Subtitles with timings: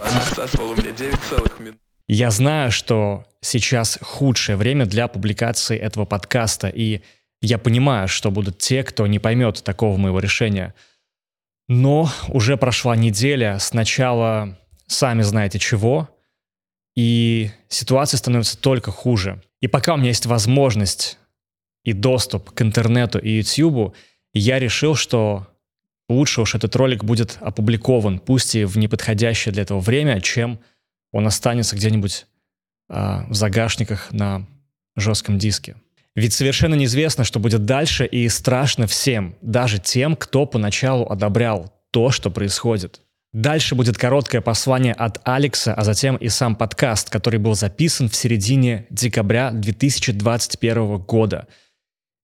[0.00, 1.80] Отсасывал у меня 9 целых минут.
[2.08, 7.00] Я знаю, что сейчас худшее время для публикации этого подкаста, и
[7.40, 10.74] я понимаю, что будут те, кто не поймет такого моего решения.
[11.68, 16.08] Но уже прошла неделя с начала сами знаете чего,
[16.96, 19.42] и ситуация становится только хуже.
[19.60, 21.18] И пока у меня есть возможность
[21.84, 23.94] и доступ к интернету и YouTube,
[24.32, 25.46] я решил, что
[26.08, 30.60] лучше уж этот ролик будет опубликован, пусть и в неподходящее для этого время, чем
[31.12, 32.26] он останется где-нибудь
[32.88, 34.46] э, в загашниках на
[34.96, 35.76] жестком диске.
[36.14, 42.10] Ведь совершенно неизвестно, что будет дальше, и страшно всем, даже тем, кто поначалу одобрял то,
[42.10, 43.02] что происходит.
[43.32, 48.16] Дальше будет короткое послание от Алекса, а затем и сам подкаст, который был записан в
[48.16, 51.46] середине декабря 2021 года.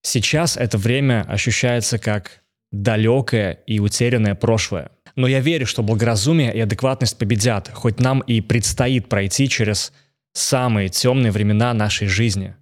[0.01, 2.42] Сейчас это время ощущается как
[2.73, 4.89] далекое и утерянное прошлое.
[5.15, 9.93] Но я верю, что благоразумие и адекватность победят, хоть нам и предстоит пройти через
[10.33, 12.55] самые темные времена нашей жизни.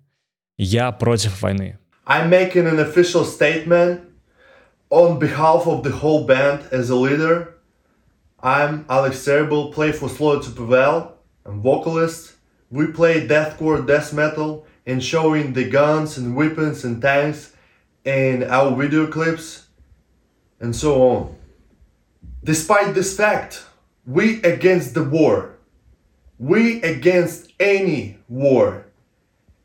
[0.57, 1.79] Я против войны.
[2.05, 4.01] I'm making an official statement
[4.89, 7.55] on behalf of the whole band as a leader.
[8.43, 11.13] I'm Alex Cerebral, play for Slow to Prevail.
[11.45, 12.33] I'm vocalist.
[12.69, 17.53] We play deathcore, death metal, and showing the guns and weapons and tanks
[18.03, 19.70] in our video clips
[20.61, 21.35] and so on.
[22.43, 23.65] Despite this fact,
[24.05, 25.57] we against the war.
[26.37, 28.85] We against any war.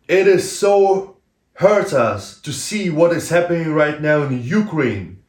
[0.08, 1.16] It is so
[1.54, 5.22] hurt us to see what is happening right now in Ukraine.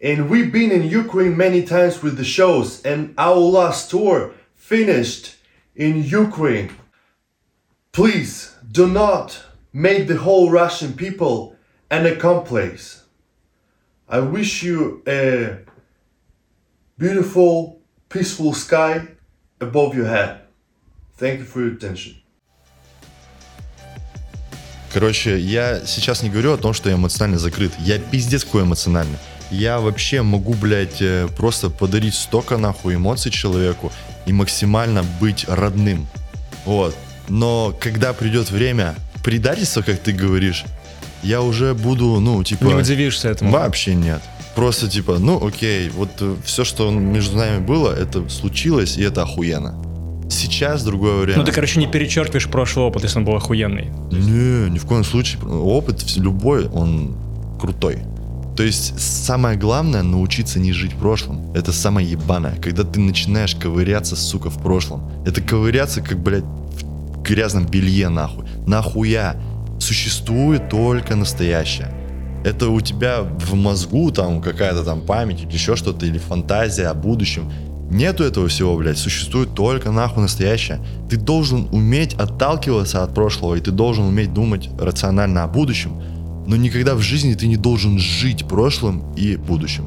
[0.00, 5.36] And we've been in Ukraine many times with the shows, and our last tour finished
[5.76, 6.70] in Ukraine.
[7.92, 11.56] Please do not make the whole Russian people
[11.90, 12.99] an accomplice.
[14.12, 15.58] I wish you a
[16.98, 19.06] beautiful, peaceful sky
[19.60, 20.40] above your head.
[21.16, 22.16] Thank you for your attention.
[24.92, 27.70] Короче, я сейчас не говорю о том, что я эмоционально закрыт.
[27.78, 29.16] Я пиздец какой эмоциональный.
[29.52, 33.92] Я вообще могу, блядь, э, просто подарить столько нахуй эмоций человеку
[34.26, 36.08] и максимально быть родным.
[36.64, 36.96] Вот.
[37.28, 40.64] Но когда придет время предательства, как ты говоришь,
[41.22, 42.64] я уже буду, ну, типа...
[42.64, 43.50] Не удивишься этому.
[43.50, 44.22] Вообще нет.
[44.54, 46.10] Просто типа, ну окей, вот
[46.44, 49.74] все, что между нами было, это случилось, и это охуенно.
[50.28, 51.38] Сейчас другое время.
[51.38, 53.90] Ну ты, короче, не перечеркиваешь прошлый опыт, если он был охуенный.
[54.10, 55.42] Не, ни в коем случае.
[55.42, 57.16] Опыт любой, он
[57.60, 57.98] крутой.
[58.56, 61.52] То есть самое главное научиться не жить прошлым.
[61.54, 62.56] Это самое ебаное.
[62.60, 65.10] Когда ты начинаешь ковыряться, сука, в прошлом.
[65.24, 68.44] Это ковыряться, как, блядь, в грязном белье, нахуй.
[68.66, 69.36] Нахуя?
[69.80, 71.92] Существует только настоящее.
[72.44, 76.94] Это у тебя в мозгу там какая-то там память или еще что-то, или фантазия о
[76.94, 77.50] будущем.
[77.90, 80.80] Нету этого всего, блядь, существует только нахуй настоящее.
[81.08, 86.00] Ты должен уметь отталкиваться от прошлого, и ты должен уметь думать рационально о будущем,
[86.46, 89.86] но никогда в жизни ты не должен жить прошлым и будущим.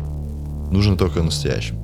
[0.69, 1.77] Нужно только настоящим.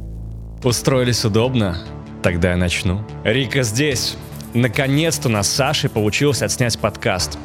[0.63, 1.77] Устроились удобно?
[2.21, 3.01] Тогда я начну.
[3.23, 4.17] Рика здесь.
[4.53, 7.37] Наконец-то у нас с Сашей получилось отснять подкаст.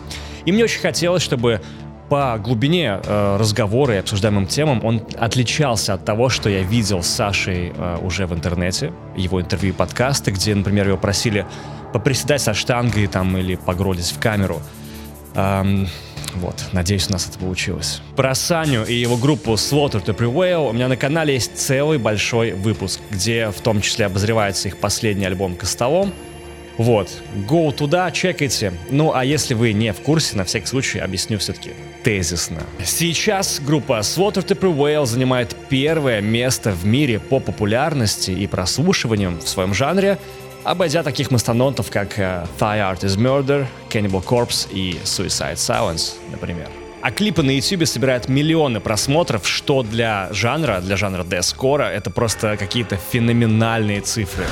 [0.46, 1.60] И мне очень хотелось, чтобы
[2.08, 7.08] по глубине э, разговора и обсуждаемым темам он отличался от того, что я видел с
[7.08, 11.46] Сашей э, уже в интернете, его интервью и подкасты, где, например, его просили
[11.92, 14.60] поприседать со штангой там или погролить в камеру.
[15.34, 15.88] Эм,
[16.34, 18.02] вот, надеюсь, у нас это получилось.
[18.16, 22.52] Про Саню и его группу Slaughter to Prevail у меня на канале есть целый большой
[22.52, 26.12] выпуск, где в том числе обозревается их последний альбом «Костолом»,
[26.76, 27.10] вот,
[27.48, 28.72] go туда, чекайте.
[28.90, 31.70] Ну, а если вы не в курсе, на всякий случай объясню все-таки
[32.02, 32.62] тезисно.
[32.84, 39.48] Сейчас группа Slaughter to Prevail занимает первое место в мире по популярности и прослушиваниям в
[39.48, 40.18] своем жанре,
[40.64, 46.68] обойдя таких мастодонтов, как uh, Thigh Art is Murder, Cannibal Corpse и Suicide Silence, например.
[47.02, 52.56] А клипы на YouTube собирают миллионы просмотров, что для жанра, для жанра дескора, это просто
[52.56, 54.46] какие-то феноменальные цифры.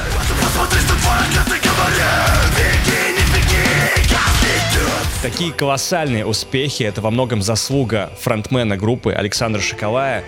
[5.22, 10.24] Такие колоссальные успехи— это во многом заслуга фронтмена группы Александра Шиколая.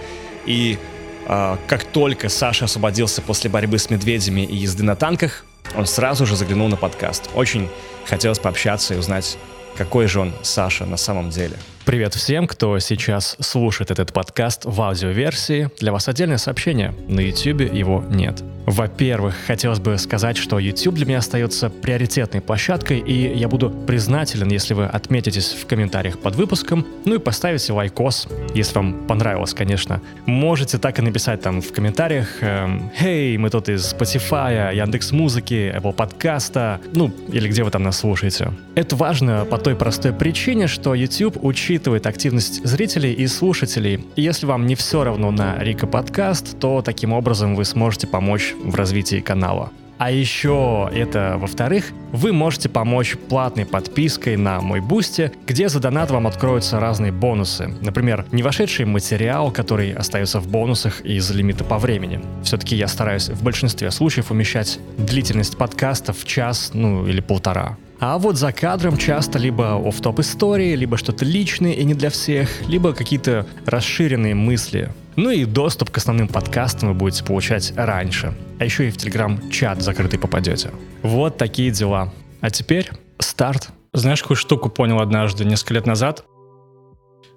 [0.47, 0.79] И
[1.27, 5.45] э, как только Саша освободился после борьбы с медведями и езды на танках,
[5.77, 7.29] он сразу же заглянул на подкаст.
[7.35, 7.69] Очень
[8.07, 9.37] хотелось пообщаться и узнать,
[9.77, 11.57] какой же он Саша на самом деле.
[11.85, 15.69] Привет всем, кто сейчас слушает этот подкаст в аудиоверсии.
[15.81, 16.95] Для вас отдельное сообщение.
[17.09, 18.43] На YouTube его нет.
[18.67, 24.49] Во-первых, хотелось бы сказать, что YouTube для меня остается приоритетной площадкой, и я буду признателен,
[24.49, 30.01] если вы отметитесь в комментариях под выпуском, ну и поставите лайкос, если вам понравилось, конечно.
[30.25, 35.75] Можете так и написать там в комментариях эм, «Хей, мы тут из Spotify, Яндекс Музыки,
[35.77, 38.51] Apple подкаста», ну или где вы там нас слушаете.
[38.75, 44.07] Это важно по той простой причине, что YouTube учитывает активность зрителей и слушателей.
[44.15, 48.77] Если вам не все равно на Рика подкаст, то таким образом вы сможете помочь в
[48.77, 49.73] развитии канала.
[49.99, 56.13] А еще это, во-вторых, вы можете помочь платной подпиской на мой бусте, где за донат
[56.13, 57.75] вам откроются разные бонусы.
[57.81, 62.21] Например, не вошедший материал, который остается в бонусах из лимита по времени.
[62.45, 67.77] Все-таки я стараюсь в большинстве случаев умещать длительность подкаста в час, ну или полтора.
[68.01, 72.11] А вот за кадром часто либо оф топ истории, либо что-то личное и не для
[72.11, 74.91] всех, либо какие-то расширенные мысли.
[75.17, 78.35] Ну и доступ к основным подкастам вы будете получать раньше.
[78.59, 80.71] А еще и в телеграм-чат закрытый попадете.
[81.03, 82.13] Вот такие дела.
[82.41, 83.69] А теперь старт.
[83.93, 86.25] Знаешь, какую штуку понял однажды, несколько лет назад?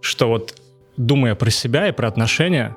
[0.02, 0.56] Что вот,
[0.98, 2.76] думая про себя и про отношения,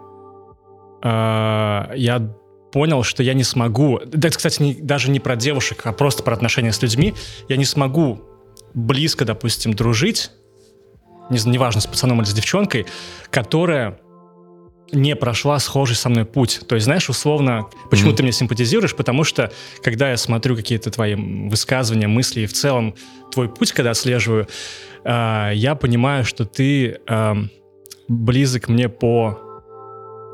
[1.02, 2.30] э, я
[2.72, 6.22] понял, что я не смогу, да, это, кстати, не, даже не про девушек, а просто
[6.22, 7.14] про отношения с людьми,
[7.48, 8.20] я не смогу
[8.74, 10.30] близко, допустим, дружить,
[11.30, 12.86] не, неважно, с пацаном или с девчонкой,
[13.30, 13.98] которая
[14.92, 16.62] не прошла схожий со мной путь.
[16.66, 18.16] То есть, знаешь, условно, почему mm-hmm.
[18.16, 18.96] ты мне симпатизируешь?
[18.96, 19.52] Потому что,
[19.82, 22.96] когда я смотрю какие-то твои высказывания, мысли и в целом
[23.30, 24.48] твой путь, когда отслеживаю,
[25.04, 27.34] э, я понимаю, что ты э,
[28.08, 29.38] близок мне по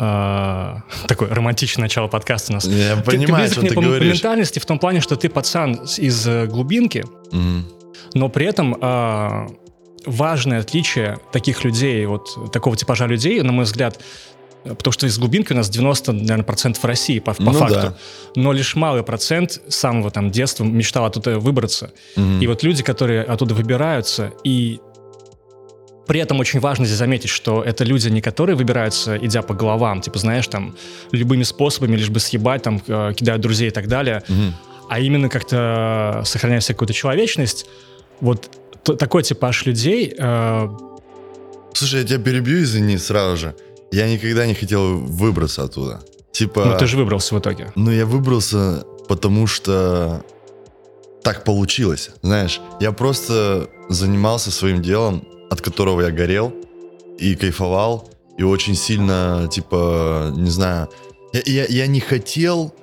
[0.00, 0.74] э,
[1.08, 2.64] такое романтичное начало подкаста у нас.
[2.66, 4.14] Я ты, понимаю, ты что ты по говоришь.
[4.14, 7.04] ментальности в том плане, что ты пацан из э, глубинки,
[8.14, 9.46] но при этом э,
[10.06, 14.00] важное отличие таких людей, вот такого типажа людей, на мой взгляд,
[14.64, 17.74] э, потому что из глубинки у нас 90, наверное, процентов России по, по Ну факту,
[17.74, 17.96] да.
[18.36, 21.92] но лишь малый процент с самого там детства мечтал оттуда выбраться.
[22.16, 22.40] Мгм.
[22.40, 24.80] И вот люди, которые оттуда выбираются, и
[26.06, 30.00] при этом очень важно здесь заметить, что это люди не которые выбираются, идя по головам,
[30.00, 30.76] типа, знаешь, там,
[31.12, 34.54] любыми способами, лишь бы съебать, там, э, кидают друзей и так далее, Мгм.
[34.88, 37.66] а именно как-то сохраняя себе какую-то человечность,
[38.20, 38.50] вот
[38.84, 40.68] такой типаж людей, э,
[41.74, 43.54] Слушай, я тебя перебью, извини, сразу же.
[43.92, 46.00] Я никогда не хотел выбраться оттуда.
[46.32, 46.64] Типа...
[46.64, 47.70] ну, ты же выбрался в итоге.
[47.74, 50.24] Ну, я выбрался, потому что
[51.22, 52.10] так получилось.
[52.22, 56.52] Знаешь, я просто занимался своим делом, от которого я горел
[57.18, 58.08] и кайфовал,
[58.38, 60.88] и очень сильно, типа, не знаю,
[61.32, 62.74] я, я, я не хотел,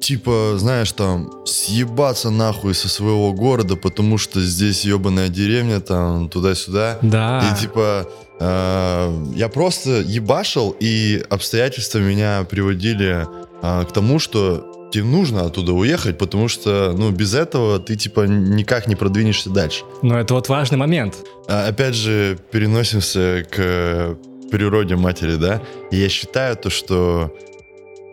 [0.00, 6.98] типа, знаешь, там, съебаться нахуй со своего города, потому что здесь ебаная деревня, там, туда-сюда.
[7.02, 7.42] Да.
[7.42, 8.08] И типа
[8.40, 13.26] э, я просто ебашил, и обстоятельства меня приводили
[13.62, 18.26] э, к тому, что тебе нужно оттуда уехать, потому что, ну, без этого ты, типа,
[18.28, 19.82] никак не продвинешься дальше.
[20.02, 21.16] Но это вот важный момент.
[21.48, 24.16] А, опять же, переносимся к
[24.52, 25.60] природе матери, да?
[25.90, 27.34] И я считаю то, что,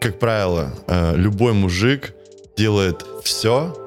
[0.01, 2.15] как правило, э, любой мужик
[2.57, 3.77] делает все,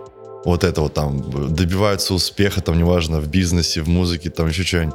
[0.44, 4.94] вот это вот там, добивается успеха, там, неважно, в бизнесе, в музыке, там, еще что-нибудь,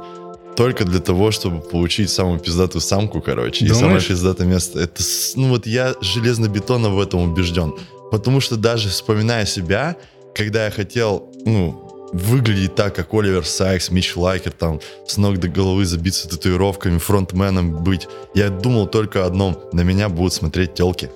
[0.60, 3.80] только для того, чтобы получить самую пиздатую самку, короче, и Думаешь?
[3.80, 4.80] самое пиздатое место.
[4.80, 5.02] Это,
[5.36, 7.72] ну вот я железно-бетонно в этом убежден.
[8.10, 9.96] Потому что даже вспоминая себя,
[10.34, 15.48] когда я хотел, ну, выглядеть так, как Оливер Сайкс, Мич Лайкер, там, с ног до
[15.48, 21.08] головы забиться татуировками, фронтменом быть, я думал только о одном, на меня будут смотреть телки.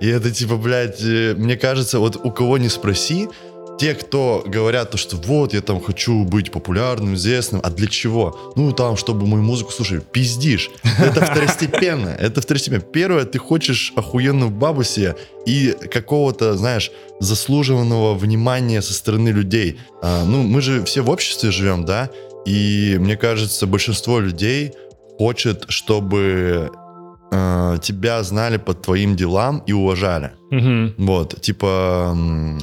[0.00, 3.28] И это типа, блядь, э, мне кажется, вот у кого не спроси,
[3.78, 8.52] те, кто говорят то, что вот, я там хочу быть популярным, известным, а для чего?
[8.56, 10.00] Ну, там, чтобы мою музыку слушали.
[10.12, 10.70] Пиздишь.
[10.98, 12.08] Это второстепенно.
[12.08, 12.80] Это второстепенно.
[12.80, 15.16] Первое, ты хочешь охуенную бабу себе
[15.46, 16.90] и какого-то, знаешь,
[17.20, 19.78] заслуженного внимания со стороны людей.
[20.02, 22.10] А, ну, мы же все в обществе живем, да?
[22.46, 24.72] И мне кажется, большинство людей
[25.18, 26.70] хочет, чтобы
[27.32, 30.32] э, тебя знали по твоим делам и уважали.
[30.50, 30.94] Мгм.
[30.98, 32.16] Вот, типа...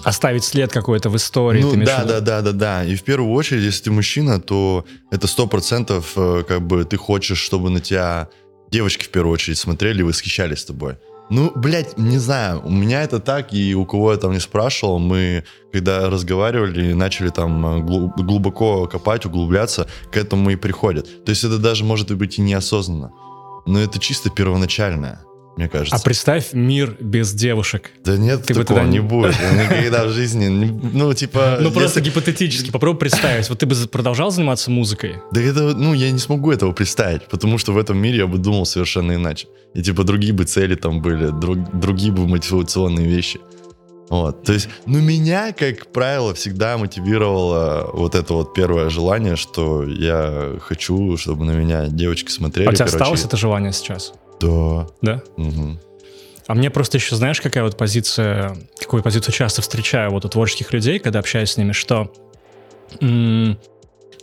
[0.03, 1.61] Оставить след какой-то в истории.
[1.61, 2.83] ну да, да, да, да, да.
[2.85, 6.97] И в первую очередь, если ты мужчина, то это сто процентов, э, как бы ты
[6.97, 8.29] хочешь, чтобы на тебя
[8.71, 10.95] девочки в первую очередь смотрели и восхищались тобой.
[11.29, 14.99] Ну, блядь, не знаю, у меня это так, и у кого я там не спрашивал,
[14.99, 21.07] мы, когда разговаривали, начали там э, глу- глубоко копать, углубляться, к этому и приходят.
[21.25, 23.11] То есть это даже может быть и неосознанно,
[23.65, 25.19] но это чисто первоначальное.
[25.55, 25.95] мне кажется.
[25.95, 27.91] А представь мир без девушек.
[28.03, 29.35] Да нет, Ты такого не будет.
[29.53, 30.47] Никогда в жизни.
[30.47, 31.57] Ну, типа...
[31.61, 33.49] Ну просто гипотетически, попробуй представить.
[33.49, 35.17] Вот ты бы продолжал заниматься музыкой?
[35.31, 38.37] Да это, ну, я не смогу этого представить, потому что в этом мире я бы
[38.37, 39.47] думал совершенно иначе.
[39.75, 43.39] И типа другие бы цели там были, друг- другие бы мотивационные вещи.
[44.09, 49.83] Вот, то есть, ну, меня, как правило, всегда мотивировало вот это вот первое желание, что
[49.83, 52.67] я хочу, чтобы на меня девочки смотрели.
[52.67, 52.97] А у тебя короче.
[52.97, 54.13] осталось это желание сейчас?
[54.39, 54.87] Да.
[55.01, 55.21] Да?
[55.37, 55.79] Мгм.
[56.47, 60.73] А мне просто еще, знаешь, какая вот позиция, какую позицию часто встречаю вот у творческих
[60.73, 62.11] людей, когда общаюсь с ними, что
[62.99, 63.57] м,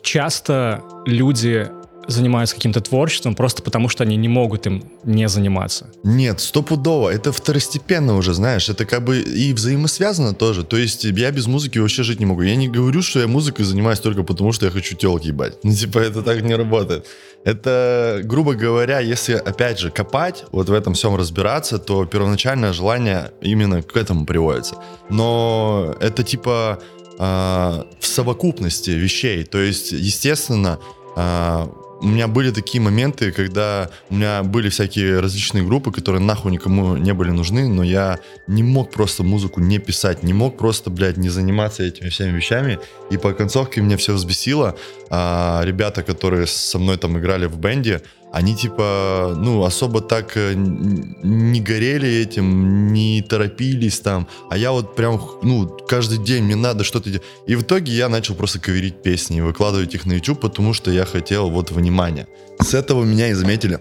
[0.02, 1.70] часто люди
[2.10, 5.86] занимаются каким-то творчеством просто потому, что они не могут им не заниматься.
[6.02, 7.10] Нет, стопудово.
[7.10, 8.68] Это второстепенно уже, знаешь.
[8.68, 10.64] Это как бы и взаимосвязано тоже.
[10.64, 12.42] То есть я без музыки вообще жить не могу.
[12.42, 15.58] Я не говорю, что я музыкой занимаюсь только потому, что я хочу телки ебать.
[15.70, 17.06] Ну, типа, это так не работает.
[17.44, 23.30] Это, грубо говоря, если, опять же, копать, вот в этом всем разбираться, то первоначальное желание
[23.40, 24.76] именно к этому приводится.
[25.10, 26.80] Но это типа
[27.22, 29.44] а, в совокупности вещей.
[29.44, 30.78] То есть, естественно,
[31.16, 31.70] а,
[32.00, 36.96] у меня были такие моменты, когда у меня были всякие различные группы, которые нахуй никому
[36.96, 41.18] не были нужны, но я не мог просто музыку не писать, не мог просто, блядь,
[41.18, 42.78] не заниматься этими всеми вещами.
[43.10, 44.76] И по концовке меня все взбесило.
[45.10, 50.54] А, ребята, которые со мной там играли в бенде, они типа, ну, особо так э,
[50.54, 54.28] не горели этим, не торопились там.
[54.48, 57.26] А я вот прям, ну, каждый день мне надо что-то делать.
[57.46, 60.92] И в итоге я начал просто коверить песни и выкладывать их на YouTube, потому что
[60.92, 62.28] я хотел вот внимания.
[62.60, 63.80] С этого меня и заметили.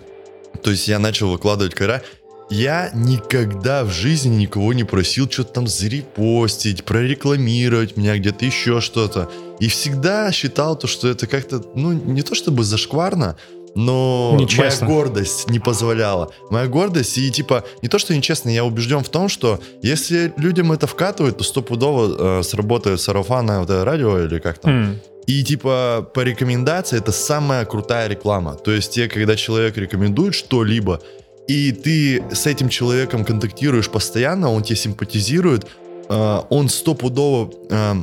[0.64, 2.02] То есть я начал выкладывать кавера.
[2.50, 9.30] Я никогда в жизни никого не просил что-то там зарепостить, прорекламировать меня где-то еще что-то.
[9.60, 13.38] И всегда считал то, что это как-то, ну, не то чтобы зашкварно,
[13.76, 14.88] но Нечестно.
[14.88, 16.32] моя гордость не позволяла.
[16.50, 20.72] Моя гордость и типа не то, что нечестно, я убежден в том, что если людям
[20.72, 24.72] это вкатывают, то стопудово э, сработает сарафанное вот это радио или как там.
[24.72, 25.00] М.
[25.28, 28.56] И типа по рекомендации это самая крутая реклама.
[28.56, 31.02] То есть те, когда человек рекомендует что-либо,
[31.48, 35.68] и ты с этим человеком контактируешь постоянно, он тебе симпатизирует,
[36.10, 37.94] э, он стопудово э,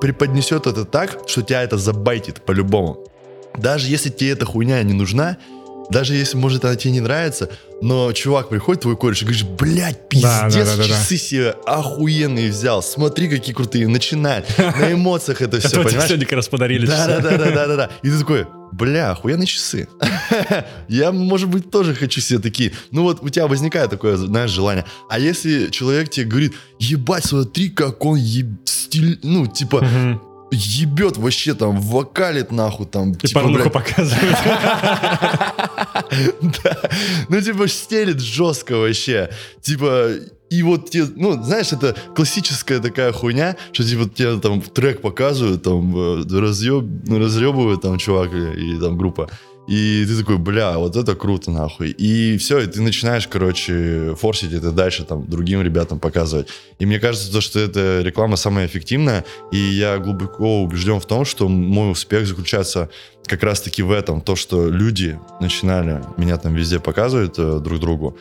[0.00, 3.06] преподнесет это так, что тебя это забайтит по-любому.
[3.56, 5.36] Даже если тебе эта хуйня не нужна,
[5.90, 7.50] даже если, может, она тебе не нравится,
[7.82, 10.84] но чувак приходит, твой кореш, и говоришь, блядь, Да, пиздец, да, да, да, да.
[10.84, 14.46] часы себе охуенные взял, смотри, какие крутые, начинает.
[14.58, 16.06] На эмоциях это все, понимаешь?
[16.06, 16.86] сегодня как раз подарили.
[16.86, 17.90] Да, да, да, да, да, да, да.
[18.02, 19.88] И ты такой, бля, охуенные часы.
[20.88, 22.72] Я, может быть, тоже хочу себе такие.
[22.90, 24.86] Ну вот у тебя возникает такое, знаешь, желание.
[25.10, 30.20] А если человек тебе говорит, ебать, смотри, как он еб- стиль, ну, типа.
[30.52, 33.12] Ебет вообще там, вокалит нахуй там.
[33.12, 33.72] И типа, порнуху блядь,
[36.64, 36.90] да.
[37.28, 39.30] Ну, типа, стелит жестко вообще.
[39.60, 40.10] Типа,
[40.50, 45.62] и вот тебе, ну, знаешь, это классическая такая хуйня, что, типа, тебе там трек показывают,
[45.62, 49.30] там, э, разъеб, ну, разъебывают там чувак и, и там группа.
[49.68, 51.90] И ты такой, бля, вот это круто, нахуй.
[51.90, 56.48] И все, и ты начинаешь, короче, форсить это дальше, там, другим ребятам показывать.
[56.80, 61.24] И мне кажется, то, что эта реклама самая эффективная, и я глубоко убежден в том,
[61.24, 62.90] что мой успех заключается
[63.26, 68.18] как раз-таки в этом, то, что люди начинали меня там везде показывать э, друг другу,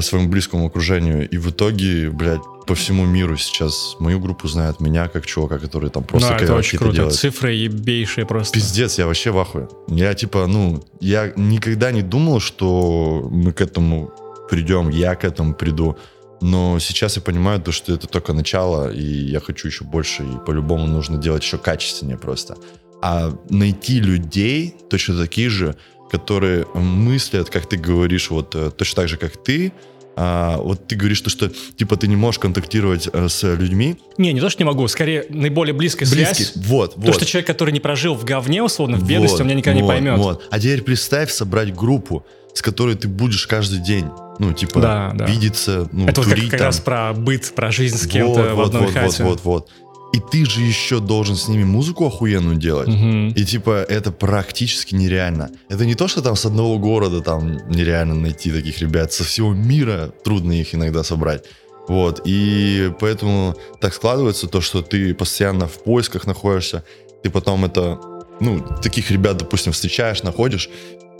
[0.00, 5.08] своему близкому окружению, и в итоге, блядь, по всему миру сейчас мою группу знают, меня
[5.08, 6.94] как чувака, который там просто Ну, это очень круто.
[6.94, 7.14] делает.
[7.14, 8.54] Цифры ебейшие просто.
[8.54, 9.68] Пиздец, я вообще в ахуе.
[9.88, 14.12] Я типа, ну, я никогда не думал, что мы к этому
[14.48, 15.96] придем, я к этому приду.
[16.40, 20.44] Но сейчас я понимаю, то, что это только начало, и я хочу еще больше, и
[20.46, 22.56] по-любому нужно делать еще качественнее просто.
[23.00, 25.76] А найти людей, точно такие же,
[26.12, 29.72] которые мыслят, как ты говоришь, вот э, точно так же, как ты,
[30.14, 33.96] а, вот ты говоришь, то, что типа ты не можешь контактировать э, с людьми.
[34.18, 36.46] Не, не то, что не могу, скорее наиболее близкая Близких.
[36.48, 36.52] связь.
[36.66, 37.14] Вот, То, вот.
[37.14, 39.82] что человек, который не прожил в говне, условно, в бедности, Вот, он меня никогда не
[39.82, 40.18] вот, поймет.
[40.18, 40.46] вот.
[40.50, 44.04] А теперь представь собрать группу, с которой ты будешь каждый день,
[44.38, 45.24] ну, типа, Да, да.
[45.24, 46.66] видеться, ну, Это вот как, турить как там.
[46.66, 49.24] раз про быт, про жизнь с Вот, кем-то в вот, одной вот, вот, хате.
[49.24, 49.70] вот, вот.
[50.12, 52.88] И ты же еще должен с ними музыку охуенную делать.
[52.88, 53.30] Мгм.
[53.30, 55.50] И типа это практически нереально.
[55.70, 59.12] Это не то, что там с одного города там нереально найти таких ребят.
[59.12, 61.44] Со всего мира трудно их иногда собрать.
[61.88, 62.20] Вот.
[62.26, 66.84] И поэтому так складывается то, что ты постоянно в поисках находишься.
[67.22, 67.98] Ты потом это,
[68.40, 70.68] ну, таких ребят, допустим, встречаешь, находишь,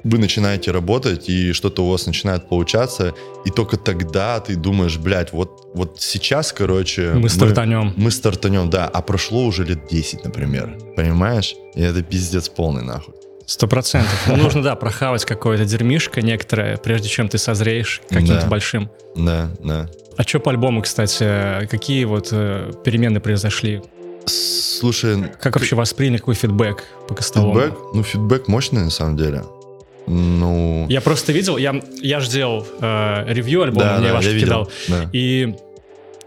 [0.04, 5.32] вы начинаете работать, и что-то у вас начинает получаться, и только тогда ты думаешь, блядь,
[5.32, 7.12] вот, вот сейчас, короче...
[7.14, 7.92] Мы стартанем.
[7.97, 10.76] Мы стартанем, да, а прошло уже лет 10, например.
[10.97, 11.54] Понимаешь?
[11.75, 13.14] И это пиздец полный, нахуй.
[13.47, 14.12] Сто процентов.
[14.28, 18.47] Ну, нужно, да, прохавать какое-то дерьмишко некоторое, прежде чем ты созреешь каким-то Да.
[18.49, 18.90] большим.
[19.16, 19.88] Да, да.
[20.16, 23.82] А что по альбому, кстати, какие вот э, перемены произошли?
[24.26, 27.54] Слушай, Как вообще восприняли, какой фидбэк по костолому?
[27.61, 29.42] фидбэк, ну, фидбэк мощный на самом деле.
[30.06, 34.26] Ну, Я просто видел, я, я ж делал э, ревью альбома, да, мне да, ваш
[34.26, 34.71] кидал.
[34.88, 35.09] Да.
[35.12, 35.54] И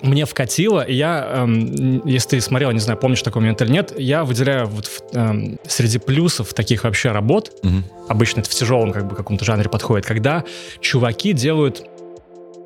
[0.01, 3.93] мне вкатило, и я, эм, если ты смотрел, не знаю, помнишь такой момент или нет,
[3.97, 7.83] я выделяю вот в, эм, среди плюсов таких вообще работ, Мгм.
[8.07, 10.43] обычно это в тяжелом как бы каком-то жанре подходит, когда
[10.79, 11.83] чуваки делают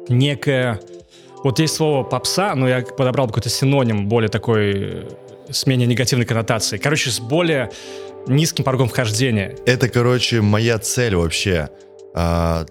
[0.10, 0.80] некое...
[1.44, 5.04] Вот есть слово попса, но я подобрал какой-то синоним более такой э,
[5.50, 6.82] с менее негативной коннотацией.
[6.82, 7.72] Короче, с более
[8.30, 9.56] низким порогом вхождения.
[9.66, 11.70] Это, короче, моя цель вообще.
[12.16, 12.66] А,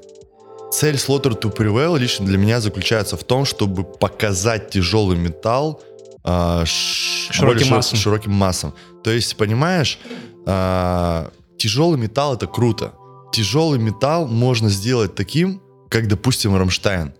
[0.72, 5.82] цель Slaughter to Prevail лично для меня заключается в том, чтобы показать тяжелый металл
[6.24, 7.98] а, ш- Широким более массам.
[7.98, 8.74] широким массам.
[9.04, 9.98] То есть, понимаешь,
[10.46, 12.92] а, тяжелый металл это круто.
[13.32, 15.60] Тяжелый металл можно сделать таким,
[15.90, 17.12] как, допустим, Рамштайн.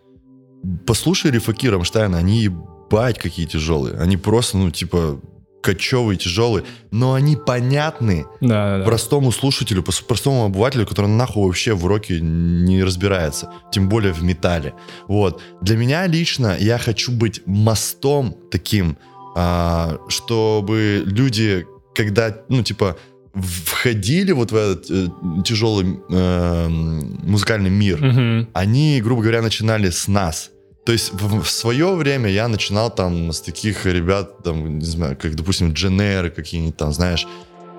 [0.86, 3.96] Послушай рифаки Рамштайна, они ебать какие тяжелые.
[3.98, 5.20] Они просто, ну, типа,
[5.60, 11.84] качёвые, тяжелые, но они понятны Да, да, простому слушателю, простому обывателю, который нахуй вообще в
[11.86, 14.74] роке не разбирается, тем более в металле.
[15.08, 15.40] Вот.
[15.60, 18.96] Для меня лично я хочу быть мостом таким,
[19.36, 22.96] а, чтобы люди, когда, ну, типа,
[23.34, 25.06] входили вот в этот э,
[25.44, 28.48] тяжелый э, музыкальный мир, Мгм.
[28.52, 30.50] они, грубо говоря, начинали с нас.
[30.88, 35.34] То есть в, свое время я начинал там с таких ребят, там, не знаю, как,
[35.34, 37.26] допустим, Дженеры какие-нибудь там, знаешь,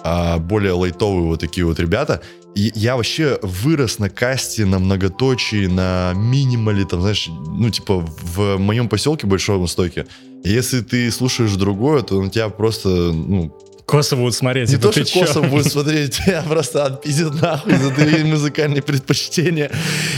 [0.04, 2.22] а, более лайтовые вот такие вот ребята.
[2.56, 8.90] Я вообще вырос на касте, на многоточии, на минимале, там, знаешь, ну, типа, в моем
[8.90, 10.08] поселке Большом Востоке.
[10.44, 13.56] Если ты слушаешь другое, то на тебя просто, ну,
[13.90, 14.70] Косо будут смотреть.
[14.70, 15.20] не типа, то, что чё?
[15.22, 19.72] косо будет смотреть, тебя просто отпиздят нахуй за твои музыкальные предпочтения.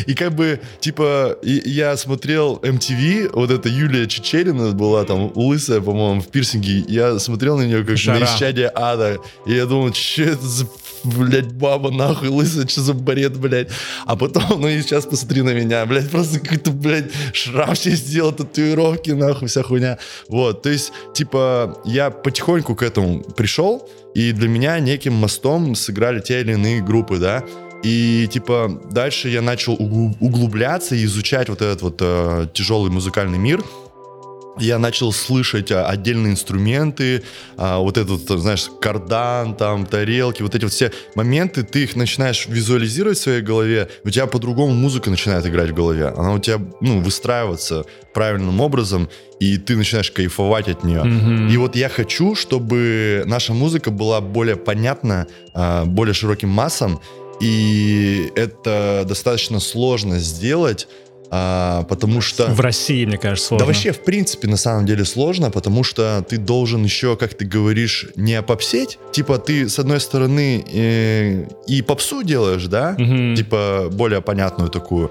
[0.07, 6.21] И как бы, типа, я смотрел MTV, вот эта Юлия Чечерина была там, лысая, по-моему,
[6.21, 6.83] в пирсинге.
[6.89, 8.19] Я смотрел на нее как Жара.
[8.19, 9.19] на исчадие ада.
[9.45, 10.67] И я думал, что это за,
[11.03, 13.69] блядь, баба нахуй лысая, что за бред, блядь.
[14.05, 18.31] А потом, ну и сейчас посмотри на меня, блядь, просто какой-то, блядь, шрам себе сделал,
[18.31, 19.97] татуировки, нахуй, вся хуйня.
[20.27, 26.19] Вот, то есть, типа, я потихоньку к этому пришел, и для меня неким мостом сыграли
[26.19, 27.43] те или иные группы, да.
[27.83, 33.39] И, типа, дальше я начал угу- углубляться и изучать вот этот вот э, тяжелый музыкальный
[33.39, 33.63] мир.
[34.59, 37.23] Я начал слышать а, отдельные инструменты,
[37.57, 42.47] а, вот этот, знаешь, кардан, там, тарелки, вот эти вот все моменты, ты их начинаешь
[42.47, 46.07] визуализировать в своей голове, у тебя по-другому музыка начинает играть в голове.
[46.07, 51.03] Она у тебя, ну, выстраиваться правильным образом, и ты начинаешь кайфовать от нее.
[51.03, 51.47] Мгм.
[51.49, 56.99] И вот я хочу, чтобы наша музыка была более понятна, а, более широким массам,
[57.39, 60.87] и это достаточно сложно сделать,
[61.33, 62.47] а, потому что...
[62.47, 63.65] В России, мне кажется, сложно.
[63.65, 67.45] Да вообще, в принципе, на самом деле сложно, потому что ты должен еще, как ты
[67.45, 68.99] говоришь, не попсеть.
[69.13, 72.95] Типа ты, с одной стороны, э, и попсу делаешь, да?
[72.97, 73.35] Мгм.
[73.35, 75.09] Типа более понятную такую.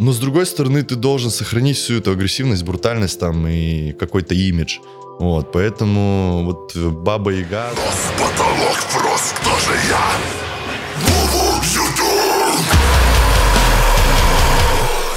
[0.00, 4.78] Но с другой стороны, ты должен сохранить всю эту агрессивность, брутальность там и какой-то имидж.
[5.20, 7.70] Вот, поэтому вот Баба Яга...
[8.18, 10.39] Потолок просто тоже я.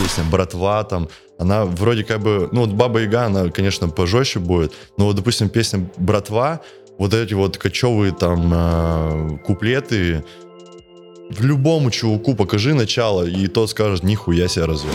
[0.03, 1.07] Песня «Братва» там,
[1.39, 5.47] она вроде как бы, ну вот «Баба Яга», она, конечно, пожестче будет, но вот, допустим,
[5.49, 6.59] песня «Братва»,
[6.97, 10.25] вот эти вот кочевые там э, куплеты,
[11.39, 14.93] любому чуваку покажи начало, и тот скажет, нихуя себя развел.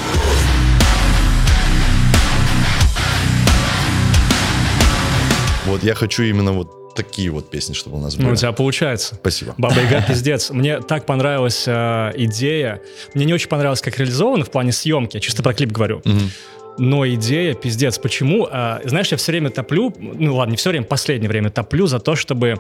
[5.67, 8.27] Вот я хочу именно вот такие вот песни, чтобы у нас были.
[8.27, 9.15] Ну, у тебя получается.
[9.15, 9.55] Спасибо.
[9.59, 10.51] Баба Яга пиздец.
[10.51, 12.81] Мне так понравилась э, идея.
[13.15, 15.17] Мне не очень понравилось, как реализовано в плане съемки.
[15.17, 16.03] Я чисто про клип говорю.
[16.05, 16.31] Мгм.
[16.79, 17.99] Но идея пиздец.
[17.99, 18.47] Почему?
[18.51, 21.99] А, знаешь, я все время топлю, ну ладно, не все время, последнее время топлю за
[21.99, 22.57] то, чтобы...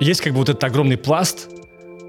[0.00, 1.48] Есть как бы вот этот огромный пласт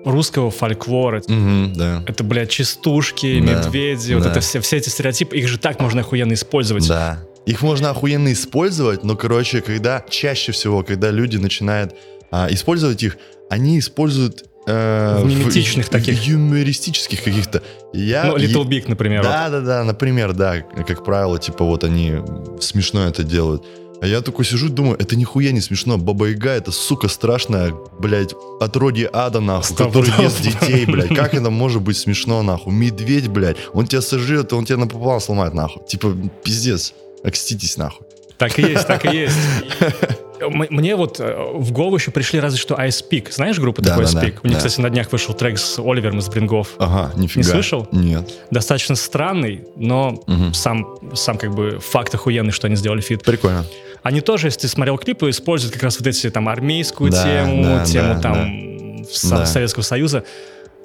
[0.05, 1.21] русского фольклора.
[1.27, 2.03] Мгм, да.
[2.07, 4.31] Это, блядь, частушки, Да, медведи, вот да.
[4.31, 6.87] это все, все эти стереотипы, их же так можно охуенно использовать.
[6.87, 7.19] Да.
[7.45, 11.93] Их можно охуенно использовать, но, короче, когда чаще всего, когда люди начинают
[12.31, 13.17] а, использовать их,
[13.49, 16.17] они используют э, В миметичных в- таких.
[16.19, 17.61] в юмористических каких-то.
[17.93, 19.21] Я, Ну, Little я- Big, например.
[19.21, 19.29] вот.
[19.29, 22.15] Да, да, да, например, да, как правило, типа вот они
[22.59, 23.63] смешно это делают.
[24.01, 25.97] А я такой сижу и думаю, это нихуя не смешно.
[25.97, 30.19] Баба Яга, это, сука, страшная, блядь, отродье ада, нахуй, Сто который пудов.
[30.19, 31.15] ест детей, блядь.
[31.15, 32.73] Как это может быть смешно, нахуй?
[32.73, 35.81] Медведь, блядь, он тебя сожрет, он тебя напополам сломает, нахуй.
[35.87, 36.93] Типа, пиздец,
[37.25, 38.05] окститесь, нахуй.
[38.37, 39.35] Так и есть, так и есть.
[40.49, 43.31] мне вот э, в голову еще пришли разве что Ice Peak.
[43.31, 44.39] Знаешь группу Да, такой да, Ice да, Peak?
[44.43, 44.63] У них, да.
[44.63, 46.71] кстати, на днях вышел трек с Оливером из Брингов.
[46.77, 47.39] Ага, нифига.
[47.39, 47.87] Не слышал?
[47.91, 48.33] Нет.
[48.51, 53.23] Достаточно странный, но сам, сам как бы факт охуенный, что они сделали фит.
[53.23, 53.65] Прикольно.
[54.03, 57.63] Они тоже, если ты смотрел клипы, используют как раз вот эти там армейскую Да, тему,
[57.63, 59.45] да, тему да, там Да.
[59.45, 60.23] Советского Союза.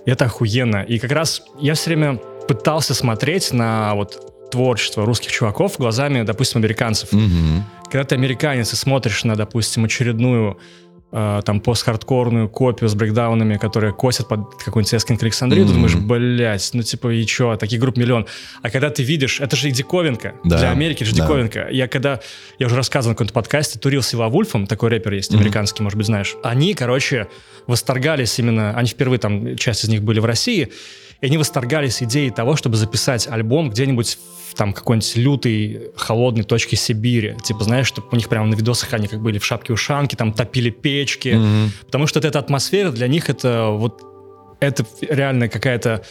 [0.06, 0.82] Это охуенно.
[0.82, 2.16] И как раз я все время
[2.48, 7.12] пытался смотреть на вот творчество русских чуваков глазами, допустим, американцев.
[7.12, 7.64] Мгм.
[7.90, 10.58] Когда ты американец и смотришь на, допустим, очередную
[11.12, 15.82] э, там пост-хардкорную копию с брейкдаунами, которые косят под какой-нибудь Asking Александрию, ты Мгм.
[15.82, 18.26] думаешь, блядь, ну типа и чё, таких групп миллион.
[18.62, 20.34] А когда ты видишь, это же и диковинка.
[20.44, 21.24] Да, Для Америки же да.
[21.24, 21.66] диковинка.
[21.68, 22.20] Я когда,
[22.60, 26.06] я уже рассказывал на каком-то подкасте, турил с Вульфом, такой рэпер есть, американский, может быть,
[26.06, 26.36] знаешь.
[26.44, 27.26] Они, короче,
[27.66, 30.68] восторгались именно, они впервые там, часть из них были в России,
[31.20, 36.76] и они восторгались идеей того, чтобы записать альбом где-нибудь в там какой-нибудь лютой, холодной точке
[36.76, 37.36] Сибири.
[37.42, 40.70] Типа, знаешь, чтобы у них прямо на видосах они как были в шапке-ушанке, там топили
[40.70, 41.34] печки.
[41.34, 41.72] Мгм.
[41.86, 44.02] Потому что вот эта атмосфера для них это вот
[44.60, 46.02] это реально какая-то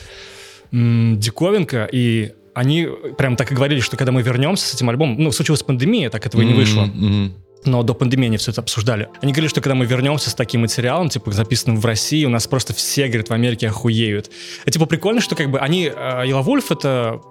[0.71, 5.15] м, диковинка, и они прям так и говорили, что когда мы вернемся с этим альбомом,
[5.17, 7.33] ну, случилась пандемия, так этого и не вышло, Мгм.
[7.65, 9.09] Но до пандемии они все это обсуждали.
[9.21, 12.47] Они говорили, что когда мы вернемся с таким материалом, типа, записанным в России, у нас
[12.47, 14.29] просто все, говорят, в Америке охуеют.
[14.65, 15.91] И, типа, прикольно, что, как бы, они...
[15.93, 17.21] э, Ила Вульф— это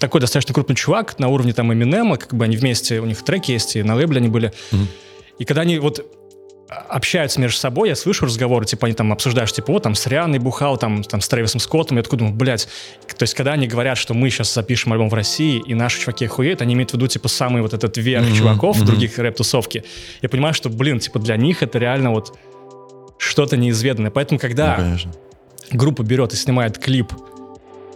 [0.00, 3.52] такой достаточно крупный чувак на уровне, там, Эминема, как бы они вместе, у них треки
[3.52, 4.52] есть, и на лейбле они были.
[5.38, 6.04] И когда они вот
[6.68, 10.38] общаются между собой, я слышу разговоры, типа, они там обсуждают, типа, вот там с Рианой
[10.38, 12.68] бухал, там, там с Трэвисом Скоттом, я такой думаю, блядь,
[13.16, 16.26] то есть, когда они говорят, что мы сейчас запишем альбом в России, и наши чуваки
[16.26, 18.86] охуеют, они имеют в виду, типа, самый вот этот верх Мгм, чуваков мгм.
[18.86, 19.84] других рэп-тусовке.
[20.20, 22.36] Я понимаю, что, блин, типа, для них это реально вот
[23.16, 24.10] что-то неизведанное.
[24.10, 25.12] Поэтому, когда Ну, конечно.
[25.72, 27.12] группа берет и снимает клип,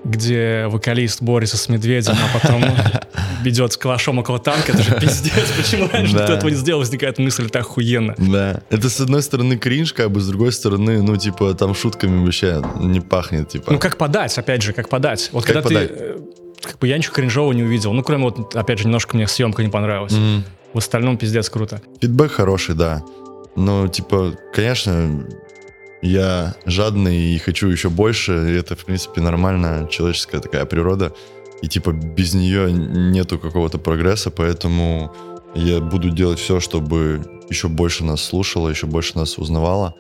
[0.04, 2.64] где вокалист борется с медведем, а потом
[3.44, 5.32] идет с калашом около танка, это же пиздец.
[5.56, 6.20] Почему раньше Да.
[6.22, 6.80] никто этого не сделал?
[6.80, 8.14] Возникает мысль, это охуенно.
[8.18, 8.62] Да.
[8.70, 12.62] Это с одной стороны кринж, как бы, с другой стороны, ну, типа, там шутками вообще
[12.80, 13.72] не пахнет, типа.
[13.72, 15.30] Ну, как подать, опять же, как подать?
[15.32, 15.88] Вот Как когда подать?
[15.96, 16.04] ты...
[16.04, 16.18] э,
[16.62, 17.92] Как бы я ничего кринжового не увидел.
[17.92, 20.12] Ну, кроме вот, опять же, немножко мне съемка не понравилась.
[20.12, 20.44] Мгм.
[20.74, 21.80] В остальном пиздец круто.
[22.00, 23.02] Фидбэк хороший, да.
[23.56, 25.26] Но, типа, конечно,
[26.02, 28.32] я жадный и хочу еще больше.
[28.32, 31.12] И это, в принципе, нормальная человеческая такая природа.
[31.62, 35.14] И, типа, без нее нету какого-то прогресса, поэтому
[35.54, 39.94] я буду делать все, чтобы еще больше нас слушало, еще больше нас узнавало.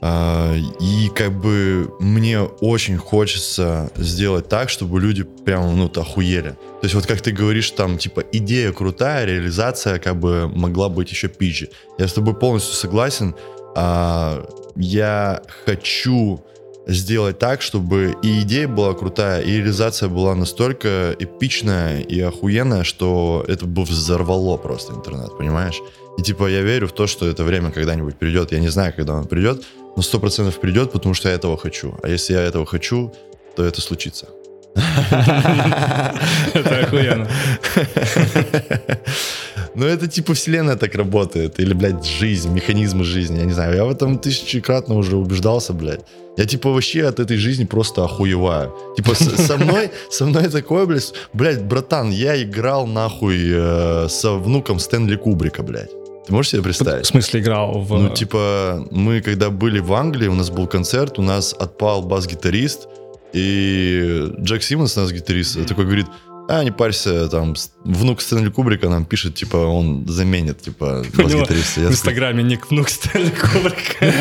[0.00, 6.50] А, И как бы мне очень хочется сделать так, чтобы люди прям, ну, охуели.
[6.50, 11.12] То есть вот как ты говоришь, там, типа, идея крутая, реализация как бы могла быть
[11.12, 11.68] еще пизже.
[11.98, 13.36] Я с тобой полностью согласен.
[13.76, 14.44] А,
[14.76, 16.42] Я хочу
[16.86, 23.44] сделать так, чтобы и идея была крутая, и реализация была настолько эпичная и охуенная, что
[23.48, 25.80] это бы взорвало просто интернет, понимаешь?
[26.18, 28.52] И типа я верю в то, что это время когда-нибудь придет.
[28.52, 29.62] Я не знаю, когда оно придет,
[29.96, 31.94] но сто процентов придет, потому что я этого хочу.
[32.02, 33.12] А если я этого хочу,
[33.56, 34.28] то это случится.
[36.54, 37.28] Это охуенно.
[39.74, 41.58] Ну, это типа вселенная так работает.
[41.60, 43.38] Или, блядь, жизнь, механизмы жизни.
[43.38, 46.00] Я не знаю, я в этом тысячекратно уже убеждался, блядь.
[46.36, 48.74] Я типа вообще от этой жизни просто охуеваю.
[48.96, 54.78] Типа со мной, со мной такое, блядь, блядь, братан, я играл нахуй э, со внуком
[54.78, 55.90] Стэнли Кубрика, блядь.
[56.26, 57.06] Ты можешь себе В представить?
[57.06, 57.98] смысле играл в...
[57.98, 62.88] Ну, типа, мы когда были в Англии, у нас был концерт, у нас отпал бас-гитарист,
[63.32, 66.06] и Джек Симмонс, у нас гитарист, такой говорит,
[66.52, 71.80] а, не парься, там, внук Стэнли Кубрика нам пишет, типа, он заменит, типа, бас-гитариста.
[71.80, 74.14] В Инстаграме ник внук Стэнли Кубрика.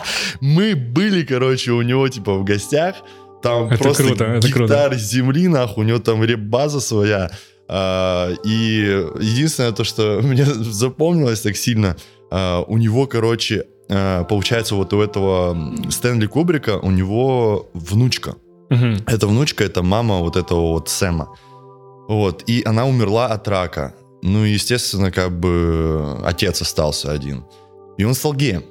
[0.40, 2.96] Мы были, короче, у него, типа, в гостях,
[3.42, 4.74] там Это просто круто, это круто.
[4.74, 7.30] гитары с земли, нахуй, у него там реп-база своя,
[7.68, 11.96] А, и единственное то, что мне запомнилось так сильно,
[12.32, 15.56] а, у него, короче, а, получается, вот у этого
[15.90, 18.34] Стэнли Кубрика, у него внучка.
[18.70, 19.04] Мгм.
[19.06, 21.28] Эта внучка, это мама вот этого вот Сэма.
[22.08, 23.94] Вот, и она умерла от рака.
[24.22, 27.44] Ну, естественно, как бы отец остался один.
[27.98, 28.64] И он стал геем.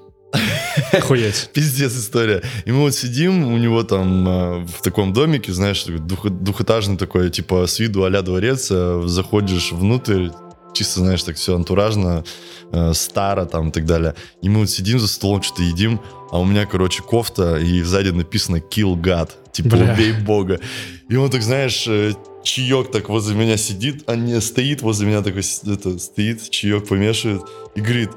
[0.91, 1.49] Охуеть.
[1.53, 2.41] Пиздец история.
[2.65, 7.29] И мы вот сидим, у него там э, в таком домике, знаешь, двух- двухэтажный такой,
[7.29, 10.29] типа, с виду а дворец, э, заходишь внутрь,
[10.73, 12.23] чисто, знаешь, так все антуражно,
[12.71, 14.15] э, старо там и так далее.
[14.41, 16.01] И мы вот сидим за столом, что-то едим,
[16.31, 19.93] а у меня, короче, кофта, и сзади написано «Kill God», типа Бля.
[19.93, 20.59] «Убей Бога».
[21.07, 22.13] И он так, знаешь, э,
[22.43, 27.43] чаек так возле меня сидит, а не стоит возле меня такой, это, стоит, чаек помешивает
[27.75, 28.09] и говорит,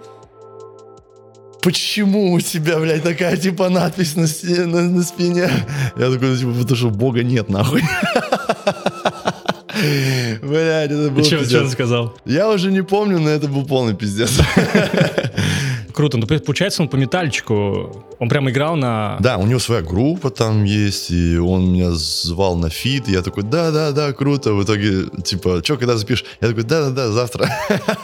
[1.62, 5.48] почему у тебя, блядь, такая, типа, надпись на, стене, на, на спине?
[5.96, 7.82] Я такой, типа, потому что Бога нет, нахуй.
[10.42, 12.16] Блядь, это был И что, он сказал?
[12.24, 14.38] Я уже не помню, но это был полный пиздец.
[15.92, 16.18] Круто.
[16.18, 19.16] Ну, получается, он по металличку, он прям играл на...
[19.20, 23.22] Да, у него своя группа там есть, и он меня звал на фит, и я
[23.22, 24.52] такой, да-да-да, круто.
[24.52, 26.26] В итоге, типа, что, когда запишешь?
[26.42, 27.48] Я такой, да-да-да, завтра.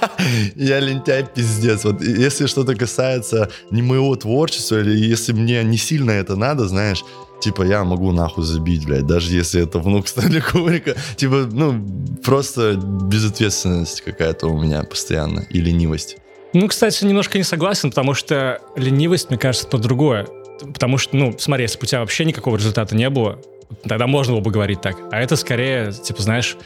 [0.56, 1.85] Я лентяй пиздец.
[1.85, 7.04] Вот если что-то касается не моего творчества, или если мне не сильно это надо, знаешь,
[7.42, 10.94] типа, я могу нахуй забить, блядь, даже если это внук Стэнли Кубрика.
[11.16, 11.85] Типа, ну,
[12.24, 16.16] просто безответственность какая-то у меня постоянно, и ленивость.
[16.55, 20.26] Ну, кстати, немножко не согласен, потому что ленивость, мне кажется, по другое.
[20.61, 23.38] Потому что, ну, смотри, если бы у тебя вообще никакого результата не было,
[23.87, 24.96] тогда можно было бы говорить так.
[25.11, 26.57] А это скорее, типа, знаешь,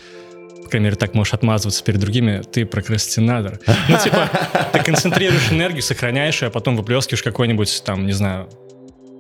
[0.65, 3.61] по крайней мере, так можешь отмазываться перед другими, ты прокрастинатор.
[3.89, 4.29] Ну, типа,
[4.73, 8.49] ты концентрируешь энергию, сохраняешь ее, а потом выплескиваешь какой-нибудь, там, не знаю,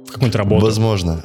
[0.08, 0.64] какую-нибудь работу.
[0.64, 1.24] Возможно.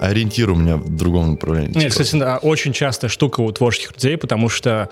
[0.00, 1.68] Ориентир у меня в другом направлении.
[1.74, 2.04] Нет, типа.
[2.04, 4.90] кстати, да, очень частая штука у творческих людей, потому что,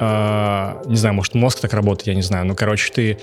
[0.00, 2.46] э, не знаю, может, мозг так работает, я не знаю.
[2.46, 3.18] Ну, короче, ты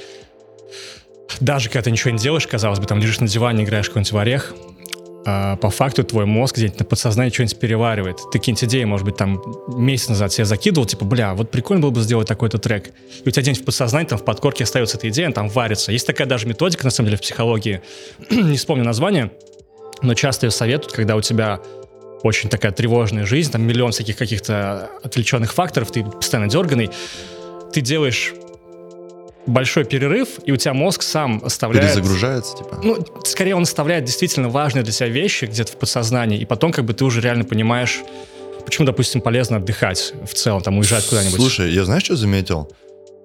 [1.39, 4.17] даже когда ты ничего не делаешь, казалось бы, там лежишь на диване, играешь какой-нибудь в
[4.17, 4.53] орех,
[5.23, 8.17] а, по факту твой мозг где-нибудь на подсознании что-нибудь переваривает.
[8.31, 11.91] Ты какие-нибудь идеи, может быть, там месяц назад себе закидывал, типа, бля, вот прикольно было
[11.91, 12.91] бы сделать такой-то трек.
[13.23, 15.91] И у тебя где-нибудь в подсознании, там в подкорке остается эта идея, она там варится.
[15.91, 17.81] Есть такая даже методика, на самом деле, в психологии,
[18.31, 19.31] не вспомню название,
[20.01, 21.59] но часто ее советуют, когда у тебя
[22.23, 26.91] очень такая тревожная жизнь, там миллион всяких каких-то отвлеченных факторов, ты постоянно дерганый,
[27.73, 28.33] ты делаешь
[29.47, 31.93] большой перерыв, и у тебя мозг сам оставляет...
[31.93, 32.79] Перезагружается, типа.
[32.83, 36.85] Ну, скорее он оставляет действительно важные для тебя вещи где-то в подсознании, и потом как
[36.85, 38.01] бы ты уже реально понимаешь,
[38.63, 41.35] почему, допустим, полезно отдыхать в целом, там уезжать куда-нибудь.
[41.35, 42.71] Слушай, я знаешь, что заметил?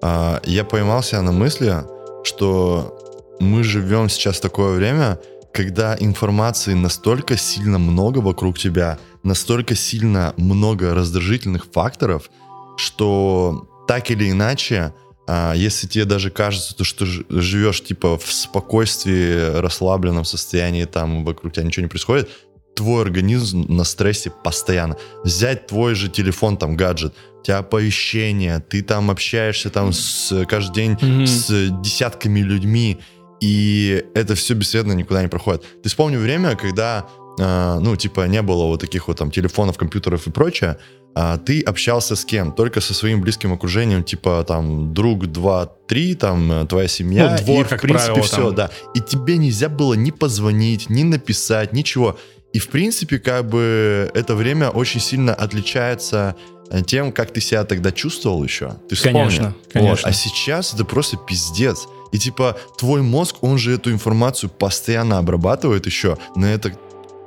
[0.01, 1.75] А, я поймался на мысли,
[2.23, 5.19] что мы живем сейчас в такое время,
[5.53, 12.29] когда информации настолько сильно много вокруг тебя, настолько сильно много раздражительных факторов,
[12.77, 14.93] что так или иначе,
[15.27, 21.53] а, если тебе даже кажется, то, что живешь типа в спокойствии, расслабленном состоянии, там вокруг
[21.53, 22.29] тебя ничего не происходит,
[22.75, 24.97] твой организм на стрессе постоянно.
[25.23, 30.75] Взять твой же телефон, там, гаджет, у тебя оповещения, ты там общаешься там с, каждый
[30.75, 31.25] день Мгм.
[31.25, 32.99] с десятками людьми,
[33.41, 35.63] и это все бесследно никуда не проходит.
[35.83, 37.07] Ты вспомни время, когда,
[37.39, 40.77] э, ну, типа, не было вот таких вот там телефонов, компьютеров и прочее,
[41.19, 42.51] а ты общался с кем?
[42.51, 47.31] Только со своим близким окружением, типа, там, друг, два, три, там, э, твоя семья.
[47.31, 48.55] Ну, двор, и, как в принципе, правило, все, там.
[48.55, 48.71] да.
[48.93, 52.17] И тебе нельзя было ни позвонить, ни написать, ничего.
[52.53, 56.35] И, в принципе, как бы это время очень сильно отличается
[56.69, 58.75] э, тем, как ты себя тогда чувствовал еще.
[58.87, 59.17] Ты вспомни.
[59.17, 59.73] Конечно, Вот.
[59.73, 60.09] конечно.
[60.09, 61.87] А сейчас это просто пиздец.
[62.11, 66.17] И типа твой мозг, он же эту информацию постоянно обрабатывает еще.
[66.35, 66.77] На это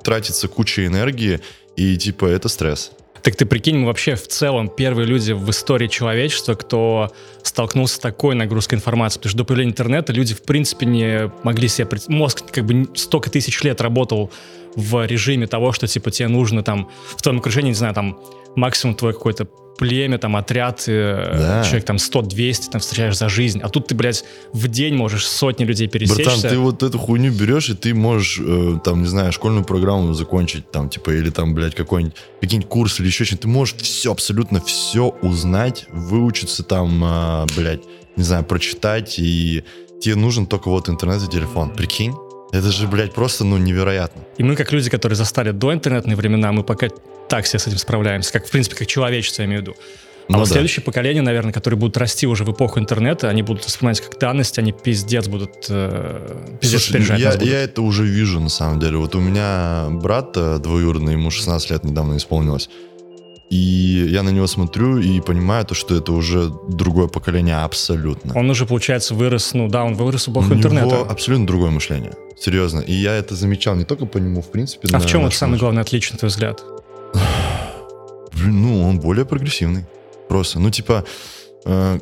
[0.02, 1.40] тратится куча энергии.
[1.76, 2.92] И типа это стресс.
[3.22, 7.12] Так ты прикинь, мы вообще в целом первые люди в истории человечества, кто
[7.42, 9.18] столкнулся с такой нагрузкой информации.
[9.18, 11.86] Потому что до появления интернета люди, в принципе, не могли себе...
[12.08, 14.30] Мозг как бы столько тысяч лет работал
[14.74, 18.18] в режиме того, что, типа, тебе нужно там в твоем окружении, не знаю, там
[18.56, 19.46] максимум твое какое-то
[19.78, 21.64] племя, там, отряд, э, Да.
[21.64, 23.60] человек там 100-200 там встречаешь за жизнь.
[23.62, 26.24] А тут ты, блядь, в день можешь сотни людей пересечься.
[26.24, 30.12] Братан, ты вот эту хуйню берешь, и ты можешь, э, там, не знаю, школьную программу
[30.14, 33.42] закончить, там, типа, или там, блядь, какой-нибудь, какие-нибудь курсы или еще что-нибудь.
[33.42, 37.82] Ты можешь все, абсолютно все узнать, выучиться там, э, блядь,
[38.16, 39.64] не знаю, прочитать, и
[40.02, 41.70] тебе нужен только вот интернет и телефон.
[41.70, 42.12] Прикинь?
[42.52, 44.22] Это же, блядь, просто, ну, невероятно.
[44.38, 46.88] И мы, как люди, которые застали до интернетные времена, мы пока
[47.28, 49.76] так себе с этим справляемся, как, в принципе, как человечество, я имею в виду.
[50.30, 50.52] А Ну вот да.
[50.52, 54.58] следующее поколение, наверное, которые будут расти уже в эпоху интернета, они будут воспринимать как данность,
[54.60, 57.50] они пиздец будут э, пиздец Слушай, переживать я, нас будут.
[57.52, 58.96] я это уже вижу, на самом деле.
[58.98, 62.70] Вот у меня брат э, двоюродный, ему 16 лет недавно исполнилось.
[63.50, 68.32] И я на него смотрю и понимаю то, что это уже другое поколение абсолютно.
[68.38, 71.00] Он уже, получается, вырос, ну да, он вырос в У эпоху него интернета.
[71.02, 72.12] абсолютно другое мышление.
[72.38, 72.80] Серьезно.
[72.80, 74.88] И я это замечал не только по нему, в принципе.
[74.92, 76.62] А в чем это самый главный отличие, на твой взгляд?
[78.32, 79.84] Блин, Ну, он более прогрессивный.
[80.28, 80.60] Просто.
[80.60, 81.04] Ну, типа,
[81.64, 81.98] э,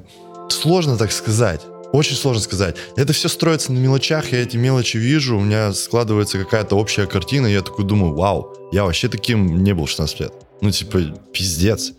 [0.50, 1.62] сложно так сказать.
[1.92, 2.76] Очень сложно сказать.
[2.96, 7.46] Это все строится на мелочах, я эти мелочи вижу, у меня складывается какая-то общая картина,
[7.46, 10.32] и я такой думаю, вау, я вообще таким не был в 16 лет.
[10.60, 10.98] Ну, типа,
[11.32, 11.92] пиздец.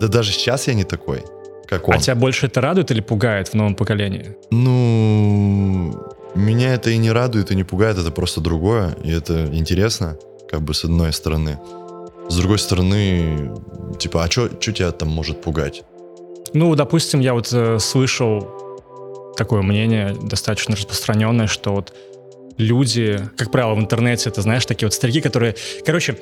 [0.00, 1.22] Да даже сейчас я не такой,
[1.66, 1.94] как он.
[1.94, 4.36] А тебя больше это радует или пугает в новом поколении?
[4.50, 5.94] Ну,
[6.34, 10.16] меня это и не радует, и не пугает, это просто другое, и это интересно,
[10.50, 11.58] как бы с одной стороны.
[12.28, 13.52] С другой стороны,
[13.98, 15.82] типа, а что тебя там может пугать?
[16.54, 21.94] Ну, допустим, я вот э, слышал такое мнение, достаточно распространенное, что вот
[22.58, 25.54] люди, как правило, в интернете, это, знаешь, такие вот старики, которые...
[25.86, 26.18] Короче,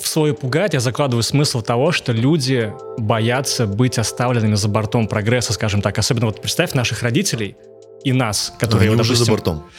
[0.00, 5.52] в свой пугать я закладываю смысл того, что люди боятся быть оставленными за бортом прогресса,
[5.52, 5.98] скажем так.
[5.98, 7.56] Особенно вот представь наших родителей
[8.02, 9.70] и нас, которые, Они вот, уже за допустим, бортом.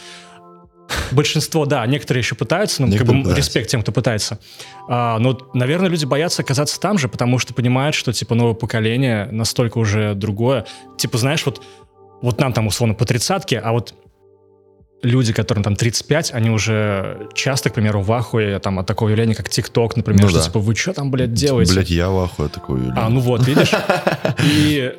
[1.11, 4.39] Большинство, да, некоторые еще пытаются, ну, как бы респект тем, кто пытается.
[4.87, 9.27] А, но, наверное, люди боятся оказаться там же, потому что понимают, что, типа, новое поколение
[9.31, 10.65] настолько уже другое.
[10.97, 11.61] Типа, знаешь, вот,
[12.21, 13.93] вот нам там, условно, по тридцатке, а вот
[15.03, 19.35] люди, которым там 35, они уже часто, к примеру, в ахуе там, от такого явления,
[19.35, 20.43] как ТикТок, например, Ну что, да.
[20.45, 21.73] типа, вы что там, блядь, делаете?
[21.73, 22.81] Блять, я в ахуе такой.
[22.95, 23.71] А, ну вот, видишь?
[24.43, 24.93] И,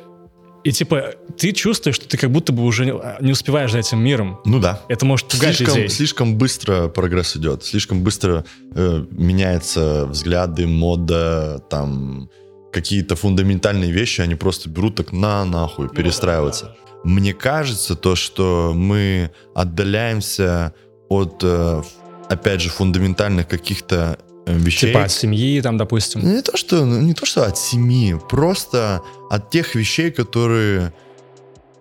[0.65, 4.39] и, типа, ты чувствуешь, что ты как будто бы уже не- успеваешь за этим миром.
[4.45, 4.81] Ну да.
[4.87, 5.89] Это может пугать Слишком, людей.
[5.89, 12.29] слишком быстро прогресс идет, слишком быстро э, меняются взгляды, мода, там
[12.71, 16.75] какие-то фундаментальные вещи, они просто берут так на нахуй, перестраиваются.
[17.03, 20.73] Мне кажется то, что мы отдаляемся
[21.09, 21.81] от, э,
[22.29, 24.87] опять же, фундаментальных каких-то э, вещей.
[24.87, 26.21] Типа от семьи, там, допустим.
[26.21, 30.93] Не то, что, ну, не то, что от семьи, просто от тех вещей, которые,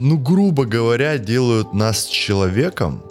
[0.01, 3.03] ну, грубо говоря, делают нас человеком.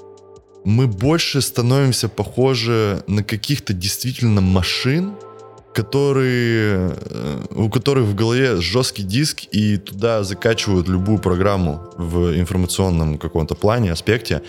[0.66, 5.16] Мы больше становимся похожи на каких-то действительно машин,
[5.74, 13.18] которые, э, у которых в голове жесткий диск и туда закачивают любую программу в информационном
[13.18, 14.42] каком-то плане, аспекте.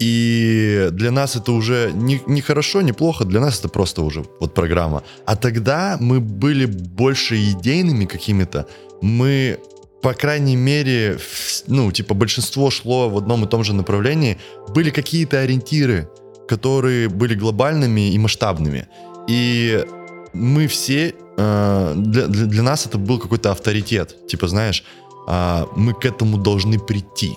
[0.00, 4.24] И для нас это уже не, не хорошо, не плохо, для нас это просто уже
[4.40, 5.02] вот программа.
[5.26, 8.66] А тогда мы были больше идейными какими-то,
[9.02, 9.58] мы,
[10.02, 11.18] по крайней мере,
[11.66, 16.08] ну, типа большинство шло в одном и том же направлении, были какие-то ориентиры,
[16.48, 18.86] которые были глобальными и масштабными.
[19.28, 19.84] И
[20.32, 24.26] мы все, э, для, для, для нас это был какой-то авторитет.
[24.26, 24.84] Типа, знаешь,
[25.30, 27.36] а, мы к этому должны прийти.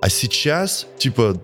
[0.00, 1.40] А сейчас, типа,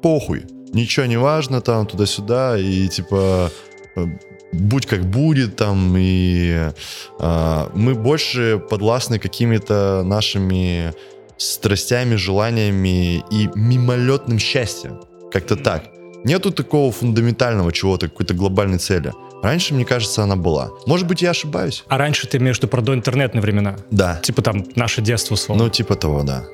[0.00, 3.50] похуй, ничего не важно там туда-сюда, и типа
[3.96, 4.06] э,
[4.52, 6.70] будь как будет там, и
[7.18, 10.92] э, мы больше подвластны какими-то нашими
[11.36, 15.00] страстями, желаниями и мимолетным счастьем.
[15.32, 15.84] Как-то так.
[16.24, 19.12] Нету такого фундаментального чего-то, какой-то глобальной цели.
[19.44, 20.70] Раньше, мне кажется, она была.
[20.86, 21.84] Может быть, я ошибаюсь?
[21.88, 23.76] А раньше ты между про доинтернетные времена.
[23.90, 24.18] Да.
[24.22, 25.64] Типа там наше детство, условно.
[25.64, 26.46] Ну, типа того, да.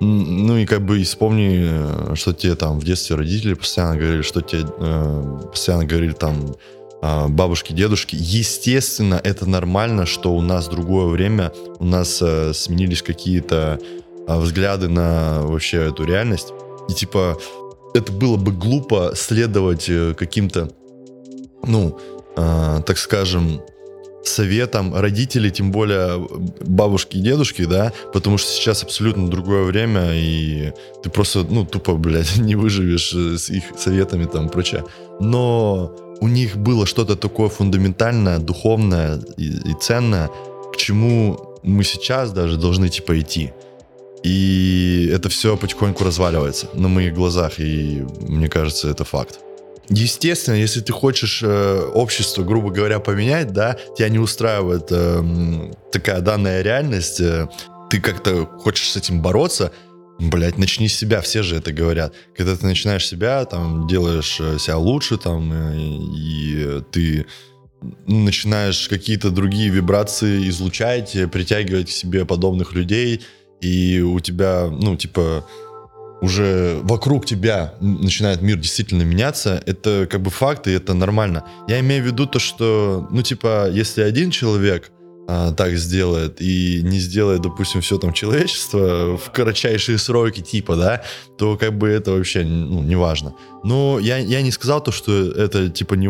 [0.00, 4.22] Ну и как бы и вспомни, э, что тебе там в детстве родители постоянно говорили,
[4.22, 6.56] что тебе э, постоянно говорили там
[7.02, 8.16] а, бабушки, дедушки.
[8.18, 13.78] Естественно, это нормально, что у нас другое время, у нас э, сменились какие-то
[14.26, 16.52] а, взгляды на вообще эту реальность.
[16.88, 17.38] И типа
[17.92, 20.70] это было бы глупо следовать э, каким-то,
[21.66, 21.98] ну,
[22.36, 23.62] э, так скажем,
[24.24, 26.28] советам родителей, тем более
[26.60, 31.94] бабушки и дедушки, да, потому что сейчас абсолютно другое время, и ты просто, ну, тупо,
[31.94, 34.84] блядь, не выживешь э, с их советами там прочее.
[35.20, 40.30] Но у них было что-то такое фундаментальное, духовное и, и ценное,
[40.72, 43.52] к чему мы сейчас даже должны, типа, идти.
[44.22, 49.40] И это все потихоньку разваливается на моих глазах, и мне кажется, это факт.
[49.94, 56.22] Естественно, если ты хочешь э, общество, грубо говоря, поменять, да, тебя не устраивает э, такая
[56.22, 57.46] данная реальность, э,
[57.90, 59.70] ты как-то хочешь с этим бороться,
[60.18, 62.14] блять, начни с себя, все же это говорят.
[62.34, 67.26] Когда ты начинаешь себя, там, делаешь э, себя лучше, там, э, и ты
[68.06, 73.20] начинаешь какие-то другие вибрации излучать, э, притягивать к себе подобных людей,
[73.60, 75.44] и у тебя, ну, типа,
[76.22, 81.44] уже вокруг тебя начинает мир действительно меняться, это как бы факт, и это нормально.
[81.68, 84.92] Я имею в виду то, что, ну, типа, если один человек
[85.28, 91.02] а, так сделает и не сделает, допустим, все там человечество в кратчайшие сроки, типа, да,
[91.38, 93.34] то как бы это вообще, ну, важно.
[93.64, 96.08] Но я, я не сказал то, что это, типа, не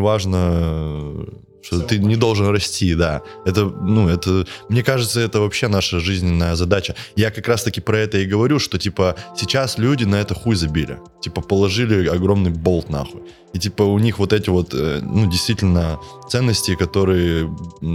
[1.63, 3.21] что ты не должен расти, да.
[3.45, 6.95] Это, ну, это, мне кажется, это вообще наша жизненная задача.
[7.15, 10.97] Я как раз-таки про это и говорю, что, типа, сейчас люди на это хуй забили.
[11.21, 13.21] Типа, положили огромный болт нахуй.
[13.53, 15.99] И, типа, у них вот эти вот, э, ну, действительно,
[16.29, 17.49] ценности, которые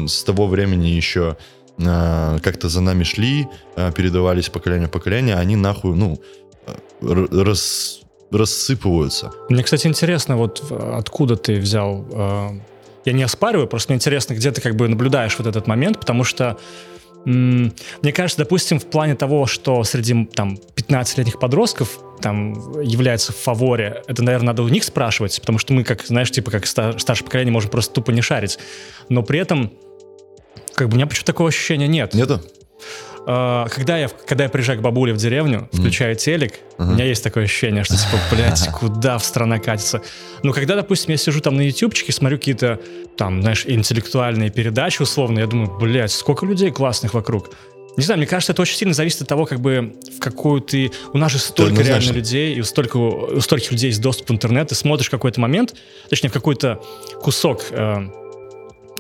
[0.07, 1.37] с того времени еще
[1.87, 6.19] а, как-то за нами шли, а, передавались поколение в поколение, они нахуй, ну,
[6.67, 8.01] э, рас-
[8.31, 9.31] рассыпываются.
[9.49, 12.05] Мне, кстати, интересно, вот откуда ты взял...
[13.05, 16.25] я не оспариваю, просто мне интересно, где ты как бы наблюдаешь вот этот момент, потому
[16.25, 16.59] что
[17.25, 24.03] мне кажется, допустим, в плане того, что среди там 15-летних подростков там является в фаворе,
[24.07, 27.27] это, наверное, надо у них спрашивать, потому что мы, как, знаешь, типа как ста- старшее
[27.27, 28.59] поколение, можем просто тупо не шарить.
[29.09, 29.73] Но при этом
[30.75, 32.15] как бы у меня почему-то такого ощущения нет.
[32.15, 32.41] Нету?
[33.29, 37.23] Э, когда я, когда я приезжаю к бабуле в деревню, включаю телек, у меня есть
[37.23, 40.01] такое ощущение, что типа, блядь, куда в страна катится.
[40.43, 42.81] Но когда, допустим, я сижу там на ютубчике, смотрю какие-то
[43.17, 47.51] там, знаешь, интеллектуальные передачи условно, я думаю, блядь, сколько людей классных вокруг.
[47.97, 50.93] Не знаю, мне кажется, это очень сильно зависит от того, как бы в какую ты...
[51.13, 54.33] У нас же столько реально людей, и у, столько, у стольких людей есть доступ в
[54.33, 55.75] интернет, ты смотришь какой-то момент,
[56.09, 56.81] точнее, в какой-то
[57.21, 57.97] кусок э,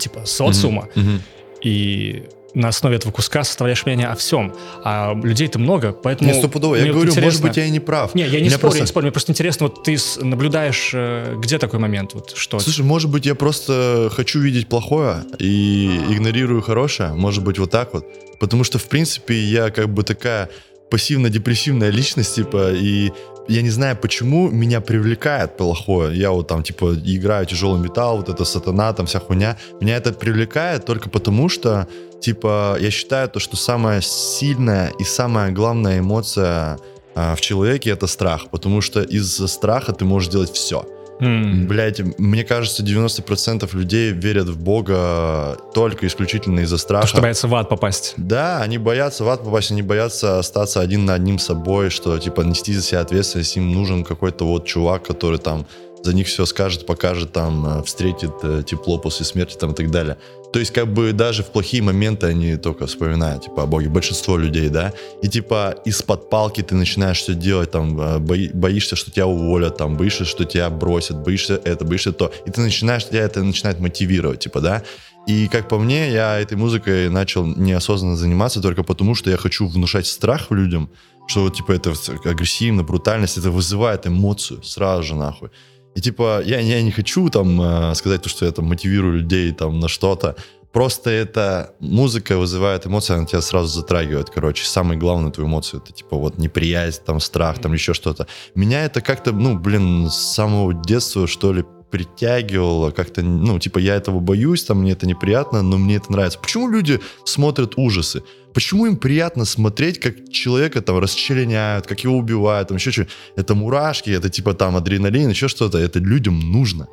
[0.00, 1.22] типа социума, Мгм.
[1.62, 2.24] и
[2.58, 4.52] на основе этого куска составляешь мнение о всем.
[4.84, 6.30] А людей-то много, поэтому...
[6.30, 6.74] Не стопудово.
[6.74, 8.14] Я говорю, может интересно- быть, я и не прав.
[8.14, 11.36] Не, я не спорю, просто- я не спорю, мне просто интересно, вот ты наблюдаешь, э,
[11.38, 12.58] где такой момент, вот что...
[12.58, 17.12] Слушай, может быть, я просто хочу видеть плохое и игнорирую хорошее.
[17.14, 18.04] Может быть, вот так вот.
[18.40, 20.48] Потому что, в принципе, я как бы такая
[20.90, 23.12] пассивно-депрессивная личность, типа, и
[23.48, 26.16] я не знаю, почему меня привлекает плохое.
[26.18, 29.56] Я вот там, типа, играю тяжелый металл, вот это сатана, там вся хуйня.
[29.80, 31.88] Меня это привлекает только потому, что,
[32.20, 36.78] типа, я считаю то, что самая сильная и самая главная эмоция
[37.14, 38.48] а, в человеке это страх.
[38.50, 40.84] Потому что из-за страха ты можешь делать все.
[41.20, 47.02] М, Блять, мне кажется, 90% людей верят в Бога только исключительно из-за страха.
[47.02, 48.14] То, что боятся в ад попасть.
[48.16, 52.42] Да, они боятся в ад попасть, они боятся остаться один на одним собой, что, типа,
[52.42, 55.66] нести за себя ответственность, им нужен какой-то вот чувак, который там
[56.04, 59.90] за них все скажет, покажет, там, э, встретит э, тепло после смерти, там, и так
[59.90, 60.16] далее.
[60.52, 63.88] То есть, как бы, даже в плохие моменты они только вспоминают, типа, о Боге.
[63.88, 64.94] Большинство людей, да?
[65.22, 69.76] И, типа, из-под палки ты начинаешь все делать, там, э, бои- боишься, что тебя уволят,
[69.76, 72.32] там, боишься, что тебя бросят, боишься это, боишься то.
[72.46, 74.82] И ты начинаешь, тебя это начинает мотивировать, типа, да?
[75.26, 79.66] И, как по мне, я этой музыкой начал неосознанно заниматься только потому, что я хочу
[79.66, 80.88] внушать страх людям,
[81.26, 81.92] что типа, это
[82.24, 85.50] агрессивно, брутальность, это вызывает эмоцию сразу же, нахуй.
[85.94, 89.52] И, типа, я, я не хочу, там, э, сказать то, что я, там, мотивирую людей,
[89.52, 90.36] там, на что-то.
[90.72, 94.64] Просто эта музыка вызывает эмоции, она тебя сразу затрагивает, короче.
[94.64, 98.26] Самая главная твою эмоцию, это, типа, вот, неприязнь, там, страх, там, еще что-то.
[98.54, 103.94] Меня это как-то, ну, блин, с самого детства, что ли, притягивало, как-то, ну, типа, я
[103.94, 106.38] этого боюсь, там, мне это неприятно, но мне это нравится.
[106.38, 108.22] Почему люди смотрят ужасы?
[108.54, 113.54] Почему им приятно смотреть, как человека там расчленяют, как его убивают, там еще что Это
[113.54, 115.78] мурашки, это типа там адреналин, еще что-то.
[115.78, 116.88] Это людям нужно.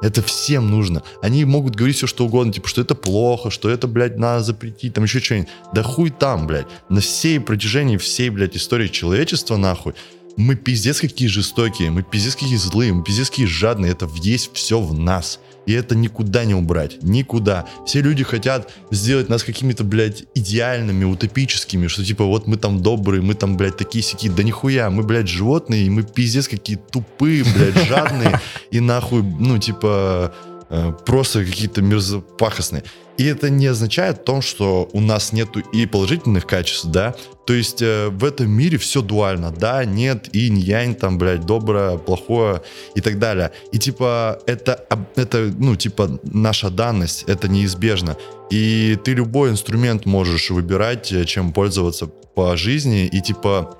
[0.00, 1.02] Это всем нужно.
[1.22, 4.94] Они могут говорить все, что угодно, типа, что это плохо, что это, блядь, надо запретить,
[4.94, 5.48] там еще что-нибудь.
[5.74, 6.68] Да хуй там, блядь.
[6.88, 9.94] На всей протяжении всей, блядь, истории человечества, нахуй,
[10.38, 13.90] мы пиздец какие жестокие, мы пиздец какие злые, мы пиздец какие жадные.
[13.90, 15.40] Это есть все в нас.
[15.66, 17.02] И это никуда не убрать.
[17.02, 17.66] Никуда.
[17.84, 23.20] Все люди хотят сделать нас какими-то, блядь, идеальными, утопическими, что типа вот мы там добрые,
[23.20, 24.28] мы там, блядь, такие сики.
[24.28, 28.40] Да нихуя, мы, блядь, животные, и мы пиздец какие тупые, блядь, жадные.
[28.70, 30.32] И нахуй, ну, типа,
[30.70, 32.84] э, просто какие-то мерзопахостные.
[33.18, 37.16] И это не означает то, что у нас нету и положительных качеств, да.
[37.46, 41.98] То есть э, в этом мире все дуально, да, нет, и янь, там, блядь, доброе,
[41.98, 42.62] плохое
[42.94, 43.50] и так далее.
[43.72, 44.84] И типа это,
[45.16, 48.16] это, ну, типа наша данность, это неизбежно.
[48.50, 53.76] И ты любой инструмент можешь выбирать, э, чем пользоваться по жизни, и типа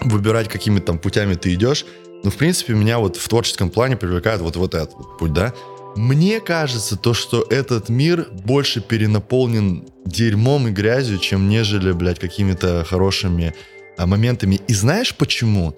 [0.00, 1.86] выбирать, какими там путями ты идешь.
[2.22, 5.54] Но, в принципе, меня вот в творческом плане привлекает вот, вот этот вот путь, да.
[5.96, 12.84] Мне кажется, то, что этот мир больше перенаполнен дерьмом и грязью, чем нежели, блядь, какими-то
[12.84, 13.54] хорошими
[13.96, 14.60] а, моментами.
[14.66, 15.76] И знаешь почему?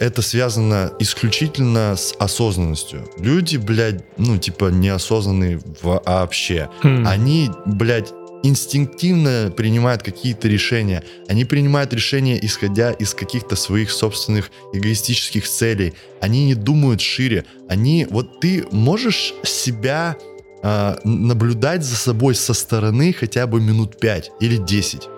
[0.00, 3.10] Это связано исключительно с осознанностью.
[3.18, 6.70] Люди, блядь, ну, типа, неосознанные вообще.
[6.82, 7.04] Хм.
[7.06, 8.12] Они, блядь,
[8.42, 11.02] инстинктивно принимают какие-то решения.
[11.28, 15.94] Они принимают решения, исходя из каких-то своих собственных эгоистических целей.
[16.20, 17.44] Они не думают шире.
[17.68, 20.16] Они, вот ты можешь себя
[20.62, 25.08] а, наблюдать за собой со стороны хотя бы минут 5 или 10.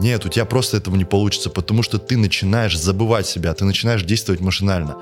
[0.00, 4.02] Нет, у тебя просто этого не получится, потому что ты начинаешь забывать себя, ты начинаешь
[4.02, 4.96] действовать машинально.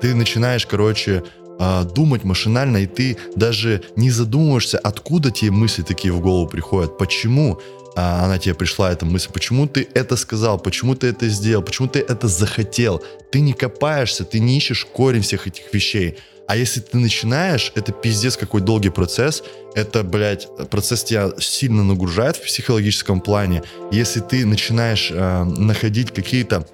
[0.00, 1.24] Ты начинаешь, короче,
[1.58, 6.98] а, думать машинально, и ты даже не задумываешься, откуда тебе мысли такие в голову приходят,
[6.98, 7.60] почему
[7.96, 11.88] а, она тебе пришла, эта мысль, почему ты это сказал, почему ты это сделал, почему
[11.88, 13.02] ты это захотел.
[13.30, 16.18] Ты не копаешься, ты не ищешь корень всех этих вещей.
[16.46, 19.42] А если ты начинаешь, это пиздец какой долгий процесс.
[19.74, 23.62] Это, блядь, процесс тебя сильно нагружает в психологическом плане.
[23.90, 26.66] Если ты начинаешь э, находить какие-то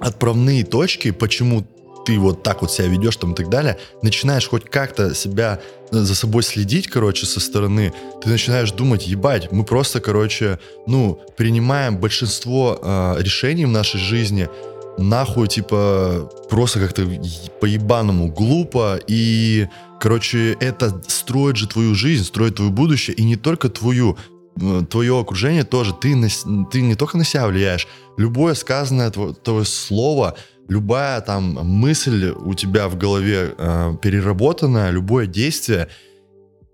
[0.00, 1.66] отправные точки, почему
[2.04, 5.96] ты вот так вот себя ведешь там и так далее, начинаешь хоть как-то себя э,
[5.98, 7.92] за собой следить, короче, со стороны,
[8.22, 14.48] ты начинаешь думать, ебать, мы просто, короче, ну, принимаем большинство э, решений в нашей жизни,
[14.98, 17.06] нахуй, типа, просто как-то
[17.60, 19.68] по-ебаному глупо, и,
[20.00, 24.16] короче, это строит же твою жизнь, строит твое будущее, и не только твою,
[24.60, 26.28] э, твое окружение тоже, ты, на
[26.70, 27.86] ты не только на себя влияешь,
[28.16, 30.36] любое сказанное тво- твое слово,
[30.68, 35.88] любая там мысль у тебя в голове э, переработанная, любое действие,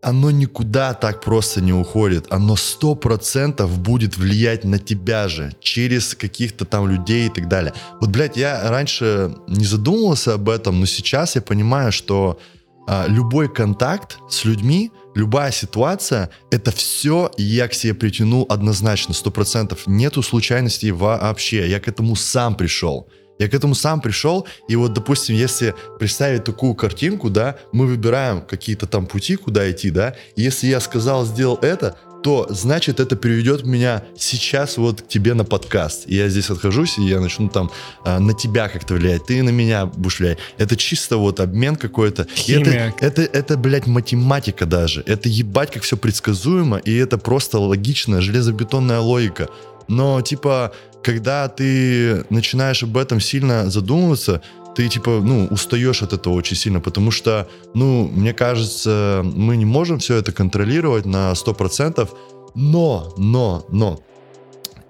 [0.02, 2.26] оно никуда так просто не уходит.
[2.30, 7.72] Оно сто процентов будет влиять на тебя же, через каких-то там людей и так далее.
[8.00, 12.38] Вот, блядь, я раньше не задумывался об этом, но сейчас я понимаю, что
[12.86, 19.30] а, любой контакт с людьми, любая ситуация, это все я к себе притянул однозначно, сто
[19.30, 19.86] процентов.
[19.86, 21.66] Нету случайностей вообще.
[21.68, 23.08] Я к этому сам пришел.
[23.38, 28.42] Я к этому сам пришел, и вот, допустим, если представить такую картинку, да, мы выбираем
[28.42, 33.16] какие-то там пути, куда идти, да, и если я сказал, сделал это, то значит это
[33.16, 36.04] приведет меня сейчас вот к тебе на подкаст.
[36.06, 37.70] И я здесь отхожусь, и я начну там
[38.02, 40.38] а, на тебя как-то влиять, ты на меня будешь влиять.
[40.56, 42.26] Это чисто вот обмен какой-то.
[42.48, 45.02] Это, это, это, блядь, математика даже.
[45.06, 49.50] Это ебать, как все предсказуемо, и это просто логичная, железобетонная логика.
[49.86, 50.72] Но, типа,
[51.04, 54.40] когда ты начинаешь об этом сильно задумываться,
[54.74, 59.64] ты, типа, ну, устаешь от этого очень сильно, потому что, ну, мне кажется, мы не
[59.64, 62.08] можем все это контролировать на 100%,
[62.54, 64.00] но, но, но,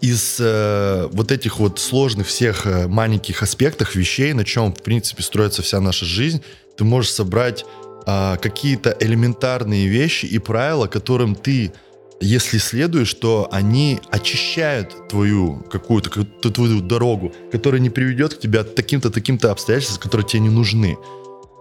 [0.00, 5.22] из э, вот этих вот сложных всех э, маленьких аспектов вещей, на чем, в принципе,
[5.22, 6.42] строится вся наша жизнь,
[6.76, 7.64] ты можешь собрать
[8.06, 11.72] а, какие-то элементарные вещи и правила, которым ты,
[12.24, 16.10] если следуешь, то они очищают твою какую-то,
[16.50, 20.96] твою дорогу, которая не приведет к тебе к таким-то, таким-то обстоятельствам, которые тебе не нужны.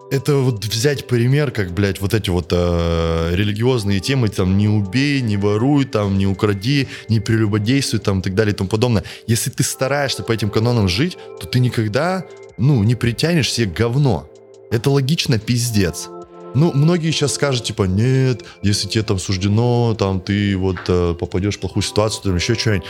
[0.09, 5.21] Это вот взять пример, как, блядь, вот эти вот э, религиозные темы, там, не убей,
[5.21, 9.03] не воруй, там, не укради, не прелюбодействуй, там, и так далее и тому подобное.
[9.27, 12.25] Если ты стараешься по этим канонам жить, то ты никогда,
[12.57, 14.29] ну, не притянешь себе говно.
[14.71, 16.09] Это логично пиздец.
[16.55, 21.55] Ну, многие сейчас скажут, типа, нет, если тебе там суждено, там, ты вот э, попадешь
[21.55, 22.87] в плохую ситуацию, там, еще что-нибудь.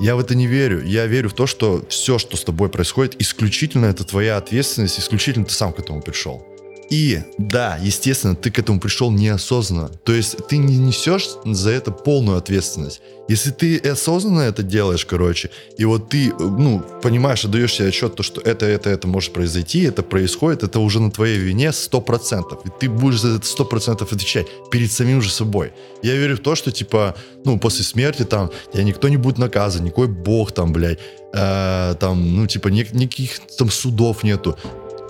[0.00, 0.82] Я в это не верю.
[0.82, 5.44] Я верю в то, что все, что с тобой происходит, исключительно это твоя ответственность, исключительно
[5.44, 6.46] ты сам к этому пришел.
[6.90, 9.88] И да, естественно, ты к этому пришел неосознанно.
[10.04, 13.00] То есть ты не несешь за это полную ответственность.
[13.28, 18.24] Если ты осознанно это делаешь, короче, и вот ты, ну, понимаешь, отдаешь себе отчет, то,
[18.24, 22.58] что это, это, это может произойти, это происходит, это уже на твоей вине 100%.
[22.64, 25.72] И ты будешь за это 100% отвечать перед самим же собой.
[26.02, 27.14] Я верю в то, что, типа,
[27.44, 30.98] ну, после смерти там тебя никто не будет наказан, никакой бог там, блядь,
[31.32, 34.58] э, там, ну, типа, ни- никаких там судов нету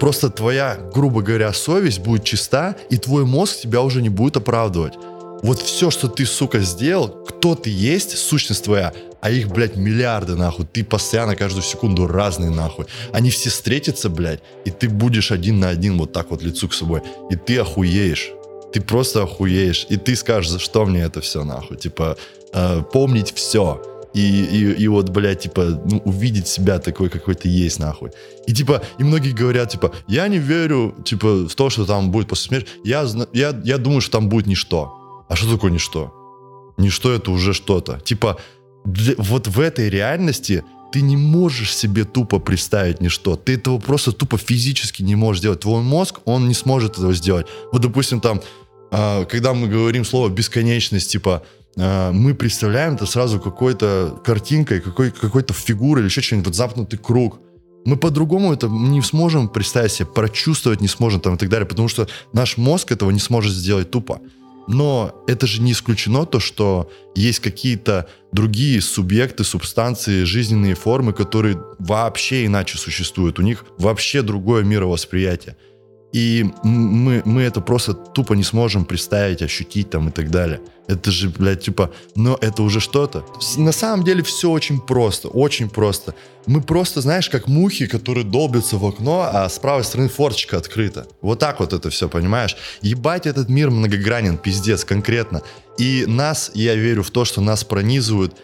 [0.01, 4.94] просто твоя, грубо говоря, совесть будет чиста, и твой мозг тебя уже не будет оправдывать.
[5.42, 10.34] Вот все, что ты, сука, сделал, кто ты есть, сущность твоя, а их, блядь, миллиарды,
[10.34, 10.66] нахуй.
[10.66, 12.86] Ты постоянно, каждую секунду разные, нахуй.
[13.12, 16.74] Они все встретятся, блядь, и ты будешь один на один вот так вот лицу к
[16.74, 17.03] собой.
[17.30, 18.32] И ты охуеешь.
[18.72, 19.86] Ты просто охуеешь.
[19.90, 21.76] И ты скажешь, за что мне это все, нахуй.
[21.76, 22.16] Типа,
[22.53, 23.82] э, помнить все.
[24.15, 28.11] И, и, и вот, блядь, типа, ну, увидеть себя такой, какой ты есть, нахуй.
[28.47, 32.29] И, типа, и многие говорят, типа, я не верю, типа, в то, что там будет
[32.29, 32.69] после смерти.
[32.85, 35.25] Я, я, я думаю, что там будет ничто.
[35.29, 36.13] А что такое ничто?
[36.77, 38.01] Ничто это уже что-то.
[38.01, 38.37] Типа,
[38.85, 43.37] для- вот в этой реальности ты не можешь себе тупо представить ничто.
[43.37, 45.61] Ты этого просто тупо физически не можешь сделать.
[45.61, 47.47] Твой мозг, он не сможет этого сделать.
[47.73, 48.41] Вот, допустим, там,
[48.91, 51.45] а, когда мы говорим слово бесконечность, типа,
[51.77, 57.41] мы представляем это сразу какой-то картинкой, какой, какой-то фигурой или еще что-нибудь, вот замкнутый круг.
[57.85, 61.89] Мы по-другому это не сможем представить себе, прочувствовать не сможем там и так далее, потому
[61.89, 64.21] что наш мозг этого не сможет сделать тупо.
[64.68, 71.59] Но это же не исключено то, что есть какие-то другие субъекты, субстанции, жизненные формы, которые
[71.79, 73.39] вообще иначе существуют.
[73.39, 75.57] У них вообще другое мировосприятие.
[76.13, 80.61] И мы, мы это просто тупо не сможем представить, ощутить там и так далее.
[80.89, 83.25] Это же, блядь, типа, но это уже что-то.
[83.57, 86.17] На самом деле все очень просто, очень просто.
[86.47, 91.07] Мы просто, знаешь, как мухи, которые долбятся в окно, а с правой стороны форточка открыта.
[91.23, 92.57] Вот так вот это все, понимаешь?
[92.83, 95.43] Ебать, этот мир многогранен, пиздец, конкретно.
[95.79, 98.35] И нас, я верю в то, что нас пронизывают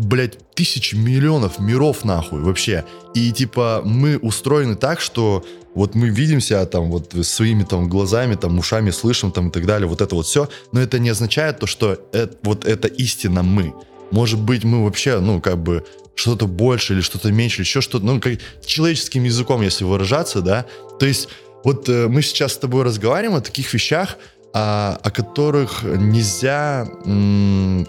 [0.00, 2.84] блядь, тысячи миллионов миров нахуй вообще.
[3.14, 5.44] И типа мы устроены так, что
[5.74, 9.66] вот мы видим себя там вот своими там глазами, там ушами слышим там и так
[9.66, 13.42] далее, вот это вот все, но это не означает то, что это, вот это истина
[13.42, 13.74] мы.
[14.10, 15.84] Может быть, мы вообще, ну, как бы
[16.14, 20.66] что-то больше или что-то меньше, или еще что-то, ну, как человеческим языком, если выражаться, да.
[20.98, 21.28] То есть
[21.62, 24.16] вот э, мы сейчас с тобой разговариваем о таких вещах,
[24.52, 26.88] а, о которых нельзя,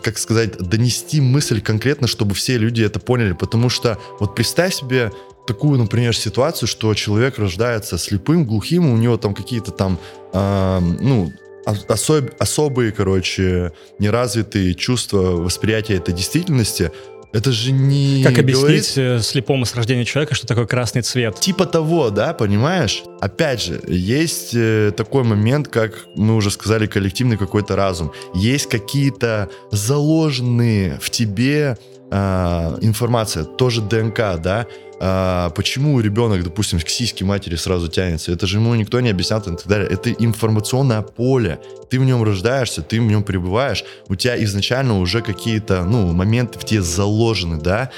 [0.03, 3.33] как сказать, донести мысль конкретно, чтобы все люди это поняли.
[3.33, 5.11] Потому что вот представь себе
[5.47, 9.97] такую, например, ситуацию, что человек рождается слепым, глухим, у него там какие-то там,
[10.33, 11.31] а, ну,
[11.65, 16.91] ос- особ- особые, короче, неразвитые чувства восприятия этой действительности,
[17.33, 21.39] это же не Как говорит- объяснить э, слепому с рождения человека, что такое красный цвет?
[21.39, 23.03] Типа того, да, понимаешь?
[23.19, 28.11] Опять же, есть э, такой момент, как мы уже сказали, коллективный какой-то разум.
[28.33, 31.77] Есть какие-то заложенные в тебе
[32.13, 34.65] а, информация, тоже ДНК, да?
[35.03, 38.31] А, почему ребенок, допустим, к сиське матери сразу тянется?
[38.31, 39.89] Это же ему никто не объяснял и так далее.
[39.89, 41.59] Это информационное поле.
[41.89, 43.83] Ты в нем рождаешься, ты в нем пребываешь.
[44.09, 47.89] У тебя изначально уже какие-то, ну, моменты в тебе заложены, да?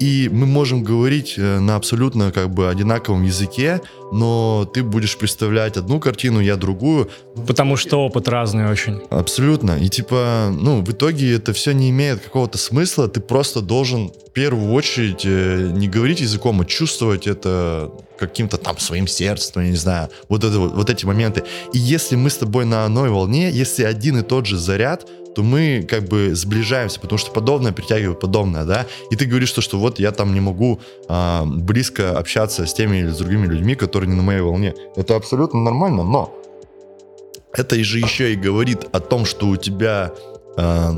[0.00, 3.80] И мы можем говорить э, на абсолютно как бы одинаковом языке,
[4.12, 7.10] но ты будешь представлять одну картину, я другую.
[7.46, 9.00] Потому что опыт разный очень.
[9.10, 9.72] Абсолютно.
[9.72, 13.08] И типа, ну, в итоге это все не имеет какого-то смысла.
[13.08, 18.78] Ты просто должен в первую очередь э, не говорить языком, а чувствовать это каким-то там
[18.78, 20.10] своим сердцем, я не знаю.
[20.28, 21.44] Вот, это, вот, вот эти моменты.
[21.72, 25.06] И если мы с тобой на одной волне, если один и тот же заряд,
[25.38, 28.86] то мы как бы сближаемся, потому что подобное притягивает подобное, да.
[29.12, 32.96] И ты говоришь, что, что вот я там не могу а, близко общаться с теми
[32.96, 34.74] или с другими людьми, которые не на моей волне.
[34.96, 36.34] Это абсолютно нормально, но
[37.52, 40.10] это же еще и говорит о том, что у тебя
[40.56, 40.90] э,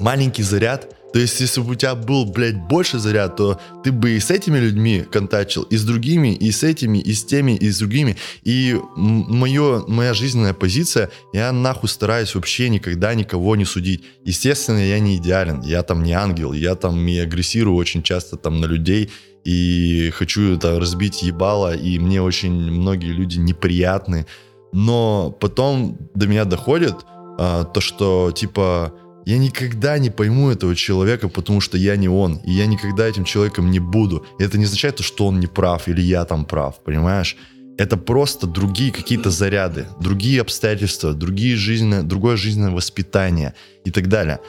[0.00, 0.92] маленький заряд.
[1.12, 4.30] То есть, если бы у тебя был, блядь, больше заряд, то ты бы и с
[4.30, 8.16] этими людьми контачил, и с другими, и с этими, и с теми, и с другими.
[8.44, 14.04] И м- моё, моя жизненная позиция, я нахуй стараюсь вообще никогда никого не судить.
[14.24, 18.60] Естественно, я не идеален, я там не ангел, я там и агрессирую очень часто там
[18.60, 19.10] на людей,
[19.44, 24.26] и хочу это разбить ебало, и мне очень многие люди неприятны.
[24.72, 26.94] Но потом до меня доходит
[27.38, 28.92] а, то, что типа
[29.26, 33.24] я никогда не пойму этого человека, потому что я не он, и я никогда этим
[33.24, 34.24] человеком не буду.
[34.38, 37.36] И это не означает, то, что он не прав или я там прав, понимаешь?
[37.78, 43.54] Это просто другие какие-то заряды, другие обстоятельства, другие жизненные, другое жизненное воспитание
[43.84, 44.40] и так далее.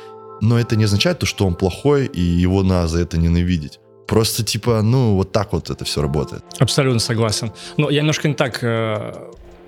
[0.41, 3.79] Но это не означает то, что он плохой и его надо за это ненавидеть.
[4.07, 6.43] Просто типа, ну, вот так вот это все работает.
[6.59, 7.53] Абсолютно согласен.
[7.77, 8.61] Но я немножко не так,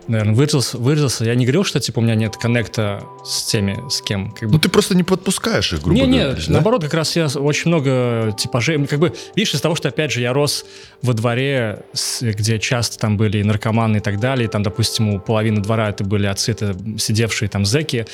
[0.07, 1.25] наверное, выразился, выразился.
[1.25, 4.31] Я не говорил, что типа у меня нет коннекта с теми, с кем.
[4.31, 4.53] Как бы.
[4.53, 6.35] Ну, ты просто не подпускаешь их, грубо не, не, говоря.
[6.35, 6.53] да?
[6.53, 10.21] наоборот, как раз я очень много типажей, как бы, видишь, из того, что, опять же,
[10.21, 10.65] я рос
[11.01, 11.83] во дворе,
[12.21, 16.03] где часто там были наркоманы и так далее, и там, допустим, у половины двора это
[16.03, 18.07] были отцы, это сидевшие там зэки,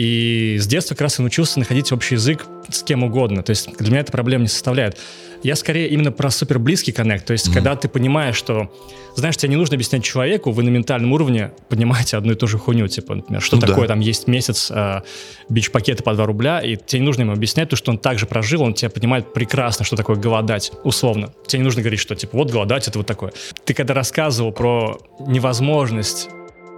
[0.00, 3.68] и с детства как раз и научился находить общий язык с кем угодно, то есть
[3.76, 4.96] для меня это проблем не составляет.
[5.42, 8.72] Я скорее именно про супер близкий коннект, то есть когда ты понимаешь, что,
[9.14, 12.56] знаешь, тебе не нужно объяснять человеку, вы на ментальном уровне понимаете одну и ту же
[12.56, 13.66] хуйню, типа, например, что Ну да.
[13.68, 15.02] такое там есть месяц э,
[15.50, 18.62] бич-пакеты по 2 рубля, и тебе не нужно ему объяснять то, что он также прожил,
[18.62, 21.34] он тебя понимает прекрасно, что такое голодать, условно.
[21.46, 23.34] Тебе не нужно говорить, что типа вот голодать это вот такое.
[23.66, 26.30] Ты когда рассказывал про невозможность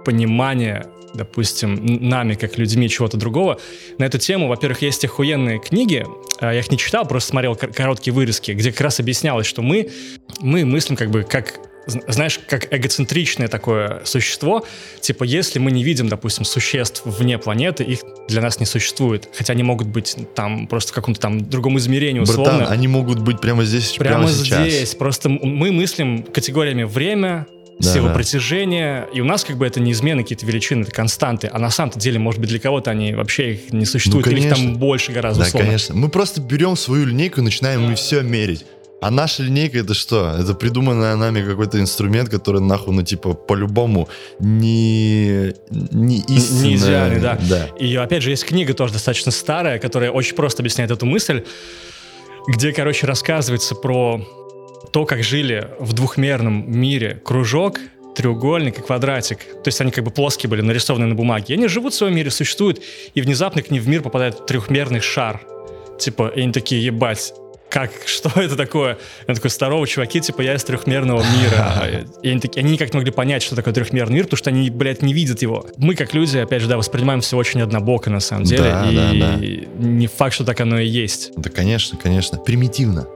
[0.03, 3.59] понимания, допустим, нами, как людьми, чего-то другого,
[3.97, 6.05] на эту тему, во-первых, есть охуенные книги,
[6.39, 9.61] а, я их не читал, просто смотрел кор- короткие вырезки, где как раз объяснялось, что
[9.61, 9.89] мы,
[10.41, 14.65] мы мыслим как бы как зн- знаешь, как эгоцентричное такое существо,
[15.01, 19.53] типа, если мы не видим, допустим, существ вне планеты, их для нас не существует, хотя
[19.53, 22.57] они могут быть там просто в каком-то там другом измерении, условно.
[22.59, 24.59] Братан, они могут быть прямо здесь, Прямо, прямо, сейчас.
[24.67, 24.95] здесь.
[24.95, 27.45] Просто мы мыслим категориями время,
[27.79, 28.13] Да, сила да.
[28.15, 31.99] притяжения, и у нас как бы это неизменные какие-то величины, это константы, а на самом-то
[31.99, 35.11] деле, может быть, для кого-то они вообще их не существуют, или их там Ну, больше
[35.11, 35.67] гораздо, Да, условно.
[35.67, 35.95] конечно.
[35.95, 38.65] Мы просто берем свою линейку и начинаем мы все мерить.
[39.01, 40.33] А наша линейка это что?
[40.39, 44.07] Это придуманный нами какой-то инструмент, который нахуй, ну типа по-любому
[44.39, 46.69] не, не истинный.
[46.69, 47.37] Не идеальный, да.
[47.49, 47.67] да.
[47.77, 51.43] И опять же, есть книга тоже достаточно старая, которая очень просто объясняет эту мысль,
[52.47, 54.21] где, короче, рассказывается про
[54.93, 57.79] то, как жили в двухмерном мире кружок,
[58.15, 59.39] треугольник и квадратик.
[59.39, 61.45] То есть они как бы плоские были, нарисованы на бумаге.
[61.49, 62.79] И они живут в своем мире, существуют,
[63.15, 65.41] и внезапно к ним в мир попадает трехмерный шар.
[65.99, 67.33] Типа, и они такие, ебать,
[67.71, 68.99] как, что это такое?
[69.27, 72.05] Я такой, здорово, чуваки, типа, я из трехмерного мира.
[72.21, 74.69] И они, такие, они никак не могли понять, что такое трехмерный мир, потому что они,
[74.69, 75.65] блядь, не видят его.
[75.77, 78.63] Мы, как люди, опять же, да, воспринимаем все очень однобоко, на самом деле.
[78.63, 79.37] Да, и да, да.
[79.37, 81.31] не факт, что так оно и есть.
[81.35, 82.37] Да, конечно, конечно.
[82.37, 83.07] Примитивно.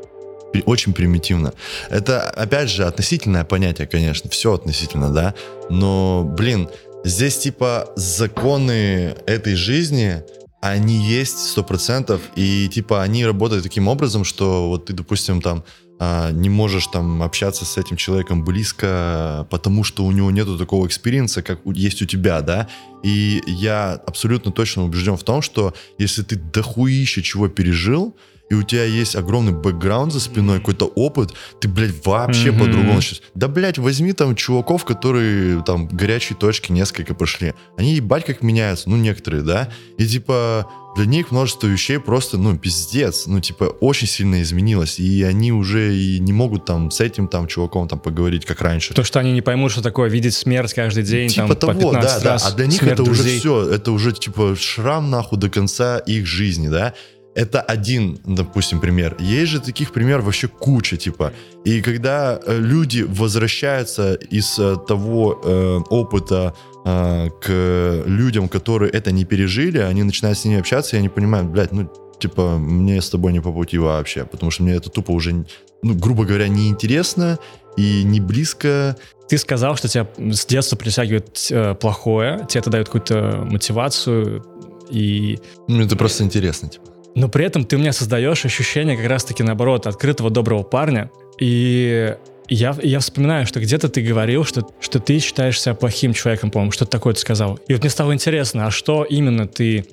[0.66, 1.54] Очень примитивно.
[1.90, 4.30] Это, опять же, относительное понятие, конечно.
[4.30, 5.34] Все относительно, да.
[5.70, 6.70] Но, блин,
[7.04, 10.24] здесь типа законы этой жизни,
[10.62, 15.64] они есть сто процентов, и типа они работают таким образом, что вот ты, допустим, там
[16.00, 20.86] а, не можешь там общаться с этим человеком близко, потому что у него нету такого
[20.86, 22.68] experience а, как есть у тебя, да.
[23.04, 28.16] И я абсолютно точно убежден в том, что если ты дохуище чего пережил,
[28.50, 32.60] и у тебя есть огромный бэкграунд за спиной, какой-то опыт, ты, блядь, вообще Мгм.
[32.60, 33.22] по-другому начнешь.
[33.36, 37.54] Да, блядь, возьми там чуваков, которые там горячие точки несколько прошли.
[37.78, 42.58] Они ебать как меняются, ну, некоторые, да, и типа для них множество вещей просто, ну,
[42.58, 47.28] пиздец, ну, типа, очень сильно изменилось, и они уже и не могут там с этим
[47.28, 48.96] там чуваком там поговорить, как раньше.
[48.96, 51.96] То, что они не поймут, что такое видеть смерть каждый день, Типа там, того, по
[51.98, 52.32] 15 да, да.
[52.34, 52.48] раз.
[52.48, 53.40] А для них это уже друзей.
[53.40, 53.70] все.
[53.70, 56.96] Это уже типа шрам нахуй до конца их жизни, да.
[57.38, 59.16] Это один, допустим, пример.
[59.20, 61.32] Есть же таких примеров вообще куча, типа.
[61.66, 69.12] И когда э, люди возвращаются из э, того э, опыта э, к людям, которые это
[69.12, 71.88] не пережили, они начинают с ними общаться, и они понимают, блядь, ну,
[72.20, 75.46] типа, мне с тобой не по пути вообще, потому что мне это тупо уже,
[75.84, 77.38] ну, грубо говоря, неинтересно
[77.78, 78.98] и не близко,
[79.30, 84.44] Ты сказал, что тебя с детства притягивает э, плохое, тебе это дает какую-то мотивацию,
[84.90, 85.38] и...
[85.68, 86.97] ну, это просто интересно, типа.
[87.18, 91.10] Но при этом ты мне создаешь ощущение как раз-таки наоборот открытого доброго парня,
[91.40, 92.16] и
[92.48, 96.72] я, я вспоминаю, что где-то ты говорил, что, что ты считаешь себя плохим человеком, по-моему,
[96.72, 97.60] что-то такое ты сказал.
[97.68, 99.86] И вот мне стало интересно, а что именно ты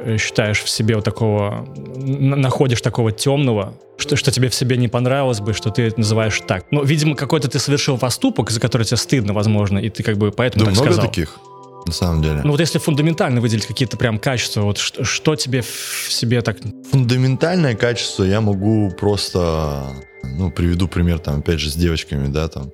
[0.00, 1.64] э, считаешь в себе вот такого,
[1.96, 6.42] находишь такого темного, что, что тебе в себе не понравилось бы, что ты это называешь
[6.44, 6.66] так.
[6.72, 10.32] Ну, видимо, какой-то ты совершил поступок, за который тебе стыдно, возможно, и ты как бы
[10.32, 11.08] поэтому Да так много сказал.
[11.08, 11.38] таких,
[11.86, 12.40] на самом деле.
[12.44, 16.58] Ну вот если фундаментально выделить какие-то прям качества, вот что, что тебе в себе так...
[16.90, 19.84] Фундаментальное качество я могу просто,
[20.22, 22.70] ну, приведу пример, там, опять же, с девочками, да, там,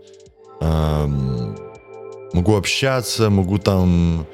[0.60, 1.56] эм,
[2.32, 4.26] могу общаться, могу там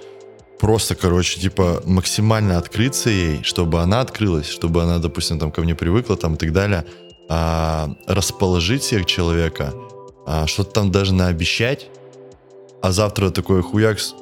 [0.59, 5.75] просто, короче, типа, максимально открыться ей, чтобы она открылась, чтобы она, допустим, там, ко мне
[5.75, 6.85] привыкла, там, и так далее,
[7.29, 9.73] а, расположить всех человека,
[10.27, 11.89] а, что-то там даже наобещать,
[12.83, 14.15] а завтра такой хуякс,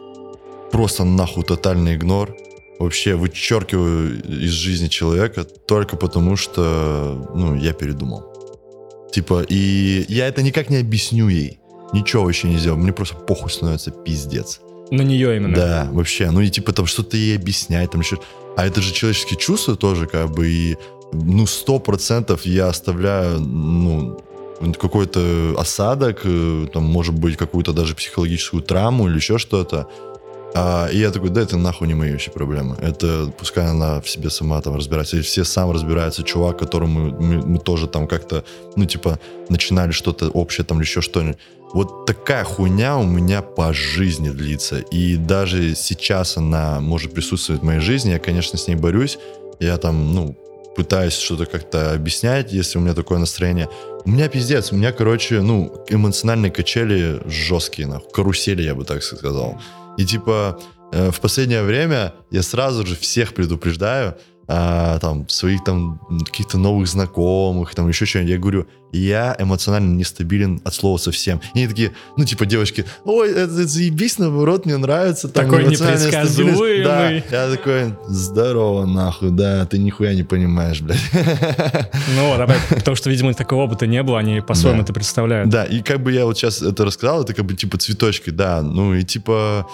[0.73, 2.35] просто нахуй тотальный игнор,
[2.79, 8.25] вообще вычеркиваю из жизни человека только потому, что, ну, я передумал.
[9.13, 11.61] Типа, и я это никак не объясню ей.
[11.93, 12.79] Ничего вообще не сделал.
[12.79, 14.61] Мне просто похуй становится пиздец.
[14.91, 15.55] На нее именно.
[15.55, 16.31] Да, вообще.
[16.31, 18.19] Ну и типа там что-то ей объяснять, там еще...
[18.57, 20.77] А это же человеческие чувства тоже, как бы, и
[21.13, 24.19] ну, сто процентов я оставляю, ну,
[24.79, 29.89] какой-то осадок, э, там, может быть, какую-то даже психологическую травму или еще что-то.
[30.55, 32.77] А, и я такой, да, это нахуй не мои вообще проблемы.
[32.81, 35.17] Это пускай она в себе сама там разбирается.
[35.17, 36.23] И все сам разбираются.
[36.23, 38.45] Чувак, которому мы, мы, мы тоже там как-то,
[38.77, 41.39] ну, типа, начинали что-то общее там или еще что-нибудь.
[41.73, 44.79] Вот такая хуйня у меня по жизни длится.
[44.79, 48.11] И даже сейчас она может присутствовать в моей жизни.
[48.11, 49.19] Я, конечно, с ней борюсь.
[49.59, 50.37] Я там, ну,
[50.77, 53.69] пытаюсь что-то как-то объяснять, если у меня такое настроение.
[54.05, 58.11] У меня пиздец, у меня, короче, ну, эмоциональные качели жесткие, нахуй.
[58.13, 59.59] Карусели, я бы так сказал.
[59.99, 60.59] И типа
[60.93, 64.17] э, в последнее время я сразу же всех предупреждаю,
[64.49, 68.31] а, там, своих там каких-то новых знакомых, там еще что-нибудь.
[68.33, 71.41] Я говорю, я эмоционально нестабилен от слова совсем.
[71.55, 75.29] И они такие, ну, типа, девочки, ой, это, это заебись, наоборот, мне нравится.
[75.29, 76.39] Там, Такой эмоциональная стабильность».
[76.51, 76.85] непредсказуемый.
[76.85, 81.01] Да, я такой, здорово, нахуй, да, ты нихуя не понимаешь, блядь.
[82.17, 84.85] Ну вот, опять, потому что, видимо, такого опыта не было, они по-своему Да.
[84.85, 85.49] это представляют.
[85.49, 88.61] Да, и как бы я вот сейчас это рассказал, это как бы типа цветочки, да,
[88.61, 89.67] ну и типа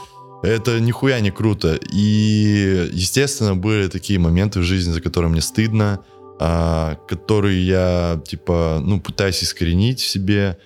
[0.43, 1.79] это нихуя не круто.
[1.93, 6.05] И, естественно, были такие моменты в жизни, за которые мне стыдно,
[6.41, 10.59] а, которые я, типа, ну, пытаюсь искоренить в себе.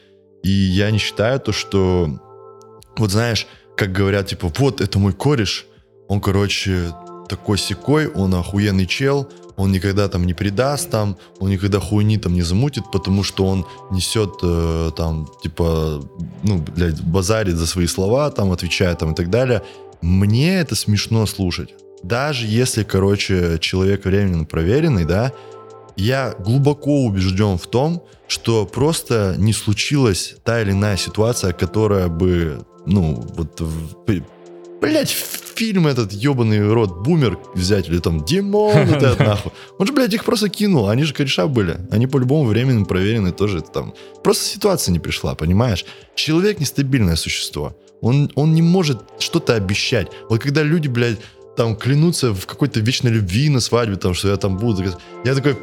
[0.43, 2.11] И я не считаю то, что,
[2.97, 3.47] вот знаешь,
[3.77, 5.67] как говорят, типа, вот, это мой кореш,
[6.09, 6.93] он, короче,
[7.29, 12.35] такой секой, он охуенный чел, он никогда там не предаст там, он никогда хуйни там
[12.35, 16.03] не замутит, потому что он несет э, там, типа,
[16.43, 19.63] ну, блядь, базарит за свои слова, там, отвечает там и так далее.
[20.01, 21.75] Мне это смешно слушать.
[22.03, 25.33] Даже если, короче, человек временно проверенный, да,
[25.97, 32.65] я глубоко убежден в том, что просто не случилась та или иная ситуация, которая бы,
[32.87, 33.63] ну, вот,
[34.83, 39.53] блять, фильм этот ебаный рот Бумер взять, или там Димон, этот нахуй.
[39.79, 41.79] Он же, блядь, их просто кинул, они же кореша были.
[41.91, 43.95] Они по-любому временно проверены тоже это там.
[44.23, 45.85] Просто ситуация не пришла, понимаешь?
[46.15, 47.77] Человек нестабильное существо.
[48.01, 50.09] Он, он не может что-то обещать.
[50.29, 51.19] Вот когда люди, блядь,
[51.57, 54.85] там клянутся в какой-то вечной любви на свадьбе, там, что я там буду.
[55.25, 55.57] Я такой,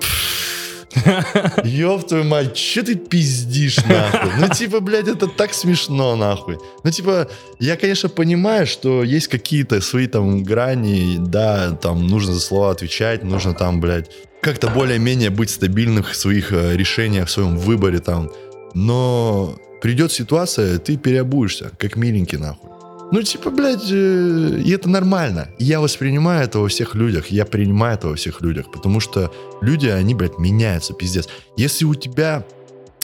[1.63, 4.31] Ёб твою мать, че ты пиздишь, нахуй?
[4.39, 6.57] Ну, типа, блядь, это так смешно, нахуй.
[6.83, 7.27] Ну, типа,
[7.59, 13.23] я, конечно, понимаю, что есть какие-то свои там грани, да, там нужно за слова отвечать,
[13.23, 14.09] нужно там, блядь,
[14.41, 18.31] как-то более-менее быть стабильным в своих э, решениях, в своем выборе там.
[18.73, 22.78] Но придет ситуация, ты переобуешься, как миленький, нахуй.
[23.11, 25.49] Ну, типа, блядь, э, и это нормально.
[25.57, 27.27] Я воспринимаю это во всех людях.
[27.27, 28.71] Я принимаю это во всех людях.
[28.71, 29.31] Потому что
[29.61, 31.27] люди, они, блядь, меняются, пиздец.
[31.57, 32.45] Если у тебя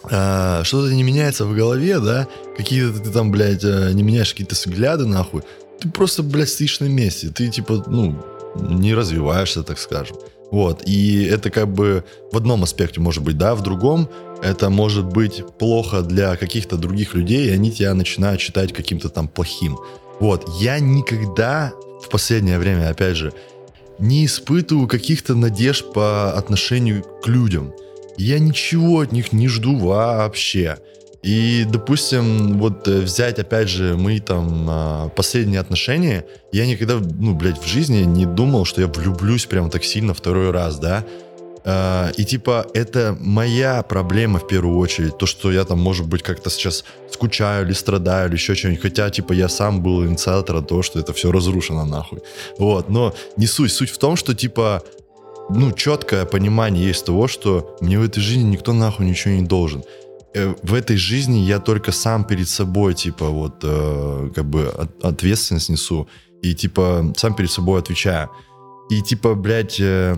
[0.10, 4.54] э, что-то не меняется в голове, да, какие-то ты там, блядь, э, не меняешь какие-то
[4.54, 5.42] взгляды, нахуй,
[5.80, 7.30] ты просто, блядь, стоишь на месте.
[7.30, 8.24] Ты, типа, ну,
[8.56, 10.18] не развиваешься, так скажем.
[10.52, 14.08] Вот, и это как бы в одном аспекте может быть, да, в другом
[14.44, 19.28] это может быть плохо для каких-то других людей, и они тебя начинают считать каким-то там
[19.28, 19.78] плохим.
[20.20, 21.74] Вот, я никогда
[22.04, 23.34] в последнее время, опять же,
[24.00, 27.74] не испытываю каких-то надежд по отношению к людям.
[28.18, 30.78] Я ничего от них не жду вообще.
[31.26, 37.34] И, допустим, вот э, взять, опять же, мои там а, последние отношения, я никогда, ну,
[37.34, 41.04] блядь, в жизни не думал, что я влюблюсь прям так сильно второй раз, да.
[41.68, 46.22] А, и типа это моя проблема в первую очередь, то, что я там, может быть,
[46.22, 50.84] как-то сейчас скучаю или страдаю или еще что-нибудь, хотя, типа, я сам был инициатором того,
[50.84, 52.20] что это все разрушено нахуй.
[52.60, 53.72] Вот, но не суть.
[53.72, 54.84] Суть в том, что, типа,
[55.50, 59.84] ну, четкое понимание есть того, что мне в этой жизни никто нахуй ничего не должен.
[60.36, 65.04] Э, в этой жизни я только сам перед собой, типа, вот, э, как бы от,
[65.04, 66.08] ответственность несу.
[66.44, 68.30] И, типа, сам перед собой отвечаю.
[68.92, 70.16] И, типа, блядь, э,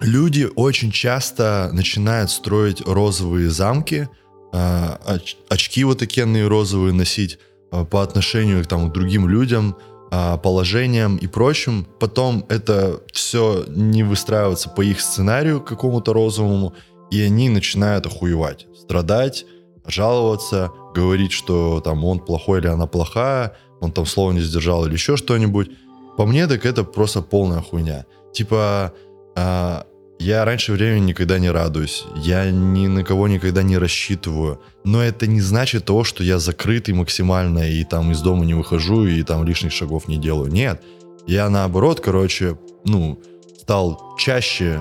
[0.00, 4.08] люди очень часто начинают строить розовые замки,
[4.52, 7.38] оч, очки вот такие розовые носить
[7.72, 9.76] э, по отношению там, к другим людям,
[10.10, 11.86] э, положениям и прочим.
[11.98, 16.74] Потом это все не выстраивается по их сценарию какому-то розовому,
[17.10, 19.46] и они начинают охуевать страдать,
[19.86, 24.92] жаловаться, говорить, что там он плохой или она плохая, он там слово не сдержал или
[24.92, 25.70] еще что-нибудь.
[26.16, 28.06] По мне, так это просто полная хуйня.
[28.32, 28.92] Типа,
[29.36, 29.82] э,
[30.18, 35.26] я раньше времени никогда не радуюсь, я ни на кого никогда не рассчитываю, но это
[35.26, 39.44] не значит того, что я закрытый максимально и там из дома не выхожу и там
[39.44, 40.50] лишних шагов не делаю.
[40.50, 40.82] Нет,
[41.26, 43.20] я наоборот, короче, ну,
[43.60, 44.80] стал чаще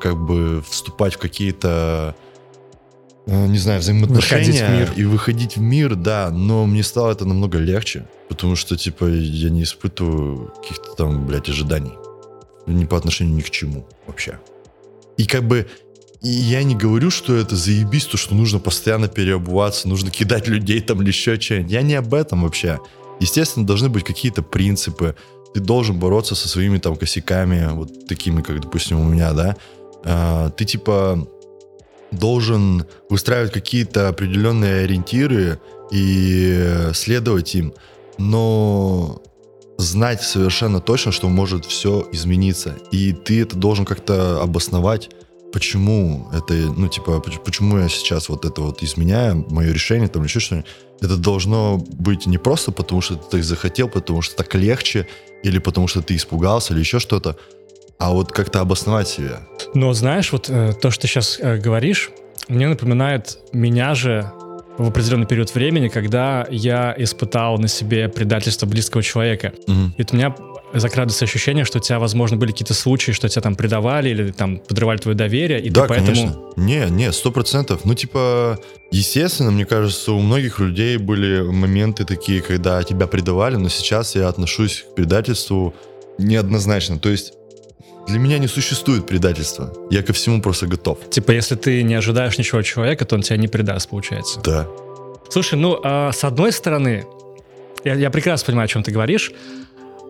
[0.00, 2.16] как бы вступать в какие-то
[3.26, 4.92] Э, не знаю, взаимоотношения выходить в мир.
[4.96, 9.50] и выходить в мир, да, но мне стало это намного легче, потому что, типа, я
[9.50, 11.92] не испытываю каких-то там, блядь, ожиданий.
[12.72, 14.38] Ни по отношению ни к чему вообще.
[15.16, 15.66] И как бы
[16.22, 20.80] и я не говорю, что это заебись, то, что нужно постоянно переобуваться, нужно кидать людей
[20.80, 21.72] там или еще что-нибудь.
[21.72, 22.78] Я не об этом вообще.
[23.20, 25.16] Естественно, должны быть какие-то принципы.
[25.54, 29.56] Ты должен бороться со своими там косяками, вот такими, как, допустим, у меня, да.
[30.04, 31.26] А, ты типа
[32.12, 35.58] должен выстраивать какие-то определенные ориентиры
[35.90, 37.72] и следовать им,
[38.18, 39.22] но
[39.80, 42.76] знать совершенно точно, что может все измениться.
[42.90, 45.10] И ты это должен как-то обосновать,
[45.52, 50.40] почему это, ну, типа, почему я сейчас вот это вот изменяю, мое решение, там, еще
[50.40, 50.68] что-нибудь.
[51.00, 55.06] Это должно быть не просто потому, что ты так захотел, потому что так легче,
[55.42, 57.36] или потому что ты испугался, или еще что-то,
[57.98, 59.40] а вот как-то обосновать себя.
[59.74, 62.10] Но знаешь, вот э, то, что ты сейчас э, говоришь,
[62.48, 64.30] мне напоминает меня же
[64.80, 69.52] в определенный период времени, когда я испытал на себе предательство близкого человека.
[69.66, 69.72] Угу.
[69.96, 70.34] И вот у меня
[70.72, 74.58] закрадывается ощущение, что у тебя, возможно, были какие-то случаи, что тебя там предавали или там
[74.58, 76.06] подрывали твое доверие, и да, ты поэтому...
[76.14, 76.38] конечно.
[76.56, 77.84] Не, не, сто процентов.
[77.84, 78.58] Ну, типа,
[78.90, 84.28] естественно, мне кажется, у многих людей были моменты такие, когда тебя предавали, но сейчас я
[84.28, 85.74] отношусь к предательству
[86.18, 86.98] неоднозначно.
[86.98, 87.34] То есть
[88.10, 89.72] для меня не существует предательства.
[89.90, 90.98] Я ко всему просто готов.
[91.10, 94.40] Типа, если ты не ожидаешь ничего от человека, то он тебя не предаст, получается.
[94.40, 94.66] Да.
[95.28, 97.06] Слушай, ну, а с одной стороны,
[97.84, 99.32] я, я прекрасно понимаю, о чем ты говоришь,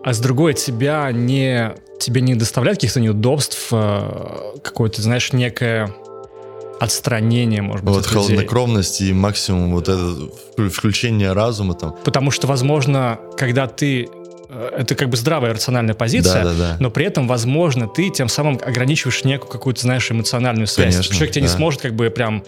[0.03, 5.93] а с другой, тебя не, тебе не доставляет каких-то неудобств, э, какое-то, знаешь, некое
[6.79, 10.31] отстранение, может быть, Вот холоднокровность и максимум вот это
[10.69, 11.95] включение разума там.
[12.03, 14.09] Потому что, возможно, когда ты
[14.51, 16.77] это как бы здравая рациональная позиция, да, да, да.
[16.79, 20.95] но при этом, возможно, ты тем самым ограничиваешь некую какую-то, знаешь, эмоциональную связь.
[20.95, 21.51] Конечно, Человек тебя да.
[21.51, 22.43] не сможет как бы прям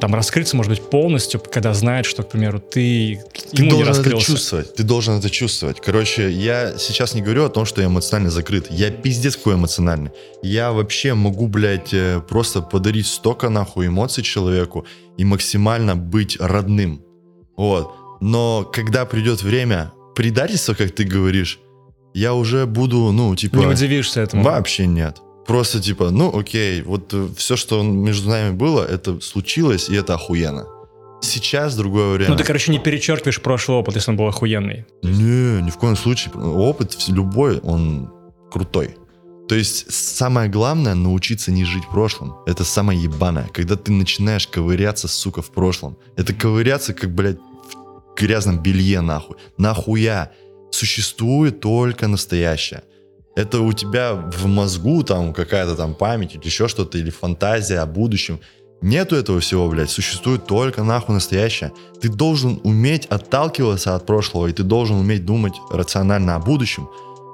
[0.00, 3.20] там раскрыться, может быть, полностью, когда знает, что, к примеру, ты,
[3.52, 4.16] ты ему должен не раскрылся.
[4.16, 4.74] это чувствовать.
[4.74, 5.80] Ты должен это чувствовать.
[5.80, 8.68] Короче, я сейчас не говорю о том, что я эмоционально закрыт.
[8.70, 10.12] Я пиздец какой эмоциональный.
[10.42, 14.86] Я вообще могу, блядь, э, просто подарить столько нахуй эмоций человеку
[15.16, 17.02] и максимально быть родным.
[17.56, 17.92] Вот.
[18.20, 21.60] Но когда придет время, предательство, как ты говоришь,
[22.14, 23.56] я уже буду, ну, типа...
[23.56, 24.42] Не удивишься этому?
[24.42, 25.18] Вообще нет.
[25.46, 30.14] Просто типа, ну, окей, вот э, все, что между нами было, это случилось, и это
[30.14, 30.66] охуенно.
[31.20, 32.30] Сейчас другое время.
[32.30, 34.86] Ну, ты, короче, не перечеркиваешь прошлый опыт, если он был охуенный.
[35.02, 36.34] Не, ни в коем случае.
[36.34, 38.10] Опыт любой, он
[38.50, 38.96] крутой.
[39.48, 42.34] То есть самое главное научиться не жить прошлым.
[42.46, 43.48] Это самое ебаное.
[43.52, 45.96] Когда ты начинаешь ковыряться, сука, в прошлом.
[46.16, 47.38] Это ковыряться, как, блядь,
[48.16, 49.36] грязном белье, нахуй.
[49.58, 50.32] Нахуя?
[50.70, 52.82] Существует только настоящее.
[53.36, 57.86] Это у тебя в мозгу там какая-то там память или еще что-то, или фантазия о
[57.86, 58.40] будущем.
[58.82, 59.90] Нету этого всего, блядь.
[59.90, 61.72] Существует только нахуй настоящее.
[62.00, 66.88] Ты должен уметь отталкиваться от прошлого, и ты должен уметь думать рационально о будущем.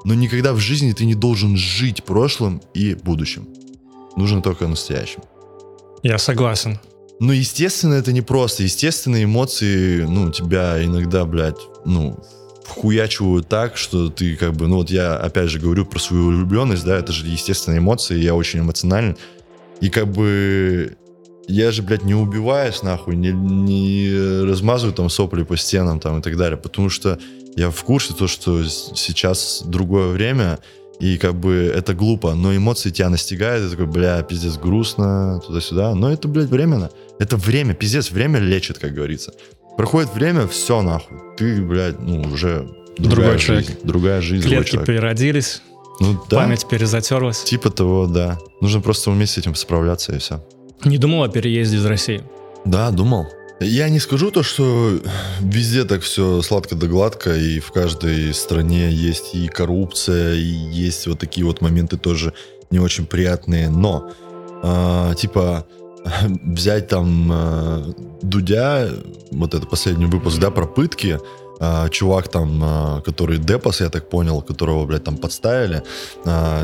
[0.05, 3.49] Но никогда в жизни ты не должен жить прошлым и будущим.
[4.16, 5.22] Нужно только настоящим.
[6.03, 6.78] Я согласен.
[7.23, 8.64] Ну, естественно, это не просто.
[8.64, 12.18] Естественно, эмоции, ну, тебя иногда, блядь, ну,
[12.64, 16.85] вхуячивают так, что ты как бы, ну, вот я опять же говорю про свою влюбленность,
[16.85, 19.16] да, это же естественные эмоции, я очень эмоционален.
[19.81, 20.97] И как бы
[21.47, 26.23] я же, блядь, не убиваюсь, нахуй, не, не размазываю там сопли по стенам там и
[26.23, 27.20] так далее, потому что
[27.55, 30.59] я в курсе то, что сейчас другое время,
[30.99, 35.95] и как бы это глупо, но эмоции тебя настигают, и такой, бля, пиздец, грустно, туда-сюда.
[35.95, 36.91] Но это, блядь, временно.
[37.18, 39.32] Это время, пиздец, время лечит, как говорится.
[39.76, 41.18] Проходит время, все нахуй.
[41.36, 43.84] Ты, блядь, ну, уже другая Другой жизнь, человек.
[43.84, 45.62] Другая жизнь, Клетки переродились,
[46.00, 47.42] Ну да, память перезатерлась.
[47.44, 48.38] типа того, да.
[48.60, 50.44] Нужно просто уметь с этим справляться, и все.
[50.84, 52.22] Не думал о переезде из России.
[52.64, 53.26] Да, думал.
[53.60, 54.98] Я не скажу то, что
[55.40, 61.06] везде так все сладко да гладко, и в каждой стране есть и коррупция, и есть
[61.06, 62.34] вот такие вот моменты тоже
[62.70, 63.70] не очень приятные.
[63.70, 64.10] Но,
[64.62, 65.66] а, типа,
[66.44, 67.92] взять там а,
[68.22, 68.88] Дудя,
[69.30, 71.18] вот это последний выпуск, да, про пытки,
[71.61, 75.82] а, чувак там, а, который Депос, я так понял, которого, блядь, там подставили,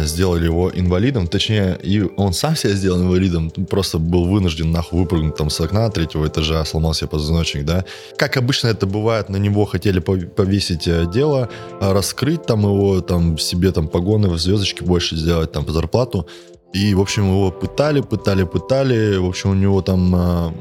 [0.00, 5.36] сделали его инвалидом, точнее, и он сам себя сделал инвалидом, просто был вынужден нахуй выпрыгнуть
[5.36, 7.84] там с окна третьего этажа, сломал себе позвоночник, да.
[8.16, 11.48] Как обычно это бывает, на него хотели пов- повесить э, дело,
[11.80, 16.26] раскрыть там его, там себе там погоны, звездочки больше сделать там по зарплату,
[16.72, 20.54] и, в общем, его пытали, пытали, пытали, в общем, у него там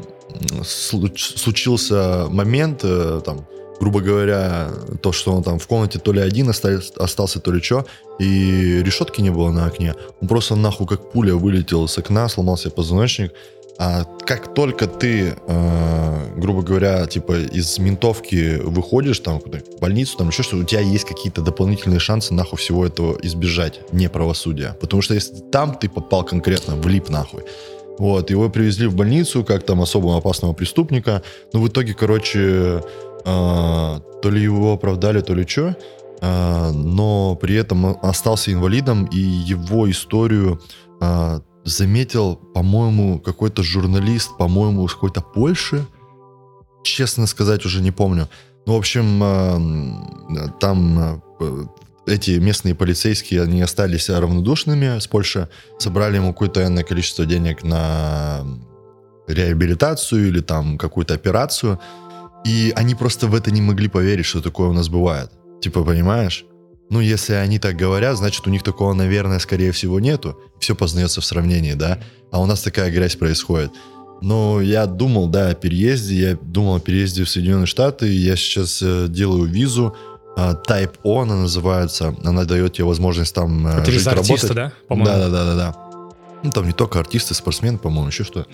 [0.63, 3.47] случ- случился момент, э, там,
[3.79, 4.69] грубо говоря,
[5.01, 7.85] то, что он там в комнате то ли один остался, то ли что,
[8.19, 9.93] и решетки не было на окне.
[10.21, 13.33] Он просто нахуй как пуля вылетел с окна, сломал себе позвоночник.
[13.79, 20.29] А как только ты, э, грубо говоря, типа из ментовки выходишь там в больницу, там
[20.29, 24.75] еще что, у тебя есть какие-то дополнительные шансы нахуй всего этого избежать, не правосудия.
[24.81, 27.43] Потому что если там ты попал конкретно, влип нахуй,
[27.99, 31.21] вот, его привезли в больницу, как там особо опасного преступника.
[31.53, 32.83] Но в итоге, короче,
[33.25, 35.75] а, то ли его оправдали, то ли что.
[36.19, 40.59] но при этом остался инвалидом, и его историю
[40.99, 45.85] а, заметил, по-моему, какой-то журналист, по-моему, из какой-то Польши.
[46.83, 48.29] Честно сказать, уже не помню.
[48.65, 51.21] Ну, в общем, а, там а,
[52.05, 58.45] эти местные полицейские, они остались равнодушными с Польши, собрали ему какое-то энное количество денег на
[59.27, 61.79] реабилитацию или там какую-то операцию,
[62.45, 65.31] и они просто в это не могли поверить, что такое у нас бывает.
[65.61, 66.45] Типа, понимаешь?
[66.89, 70.37] Ну, если они так говорят, значит, у них такого, наверное, скорее всего, нету.
[70.59, 71.99] Все познается в сравнении, да?
[72.31, 73.71] А у нас такая грязь происходит.
[74.21, 76.15] Но я думал, да, о переезде.
[76.29, 78.07] Я думал о переезде в Соединенные Штаты.
[78.07, 79.95] Я сейчас э, делаю визу.
[80.37, 82.15] э, Type O она называется.
[82.23, 84.55] Она дает тебе возможность там Это жить, виза артиста, работать.
[84.55, 84.73] да?
[84.87, 85.05] По-моему.
[85.11, 85.75] Да, да, да, да, да.
[86.43, 88.45] Ну, там не только артисты, спортсмены, по-моему, еще что.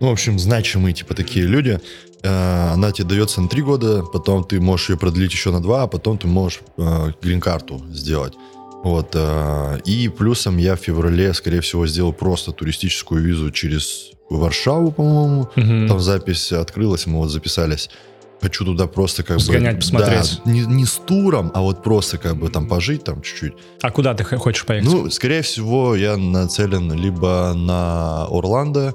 [0.00, 1.80] Ну, в общем, значимые, типа, такие люди.
[2.22, 5.82] Э, Она тебе дается на три года, потом ты можешь ее продлить еще на два,
[5.82, 8.34] а потом ты можешь э, грин-карту сделать.
[8.82, 9.10] Вот.
[9.14, 15.48] э, И плюсом я в феврале, скорее всего, сделал просто туристическую визу через Варшаву, по-моему.
[15.56, 15.88] Мгм.
[15.88, 17.88] Там запись открылась, мы вот записались.
[18.40, 19.80] Хочу туда просто как Сгонять, бы...
[19.80, 20.40] посмотреть.
[20.44, 23.54] Да, не, не с туром, а вот просто как бы там пожить там чуть-чуть.
[23.80, 24.90] А куда ты хочешь поехать?
[24.90, 28.94] Ну, скорее всего, я нацелен либо на Орландо,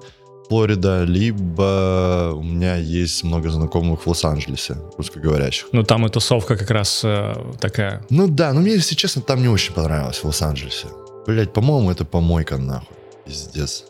[0.49, 5.67] Флорида, либо у меня есть много знакомых в Лос-Анджелесе, русскоговорящих.
[5.71, 8.03] Ну, там и тусовка как раз э, такая.
[8.09, 10.87] Ну да, но мне, если честно, там не очень понравилось в Лос-Анджелесе.
[11.27, 12.97] Блять, по-моему, это помойка нахуй.
[13.27, 13.85] Пиздец.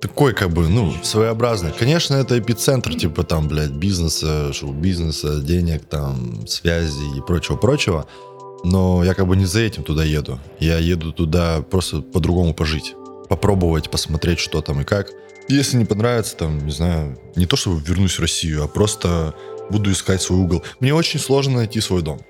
[0.00, 1.72] Такой, как бы, ну, своеобразный.
[1.72, 8.06] Конечно, это эпицентр, типа, там, блядь, бизнеса, шоу-бизнеса, денег, там, связи и прочего-прочего.
[8.64, 10.38] Но я как бы не за этим туда еду.
[10.58, 12.94] Я еду туда просто по-другому пожить.
[13.28, 15.10] Попробовать, посмотреть, что там и как.
[15.48, 19.34] Если не понравится, там, не знаю, не то, чтобы вернусь в Россию, а просто
[19.70, 20.62] буду искать свой угол.
[20.80, 22.20] Мне очень сложно найти свой дом.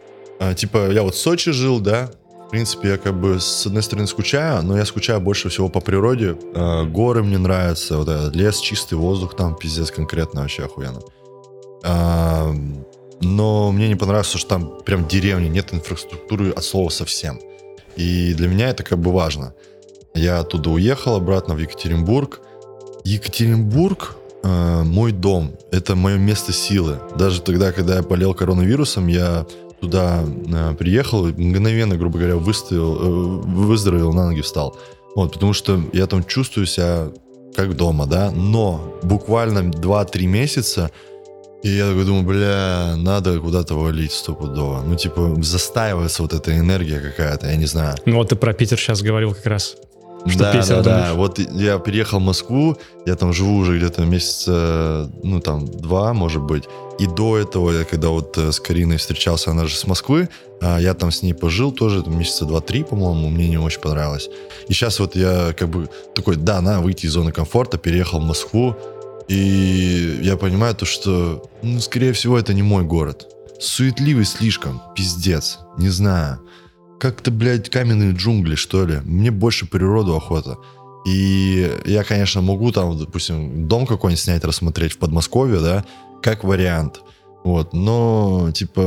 [0.40, 2.10] А, типа, я вот в Сочи жил, да,
[2.46, 5.80] в принципе, я как бы с одной стороны скучаю, но я скучаю больше всего по
[5.80, 6.36] природе.
[6.54, 11.00] А, горы мне нравятся, вот этот лес, чистый воздух там, пиздец, конкретно вообще охуенно.
[11.84, 12.54] А,
[13.20, 17.40] но мне не понравилось, что там прям деревни, нет инфраструктуры от слова совсем.
[17.96, 19.54] И для меня это как бы важно.
[20.14, 22.40] Я оттуда уехал обратно в Екатеринбург.
[23.08, 26.98] Екатеринбург э, мой дом, это мое место силы.
[27.18, 29.46] Даже тогда, когда я болел коронавирусом, я
[29.80, 34.76] туда э, приехал, и мгновенно, грубо говоря, выставил, э, выздоровел, на ноги встал.
[35.14, 37.08] Вот, потому что я там чувствую себя
[37.56, 40.90] как дома, да, но буквально 2-3 месяца,
[41.62, 44.82] и я такой думаю, бля, надо куда-то валить стопудово.
[44.86, 47.96] Ну, типа, застаивается вот эта энергия какая-то, я не знаю.
[48.04, 49.76] Ну вот ты про Питер сейчас говорил как раз.
[50.26, 51.14] Что да, Питер, да, да.
[51.14, 56.42] Вот я переехал в Москву, я там живу уже где-то месяца, ну там два, может
[56.42, 56.64] быть.
[56.98, 60.28] И до этого, я когда вот э, с Кариной встречался, она же с Москвы,
[60.60, 64.28] а я там с ней пожил тоже там, месяца два-три, по-моему, мне не очень понравилось.
[64.66, 68.24] И сейчас вот я как бы такой, да, на, выйти из зоны комфорта, переехал в
[68.24, 68.76] Москву,
[69.28, 73.28] и я понимаю то, что, ну, скорее всего, это не мой город.
[73.60, 76.40] Суетливый слишком, пиздец, не знаю.
[77.00, 79.00] Как-то, блядь, каменные джунгли, что ли.
[79.04, 80.56] Мне больше природу охота.
[81.06, 85.84] И я, конечно, могу там, допустим, дом какой-нибудь снять, рассмотреть в Подмосковье, да,
[86.22, 87.00] как вариант.
[87.44, 88.82] Вот, но, типа,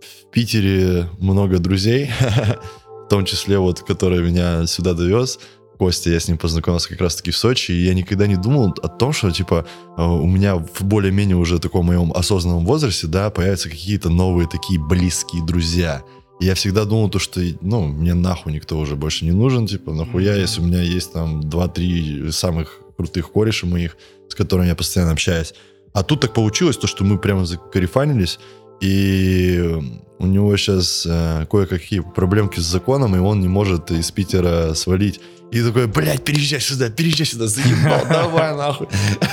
[0.00, 2.10] в Питере много друзей,
[2.86, 5.38] в том числе вот, который меня сюда довез,
[5.78, 8.88] Костя, я с ним познакомился как раз-таки в Сочи, и я никогда не думал о
[8.88, 9.66] том, что, типа,
[9.96, 14.80] э, у меня в более-менее уже таком моем осознанном возрасте, да, появятся какие-то новые такие
[14.80, 16.02] близкие друзья.
[16.40, 19.92] И я всегда думал то, что, ну, мне нахуй никто уже больше не нужен, типа,
[19.92, 23.96] нахуя, если у меня есть там 2-3 самых крутых кореша моих,
[24.28, 25.54] с которыми я постоянно общаюсь.
[25.92, 28.40] А тут так получилось, то, что мы прямо закарифанились,
[28.80, 29.80] и
[30.18, 35.20] у него сейчас э, кое-какие проблемки с законом, и он не может из Питера свалить.
[35.50, 38.88] И такой, блядь, переезжай сюда, переезжай сюда, заебал, давай нахуй.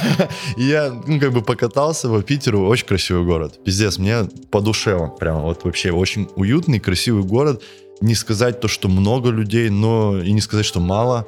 [0.57, 3.59] Я, ну, как бы покатался по Питеру, очень красивый город.
[3.63, 7.63] Пиздец, мне по душе он прям вот вообще очень уютный, красивый город.
[8.01, 11.27] Не сказать то, что много людей, но и не сказать, что мало.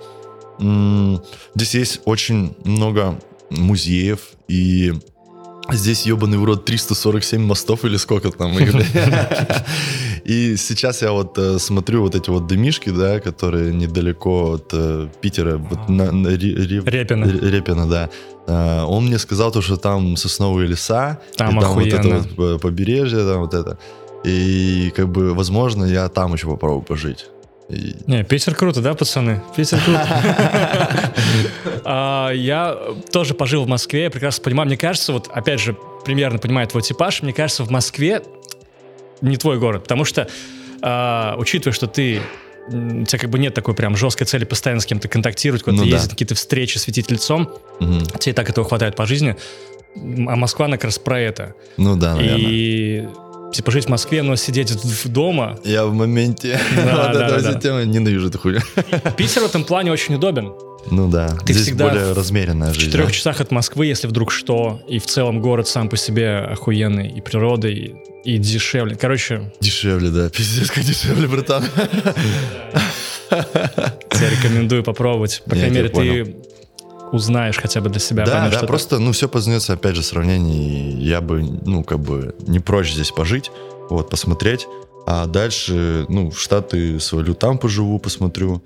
[1.56, 4.93] Здесь есть очень много музеев, и
[5.72, 8.57] Здесь ебаный в рот 347 мостов или сколько там.
[8.59, 8.74] их.
[10.26, 15.07] И сейчас я вот э, смотрю вот эти вот домишки, да, которые недалеко от э,
[15.22, 17.26] Питера, вот на, на Ре- Ре- Репино.
[17.26, 18.09] Ре- Репино, да.
[18.47, 22.36] А, Он мне сказал то, что там сосновые леса, Там и там вот это вот
[22.36, 23.78] по- побережье, там вот это.
[24.26, 27.26] И как бы, возможно, я там еще попробую пожить.
[27.70, 29.41] И- Не, Питер круто, да, пацаны?
[29.55, 30.07] Питер круто.
[31.86, 32.78] А, Я
[33.11, 34.68] тоже пожил в Москве, я прекрасно понимаю.
[34.68, 38.22] Мне кажется, вот опять же, примерно понимаю твой типаж, мне кажется, в Москве
[39.22, 40.28] не твой город, потому что,
[40.82, 42.22] а, учитывая, что ты
[42.68, 45.89] у тебя как бы нет такой прям жесткой цели постоянно с кем-то контактировать, куда-то Ну
[45.89, 45.95] да.
[45.97, 47.49] ездить, какие-то встречи, светить лицом,
[47.82, 48.05] Мгм.
[48.20, 49.36] тебе и так этого хватает по жизни.
[49.95, 51.55] А Москва, она как раз про это.
[51.78, 52.39] Ну да, наверное.
[52.39, 53.07] И
[53.54, 55.58] типа жить в Москве, но сидеть в- дома.
[55.64, 57.60] Я в моменте Да, вот да, этого да.
[57.60, 58.60] тема ненавижу эту хуйню.
[59.16, 60.51] Питер в этом плане очень удобен.
[60.91, 62.88] Ну да, Ты здесь всегда более в размеренная В жизнь.
[62.88, 63.14] четырех да.
[63.14, 67.22] часах от Москвы, если вдруг что, и в целом город сам по себе охуенный, и
[67.22, 67.93] природа, и,
[68.26, 68.97] и дешевле.
[68.97, 71.64] Короче, Дешевле, да, пиздец, как дешевле, братан.
[74.10, 75.41] тебе рекомендую попробовать.
[75.45, 76.36] По крайней мере, тебя ты
[77.14, 78.26] узнаешь хотя бы для себя.
[78.26, 80.99] Да, поймешь, да, просто, ну, все познается, опять же, в сравнении.
[80.99, 83.51] Я бы, ну, как бы, не прочь здесь пожить,
[83.89, 84.68] вот, посмотреть.
[85.05, 88.64] А дальше, ну, в Штаты свалю, там поживу, посмотрю.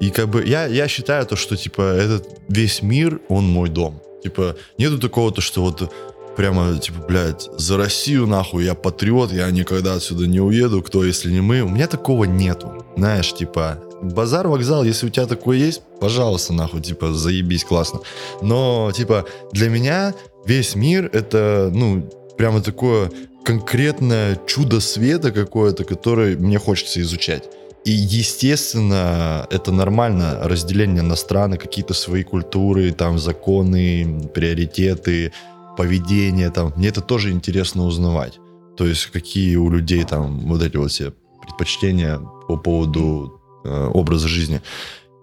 [0.00, 4.02] И как бы я, я считаю то, что, типа, этот весь мир, он мой дом.
[4.22, 5.90] Типа, нету такого, то, что вот
[6.36, 11.32] прямо, типа, блядь, за Россию, нахуй, я патриот, я никогда отсюда не уеду, кто, если
[11.32, 11.62] не мы.
[11.62, 12.84] У меня такого нету.
[12.96, 18.00] Знаешь, типа, базар, вокзал, если у тебя такое есть, пожалуйста, нахуй, типа, заебись, классно.
[18.42, 23.10] Но, типа, для меня весь мир это, ну, прямо такое
[23.44, 27.44] конкретное чудо света какое-то, которое мне хочется изучать.
[27.84, 35.32] И, естественно, это нормально, разделение на страны, какие-то свои культуры, там, законы, приоритеты,
[35.76, 36.72] поведение, там.
[36.76, 38.40] Мне это тоже интересно узнавать.
[38.76, 42.18] То есть, какие у людей там вот эти вот все предпочтения
[42.48, 44.62] по поводу э, образа жизни.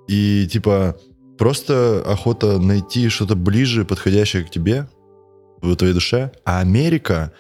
[0.07, 0.97] И, типа,
[1.37, 4.87] просто охота найти что-то ближе, подходящее к тебе,
[5.61, 6.31] в твоей душе.
[6.45, 7.31] А Америка,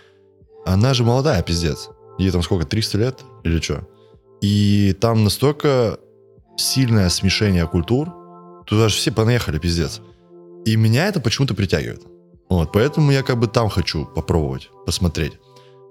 [0.65, 1.89] она же молодая, пиздец.
[2.17, 3.87] Ей там сколько, 300 лет или что?
[4.41, 5.99] И там настолько
[6.57, 8.11] сильное смешение культур,
[8.65, 10.01] туда же все понаехали, пиздец.
[10.65, 12.03] И меня это почему-то притягивает.
[12.49, 15.33] Вот, поэтому я как бы там хочу попробовать, посмотреть.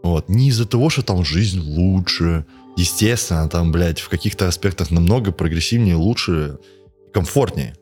[0.02, 2.44] Вот, не из-за того, что там жизнь лучше.
[2.76, 6.58] Естественно, там, блядь, в каких-то аспектах намного прогрессивнее, лучше,
[7.12, 7.74] комфортнее.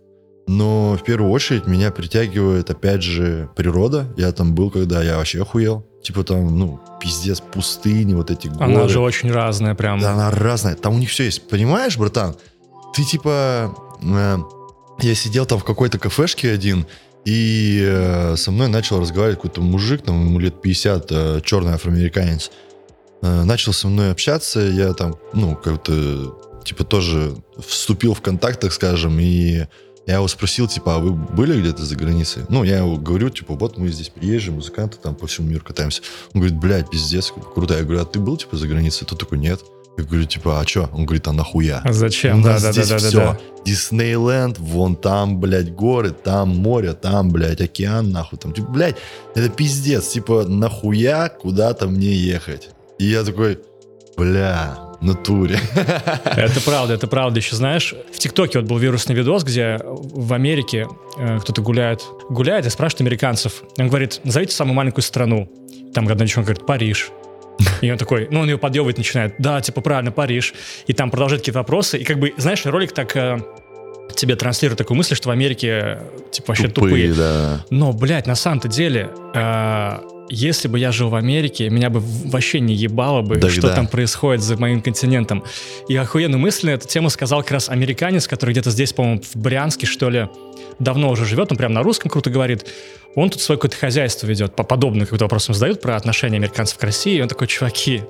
[0.48, 4.12] Но в первую очередь меня притягивает, опять же, природа.
[4.16, 5.86] Я там был, когда я вообще охуел.
[6.02, 8.64] Типа там, ну, пиздец, пустыни, вот эти горы.
[8.64, 10.00] Она же очень разная прям.
[10.00, 10.74] Да, она разная.
[10.74, 11.48] Там у них все есть.
[11.48, 12.34] Понимаешь, братан?
[12.94, 13.76] Ты типа...
[14.02, 14.38] э,
[15.02, 16.84] я сидел там в какой-то кафешке один,
[17.24, 22.50] И э, со мной начал разговаривать какой-то мужик, там ему лет 50, э, черный афроамериканец.
[22.50, 22.69] Э,
[23.22, 29.18] начал со мной общаться, я там, ну, как-то, типа, тоже вступил в контакт, так скажем,
[29.20, 29.66] и
[30.06, 32.42] я его спросил, типа, а вы были где-то за границей?
[32.48, 36.02] Ну, я его говорю, типа, вот мы здесь приезжие, музыканты там по всему миру катаемся.
[36.34, 37.76] Он говорит, блядь, пиздец, круто.
[37.76, 39.06] Я говорю, а ты был, типа, за границей?
[39.06, 39.60] Тот такой, нет.
[39.98, 40.88] Я говорю, типа, а что?
[40.94, 41.82] Он говорит, а нахуя?
[41.84, 42.40] А зачем?
[42.40, 43.18] У нас Да, да, здесь да, да, все.
[43.18, 43.38] да.
[43.64, 48.38] Диснейленд, вон там, блядь, горы, там море, там, блядь, океан, нахуй.
[48.38, 48.96] Там, типа, блядь,
[49.34, 50.08] это пиздец.
[50.08, 52.70] Типа, нахуя куда-то мне ехать?
[53.00, 53.58] И я такой,
[54.18, 55.58] бля, натуре.
[55.74, 57.40] Это правда, это правда.
[57.40, 60.86] Еще знаешь, в ТикТоке вот был вирусный видос, где в Америке
[61.16, 63.62] э, кто-то гуляет, гуляет и спрашивает американцев.
[63.78, 65.50] Он говорит, назовите самую маленькую страну.
[65.94, 67.08] Там одна девчонка говорит, Париж.
[67.80, 69.34] И он такой, ну, он ее подъебывать начинает.
[69.38, 70.52] Да, типа, правильно, Париж.
[70.86, 71.96] И там продолжает какие-то вопросы.
[71.96, 73.38] И как бы, знаешь, ролик так э,
[74.14, 76.00] тебе транслирует такую мысль, что в Америке,
[76.32, 77.14] типа, вообще тупые.
[77.14, 77.64] да.
[77.70, 82.60] Но, блядь, на самом-то деле, э, если бы я жил в Америке, меня бы вообще
[82.60, 83.74] не ебало бы, Да, что да.
[83.74, 85.44] там происходит за моим континентом.
[85.88, 89.36] И охуенную мысль на эту тему сказал как раз американец, который где-то здесь, по-моему, в
[89.36, 90.28] Брянске, что ли,
[90.78, 92.66] давно уже живет, он прям на русском круто говорит.
[93.16, 96.82] Он тут свое какое-то хозяйство ведет, по подобным каким-то вопросам задают про отношения американцев к
[96.84, 98.02] России, и он такой, чуваки,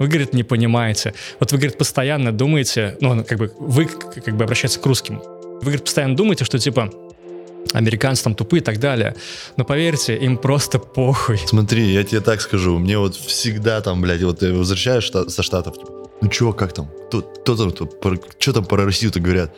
[0.00, 1.14] вы, говорит, не понимаете.
[1.38, 5.18] Вот вы, говорит, постоянно думаете, ну, он как бы, вы как бы обращается к русским.
[5.18, 6.90] Вы, говорит, постоянно думаете, что, типа,
[7.72, 9.14] американцы там тупые и так далее.
[9.56, 11.38] Но поверьте, им просто похуй.
[11.46, 15.78] Смотри, я тебе так скажу, мне вот всегда там, блядь, вот ты возвращаешь со Штатов,
[15.78, 16.90] типа, ну чё, как там?
[17.08, 17.72] Кто, кто там,
[18.38, 19.52] что там про Россию-то говорят?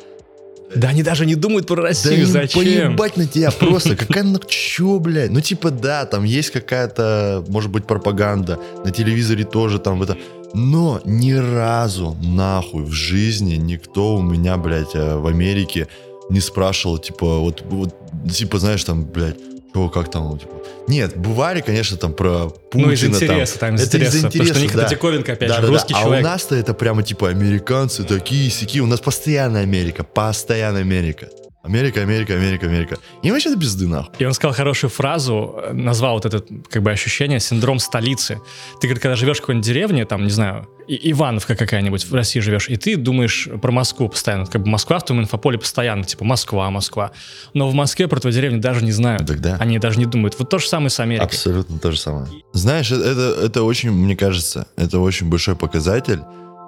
[0.74, 2.62] Да они даже не думают про Да Россию, им зачем?
[2.62, 3.96] поебать на тебя просто.
[3.96, 5.30] Какая ну чё, блядь?
[5.30, 8.60] Ну типа да, там есть какая-то, может быть, пропаганда.
[8.84, 10.16] На телевизоре тоже там это.
[10.54, 15.88] Но ни разу нахуй в жизни никто у меня, блядь, э, в Америке
[16.30, 17.94] не спрашивал, типа, вот, вот
[18.32, 19.36] типа, знаешь, там, блядь,
[19.70, 20.52] что, как там, типа.
[20.88, 22.88] Нет, бывали, конечно, там про Путина.
[22.88, 24.26] Ну, из интереса, там, из Это интереса.
[24.26, 24.82] Потому что у них да.
[24.82, 25.72] это диковинка, опять же, Да-да-да.
[25.72, 26.24] русский а человек.
[26.24, 28.80] у нас-то это прямо типа американцы такие сики.
[28.80, 31.28] У нас постоянно Америка, постоянно Америка.
[31.62, 32.96] Америка, Америка, Америка, Америка.
[33.22, 34.14] И вообще до пизды нахуй.
[34.18, 38.40] И он сказал хорошую фразу, назвал вот это как бы ощущение синдром столицы.
[38.80, 42.40] Ты, говорит, когда живешь в какой-нибудь деревне, там, не знаю, И- Ивановка какая-нибудь в России
[42.40, 44.46] живешь, и ты думаешь про Москву постоянно.
[44.46, 47.12] Как бы Москва в твоем инфополе постоянно, типа Москва, Москва.
[47.54, 49.24] Но в Москве про твою деревню даже не знают.
[49.24, 49.56] Так да.
[49.60, 50.34] Они даже не думают.
[50.36, 51.26] Вот то же самое с Америкой.
[51.26, 52.26] Абсолютно то же самое.
[52.52, 56.20] Знаешь, это, это, это очень, мне кажется, это очень большой показатель,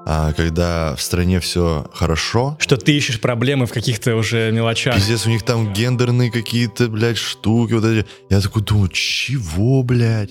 [0.07, 4.95] а, когда в стране все хорошо, Что ты ищешь проблемы в каких-то уже мелочах.
[4.95, 8.07] Пиздец, у них там гендерные какие-то, блядь, штуки вот эти.
[8.31, 10.31] Я такой думаю, чего, блядь?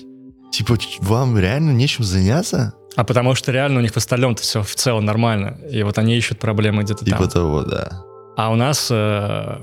[0.52, 2.74] Типа, вам реально нечем заняться?
[2.94, 5.58] А потому что реально у них в остальном-то все в целом нормально.
[5.70, 7.28] И вот они ищут проблемы где-то Типа там.
[7.30, 8.04] того, да.
[8.36, 9.58] А у нас э,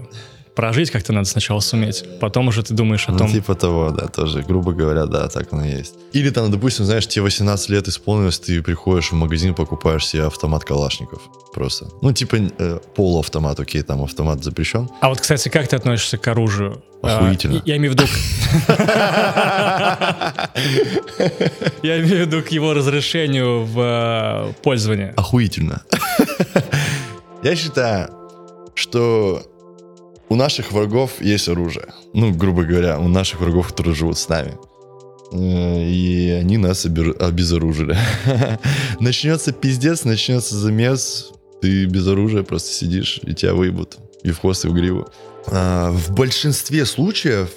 [0.60, 2.03] прожить как-то надо сначала суметь.
[2.19, 3.31] Потом уже ты думаешь о Ну, том...
[3.31, 5.94] типа того, да, тоже, грубо говоря, да, так оно и есть.
[6.11, 10.65] Или там, допустим, знаешь, тебе 18 лет исполнилось, ты приходишь в магазин, покупаешь себе автомат
[10.65, 11.22] Калашников.
[11.53, 11.88] Просто.
[12.02, 14.90] Ну, типа, э, полуавтомат, окей, там автомат запрещен.
[14.99, 16.84] А вот, кстати, как ты относишься к оружию?
[17.02, 17.60] Охуительно.
[17.60, 18.06] А, я имею в виду...
[21.84, 25.14] Я имею в виду к его разрешению в э, пользовании.
[25.15, 25.84] Охуительно.
[27.44, 28.10] Я считаю,
[28.76, 29.41] что
[30.30, 31.88] у наших врагов есть оружие.
[32.14, 34.57] Ну, грубо говоря, у наших врагов, которые живут с нами.
[35.31, 37.97] Э, И они нас обезоружили.
[38.99, 41.31] Начнется пиздец, начнется замес.
[41.61, 43.97] Ты без оружия просто сидишь, и тебя выебут.
[44.23, 45.07] И в хвост, и в гриву.
[45.47, 47.49] А, В большинстве случаев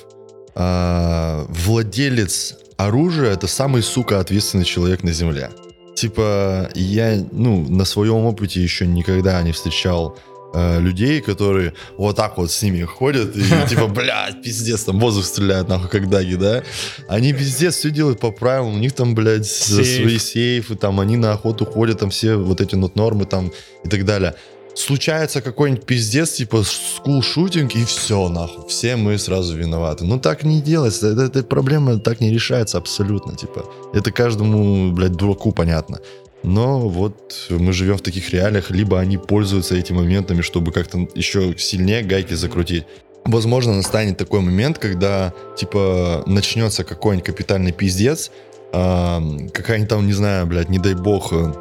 [0.54, 5.50] а, владелец оружия это самый, сука, ответственный человек на земле.
[5.94, 10.18] Типа, я, ну, на своем опыте еще никогда не встречал
[10.54, 15.24] э, людей, которые вот так вот с ними ходят и типа, блядь, пиздец, там воздух
[15.24, 16.62] стреляют нахуй, как даги, да?
[17.08, 20.02] Они пиздец все делают по правилам, у них там, блядь, Сейф.
[20.02, 23.52] свои сейфы, там, они на охоту ходят, там все вот эти вот нормы там
[23.84, 24.34] и так далее.
[24.74, 28.68] Случается какой-нибудь пиздец, типа скул-шутинг, и все, нахуй.
[28.68, 30.04] Все мы сразу виноваты.
[30.04, 31.08] Ну так не делается.
[31.08, 33.36] Это, эта проблема так не решается абсолютно.
[33.36, 36.00] Типа, это каждому, блядь, дураку понятно.
[36.42, 41.56] Но вот мы живем в таких реалиях, либо они пользуются этими моментами, чтобы как-то еще
[41.56, 42.84] сильнее гайки закрутить.
[43.24, 48.32] Возможно, настанет такой момент, когда, типа, начнется какой-нибудь капитальный пиздец,
[48.72, 51.52] а, какая-нибудь там, не знаю, блядь, не дай бог, э,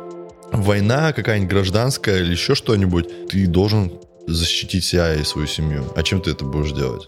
[0.52, 3.92] война какая-нибудь гражданская или еще что-нибудь, ты должен
[4.28, 5.84] защитить себя и свою семью.
[5.96, 7.08] А чем ты это будешь делать?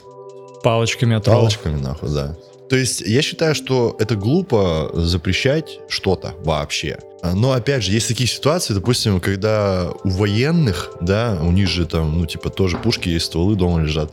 [0.61, 1.25] Палочками от.
[1.25, 2.35] Палочками, нахуй, да.
[2.73, 6.97] То есть я считаю, что это глупо запрещать что-то вообще.
[7.21, 12.17] Но опять же, есть такие ситуации, допустим, когда у военных, да, у них же там,
[12.17, 14.11] ну, типа, тоже пушки есть, стволы дома лежат.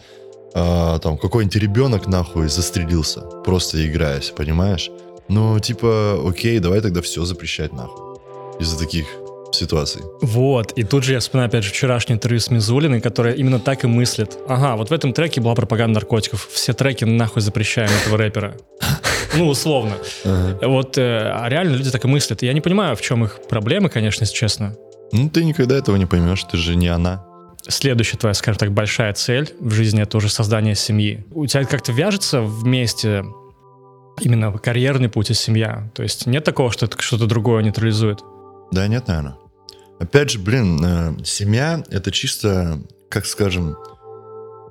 [0.52, 4.90] а, там какой-нибудь ребенок нахуй застрелился, просто играясь, понимаешь?
[5.30, 8.18] Ну, типа, окей, давай тогда все запрещать нахуй.
[8.60, 9.06] Из-за таких
[9.52, 10.02] ситуаций.
[10.20, 13.84] Вот, и тут же я вспоминаю, опять же, вчерашнее интервью с Мизулиной, которая именно так
[13.84, 14.36] и мыслит.
[14.48, 16.48] Ага, вот в этом треке была пропаганда наркотиков.
[16.52, 18.56] Все треки нахуй запрещаем этого рэпера.
[19.32, 19.92] Ну, условно.
[20.60, 22.42] Вот э, а реально люди так и мыслят.
[22.42, 24.74] Я не понимаю, в чем их проблемы, конечно, если честно.
[25.12, 27.24] Ну, ты никогда этого не поймешь, ты же не она.
[27.68, 31.24] Следующая твоя, скажем так, большая цель в жизни— это уже создание семьи.
[31.30, 33.24] У тебя это как-то вяжется вместе
[34.20, 35.90] именно карьерный путь и семья?
[35.94, 38.20] То есть нет такого, что это что-то другое нейтрализует?
[38.72, 39.36] Да, нет, наверное.
[40.00, 43.76] Опять же, блин, э, семья— это чисто, как скажем,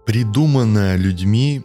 [0.05, 1.63] придуманная людьми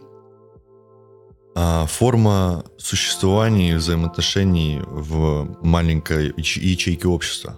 [1.55, 7.57] а, форма существования и взаимоотношений в маленькой яч- ячейке общества.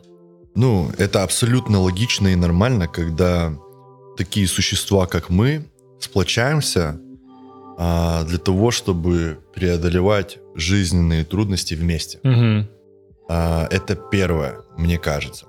[0.55, 3.53] Ну, это абсолютно логично и нормально, когда
[4.15, 5.65] такие существа, как мы,
[5.99, 6.99] сплочаемся
[7.77, 12.19] а, для того, чтобы преодолевать жизненные трудности вместе.
[12.23, 12.69] Мгм.
[13.29, 15.47] А, это первое, мне кажется.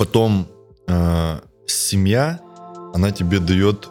[0.00, 0.48] Потом
[0.88, 2.40] а, семья,
[2.94, 3.86] она тебе дает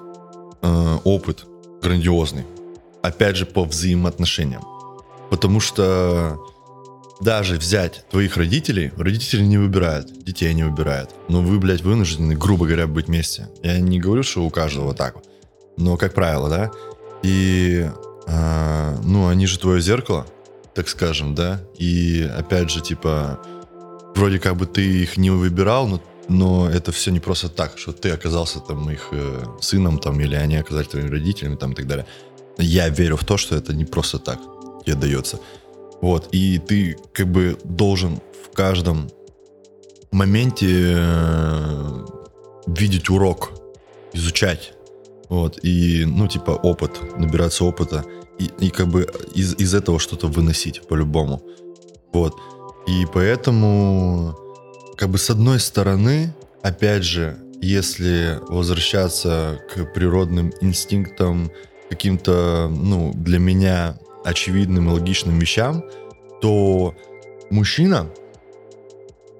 [0.64, 1.45] а, опыт
[1.84, 2.45] грандиозный.
[3.03, 4.64] Опять же, по взаимоотношениям.
[5.30, 6.40] Потому что
[7.22, 11.11] даже взять твоих родителей, родители не выбирают, детей не выбирают.
[11.27, 13.48] Но вы, блядь, вынуждены, грубо говоря, быть вместе.
[13.61, 15.18] Я не говорю, что у каждого так.
[15.77, 16.72] Но, как правило, да.
[17.22, 17.88] И,
[18.26, 20.26] а, ну, они же твое зеркало,
[20.73, 21.61] так скажем, да.
[21.77, 23.40] И, опять же, типа,
[24.20, 27.91] вроде как бы ты их не выбирал, но, но это все не просто так, что
[27.91, 31.88] ты оказался там их э, сыном, там, или они оказались твоими родителями, там, и так
[31.88, 32.06] далее.
[32.58, 34.40] Я верю в то, что это не просто так
[34.86, 35.40] тебе дается.
[36.02, 39.10] Вот, и ты как бы должен в каждом
[40.12, 42.06] моменте э,
[42.68, 43.52] видеть урок,
[44.14, 44.74] изучать,
[45.30, 48.04] вот, и, ну, типа, опыт, набираться опыта,
[48.38, 51.41] и, и как бы из, из этого что-то выносить по-любому,
[52.12, 52.36] вот.
[52.88, 54.35] И поэтому,
[54.97, 56.34] как бы, с одной стороны,
[56.64, 61.51] опять же, если возвращаться к природным инстинктам,
[61.89, 65.84] каким-то, ну, для меня очевидным и логичным вещам,
[66.41, 66.95] то
[67.49, 68.10] мужчина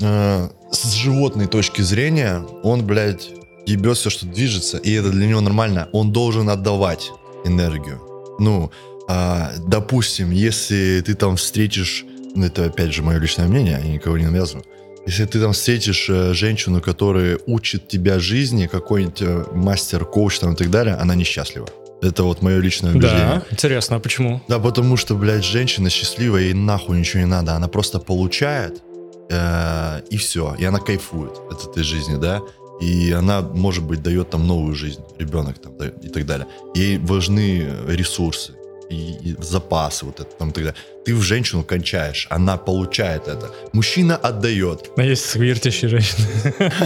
[0.02, 3.30] э, с животной точки зрения, он, блядь,
[3.66, 5.90] ебет все, что движется, и это для него нормально.
[5.94, 7.12] Он должен отдавать
[7.46, 8.02] энергию.
[8.40, 8.72] Ну,
[9.08, 12.06] а, допустим, если ты там встретишь,
[12.36, 14.66] это опять же мое личное мнение, я никого не навязываю,
[15.10, 20.56] если ты там встретишь э, женщину, которая учит тебя жизни, какой-нибудь э, мастер-коуч там и
[20.56, 21.68] так далее, она несчастлива.
[22.02, 23.26] Это вот мое личное убеждение.
[23.26, 24.42] Да, интересно, а почему?
[24.48, 27.56] Да, потому что, блядь, женщина счастливая, ей нахуй ничего не надо.
[27.56, 28.84] Она просто получает,
[29.32, 30.56] э, и все.
[30.60, 32.42] И она кайфует от этой жизни, да.
[32.80, 36.48] И она, может быть, дает там новую жизнь, ребенок там, и так далее.
[36.76, 38.54] Ей важны ресурсы
[38.90, 40.80] и, и запасы вот это там и так далее.
[41.06, 43.52] Ты в женщину кончаешь, она получает это.
[43.74, 44.92] Мужчина отдает.
[44.98, 46.28] А есть вертящие женщины.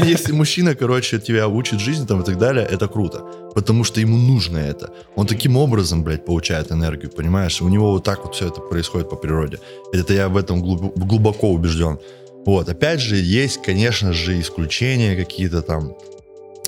[0.05, 3.23] Если мужчина, короче, тебя учит жизни там и так далее, это круто.
[3.55, 4.89] Потому что ему нужно это.
[5.15, 7.61] Он таким образом, блядь, получает энергию, понимаешь?
[7.61, 9.59] У него вот так вот все это происходит по природе.
[9.93, 11.99] Это я в этом глуб- глубоко убежден.
[12.45, 15.95] Вот, опять же, есть, конечно же, исключения какие-то там,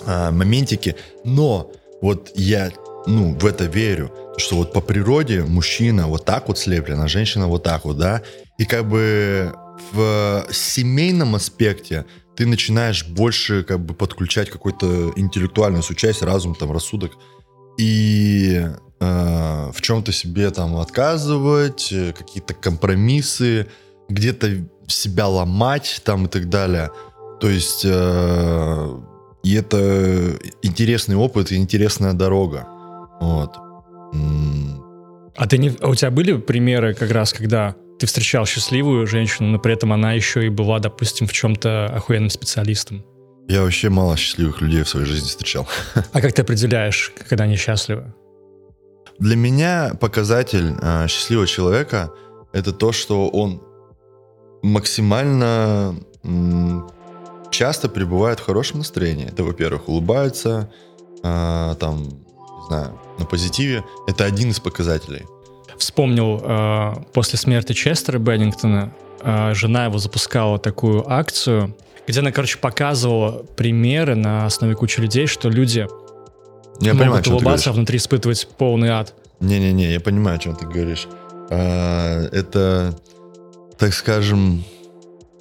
[0.05, 1.71] а, моментики, но
[2.01, 2.71] вот я,
[3.07, 7.47] ну, в это верю, что вот по природе мужчина вот так вот слеплен, а женщина
[7.47, 8.21] вот так вот, да,
[8.57, 9.53] и как бы
[9.91, 12.05] в семейном аспекте
[12.35, 17.13] ты начинаешь больше как бы подключать какой-то интеллектуальную часть, разум, там, рассудок,
[17.77, 18.67] и
[18.99, 23.67] э, в чем-то себе там отказывать, э, какие-то компромиссы,
[24.09, 26.91] где-то себя ломать там и так далее.
[27.39, 28.99] То есть э,
[29.43, 32.67] и это интересный опыт и интересная дорога.
[33.25, 33.57] Вот.
[35.35, 39.49] А ты не, а у тебя были примеры как раз, когда ты встречал счастливую женщину,
[39.49, 43.03] но при этом она еще и была, допустим, в чем-то охуенным специалистом?
[43.47, 45.67] Я вообще мало счастливых людей в своей жизни встречал.
[46.13, 48.13] А как ты определяешь, когда они счастливы?
[49.19, 52.11] Для меня показатель э, счастливого человека
[52.53, 53.61] это то, что он
[54.61, 56.89] максимально м,
[57.51, 59.27] часто пребывает в хорошем настроении.
[59.27, 60.69] Это, во-первых, улыбается,
[61.23, 62.24] э, там,
[62.67, 63.83] знаю, на позитиве.
[64.07, 65.25] Это один из показателей.
[65.77, 71.75] Вспомнил, э, после смерти Честера Беннингтона э, жена его запускала такую акцию,
[72.07, 75.87] где она, короче, показывала примеры на основе кучи людей, что люди
[76.79, 79.13] Я могут понимаю, улыбаться, а внутри испытывать полный ад.
[79.39, 81.07] Не-не-не, я понимаю, о чем ты говоришь.
[81.49, 82.97] А, это,
[83.77, 84.63] так скажем,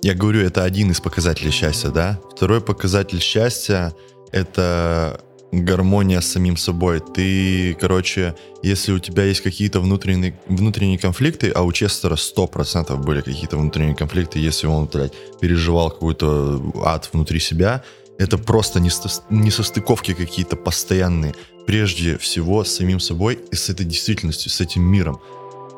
[0.02, 2.18] я говорю, это один из показателей счастья, да?
[2.34, 3.94] Второй показатель счастья—
[4.32, 5.20] это
[5.52, 7.00] гармония с самим собой.
[7.00, 13.20] Ты, короче, если у тебя есть какие-то внутренние, внутренние конфликты, а у Честера 100% были
[13.20, 17.82] какие-то внутренние конфликты, если он, блядь, переживал какой-то ад внутри себя,
[18.18, 21.34] это просто несо- несостыковки какие-то постоянные.
[21.66, 25.20] Прежде всего с самим собой и с этой действительностью, с этим миром.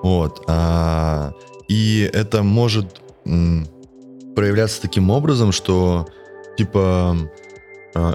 [0.02, 0.44] Вот.
[0.46, 1.32] а,
[1.68, 3.66] и это может м,
[4.36, 6.06] проявляться таким образом, что,
[6.56, 7.16] типа,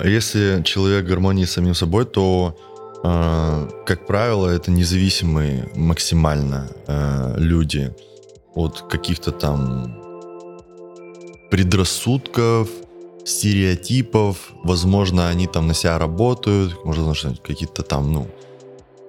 [0.04, 2.58] если человек в гармонии с самим собой, то,
[3.04, 7.94] а, как правило, это независимые максимально а, люди
[8.54, 9.96] от каких-то там
[11.50, 12.70] предрассудков,
[13.26, 14.52] стереотипов.
[14.64, 18.28] Возможно, они там на себя работают, возможно, что какие-то там, ну,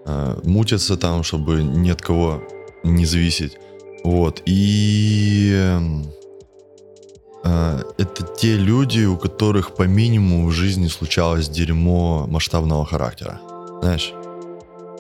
[0.07, 2.43] а, мутятся там, чтобы ни от кого
[2.85, 3.59] не зависеть.
[4.05, 4.43] Вот.
[4.47, 6.22] И эм, а,
[7.44, 13.40] это те люди, у которых по минимуму в жизни случалось дерьмо масштабного характера.
[13.82, 14.12] Знаешь?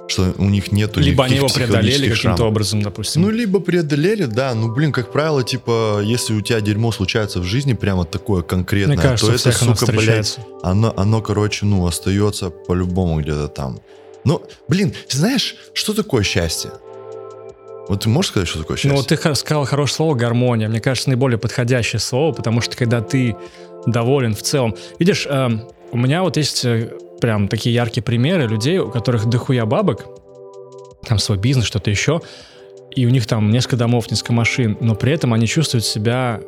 [0.08, 3.22] Что у них нету Либо они его преодолели каким-то образом, допустим.
[3.22, 4.54] Ну, либо преодолели, да.
[4.54, 8.96] Ну, блин, как правило, типа, если у тебя дерьмо случается в жизни, прямо такое конкретное,
[8.96, 13.48] Мне кажется, то это, всех оно сука, блядь, оно, оно, короче, ну, остается по-любому где-то
[13.48, 13.80] там.
[14.24, 16.72] Ну, блин, знаешь, что такое счастье?
[17.88, 18.90] Вот ты можешь сказать, что такое счастье?
[18.90, 20.68] Ну, вот ты сказал хорошее слово гармония.
[20.68, 23.36] Мне кажется, наиболее подходящее слово, потому что когда ты
[23.86, 24.76] доволен в целом.
[24.98, 29.66] Видишь, эм, у меня вот есть э, прям такие яркие примеры людей, у которых дохуя
[29.66, 30.06] бабок,
[31.06, 32.20] там свой бизнес, что-то еще,
[32.94, 36.40] и у них там несколько домов, несколько машин, но при этом они чувствуют себя,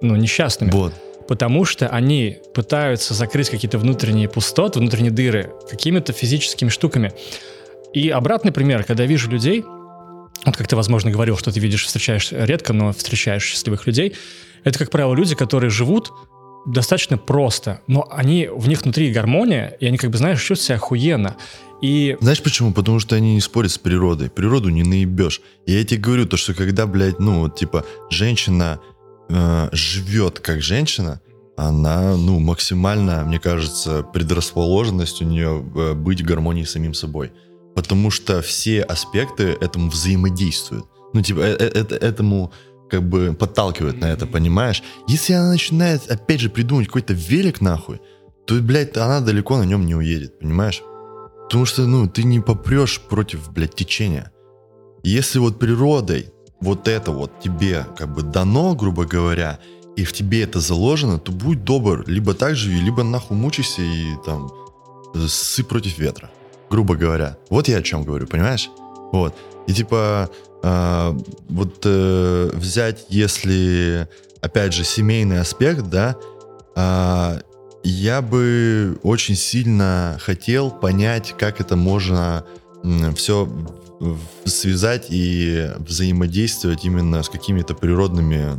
[0.00, 0.70] ну, несчастными.
[0.70, 0.92] Вот.
[1.26, 7.12] Потому что они пытаются закрыть какие-то внутренние пустоты, внутренние дыры какими-то физическими штуками.
[7.92, 9.64] И обратный пример, когда я вижу людей,
[10.44, 14.14] вот как ты, возможно, говорил, что ты видишь, встречаешь редко, но встречаешь счастливых людей,
[14.64, 16.12] это, как правило, люди, которые живут
[16.66, 20.76] достаточно просто, но они, в них внутри гармония, и они, как бы, знаешь, чувствуют себя
[20.76, 21.36] охуенно.
[21.80, 22.72] И Знаешь почему?
[22.72, 24.30] Потому что они не спорят с природой.
[24.30, 25.40] Природу не наебешь.
[25.66, 28.80] И я тебе говорю, то, что когда, блядь, ну, вот, типа, женщина
[29.28, 31.20] э, живет как женщина,
[31.56, 37.32] она, ну, максимально, мне кажется, предрасположенность у нее э, быть в гармонии с самим собой.
[37.78, 40.86] Потому что все аспекты этому взаимодействуют.
[41.14, 42.52] Ну, типа, э- э- это, этому
[42.90, 44.82] как бы подталкивает на это, понимаешь?
[45.06, 48.00] Если она начинает, опять же, придумать какой-то велик нахуй,
[48.48, 50.82] то, блядь, она далеко на нем не уедет, понимаешь?
[51.44, 54.32] Потому что, ну, ты не попрешь против, блядь, течения.
[55.04, 59.60] Если вот природой вот это вот тебе как бы дано, грубо говоря,
[59.94, 64.16] и в тебе это заложено, то будь добр, либо так живи, либо нахуй мучайся и
[64.26, 64.50] там
[65.28, 66.28] сы против ветра,
[66.70, 67.36] грубо говоря.
[67.50, 68.70] Вот я о чем говорю, понимаешь?
[69.12, 69.34] Вот.
[69.66, 70.30] И типа
[70.62, 71.16] а,
[71.48, 74.08] вот э, взять, если,
[74.40, 76.16] опять же, семейный аспект, да,
[76.74, 77.40] а,
[77.84, 82.44] я бы очень сильно хотел понять, как это можно
[83.16, 83.48] все
[84.44, 88.56] связать и взаимодействовать именно с какими-то природными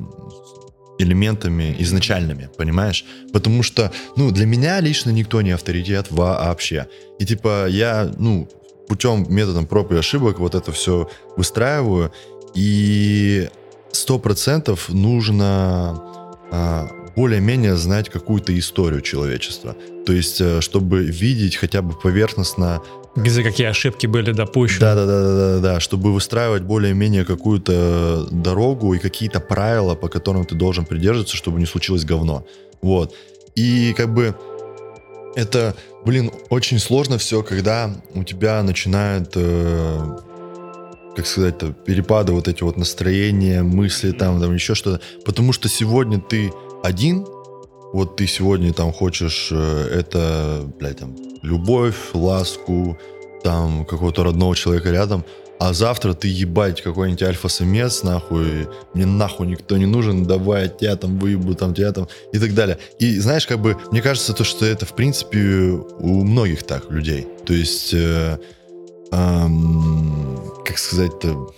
[1.00, 3.06] элементами изначальными, понимаешь?
[3.34, 6.88] Потому что, ну, для меня лично никто не авторитет вообще.
[7.18, 8.48] И типа я, ну,
[8.88, 12.12] путем методом проб и ошибок вот это все выстраиваю,
[12.54, 13.50] и
[13.92, 16.02] сто процентов нужно
[16.52, 19.76] а, более-менее знать какую-то историю человечества.
[20.06, 22.82] То есть, э, чтобы видеть хотя бы поверхностно
[23.15, 24.80] где какие ошибки были допущены.
[24.80, 30.07] да, да, да, да, да, да, чтобы выстраивать более-менее какую-то дорогу и какие-то правила, по
[30.07, 32.45] которым ты должен придерживаться, чтобы не случилось говно.
[32.81, 33.14] Вот.
[33.56, 34.36] И как бы
[35.36, 35.76] это,
[36.06, 40.18] блин, очень сложно все, когда у тебя начинают, э,
[41.15, 41.56] как сказать,
[41.86, 45.02] перепады вот эти вот настроения, мысли там, там еще что-то.
[45.26, 46.52] Потому что сегодня ты
[46.84, 47.26] один,
[47.94, 52.98] вот ты сегодня там хочешь э, это, блядь, там, любовь, ласку,
[53.44, 55.24] там, какого-то родного человека рядом,
[55.60, 61.20] а завтра ты ебать какой-нибудь альфа-самец, нахуй, мне нахуй никто не нужен, давай, тебя там
[61.20, 62.78] выебу, там, тебя там, и так далее.
[62.98, 65.40] И знаешь, как бы, мне кажется, то, что это, в принципе,
[65.99, 67.28] у многих так, людей.
[67.45, 68.40] То есть, э,
[69.11, 71.49] эм, как сказать-то,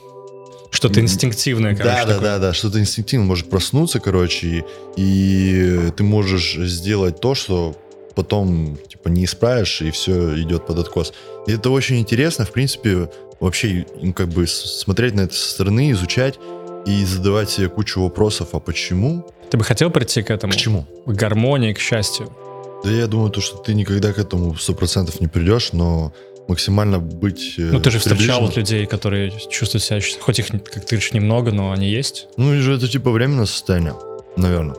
[0.72, 1.96] Что-то инстинктивное, короче.
[1.96, 2.30] да, да, такое.
[2.30, 4.64] да, да, что-то инстинктивно может проснуться, короче, и,
[4.96, 7.76] и ты можешь сделать то, что
[8.16, 11.14] потом типа не исправишь, и все идет под откос.
[11.46, 13.10] И это очень интересно, в принципе,
[13.42, 13.86] вообще
[14.16, 16.40] как бы смотреть на это со стороны, изучать
[16.86, 19.28] и задавать себе кучу вопросов, а почему?
[19.50, 20.54] Ты бы хотел прийти к этому?
[20.54, 20.86] К чему?
[21.06, 22.32] К гармонии, к счастью.
[22.84, 26.14] Да я думаю, то, что ты никогда к этому сто процентов не придешь, но
[26.52, 30.86] максимально быть э, Ну, ты же встречал вот людей, которые чувствуют себя, хоть их, как
[30.86, 32.28] ты говоришь, немного, но они есть.
[32.38, 33.96] Ну, или же это типа временное состояние,
[34.38, 34.76] наверное.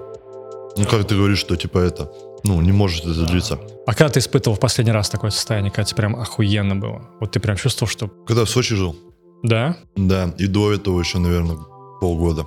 [0.76, 2.10] Ну, как ты говоришь, что, типа, это,
[2.44, 3.58] ну, не может это длиться.
[3.86, 7.10] А когда ты испытывал в последний раз такое состояние, когда тебе прям охуенно было?
[7.20, 8.08] Вот ты прям чувствовал, что...
[8.26, 8.96] Когда в Сочи жил,
[9.42, 9.76] Да?
[9.96, 11.56] да, и до этого еще, наверное,
[12.00, 12.46] полгода.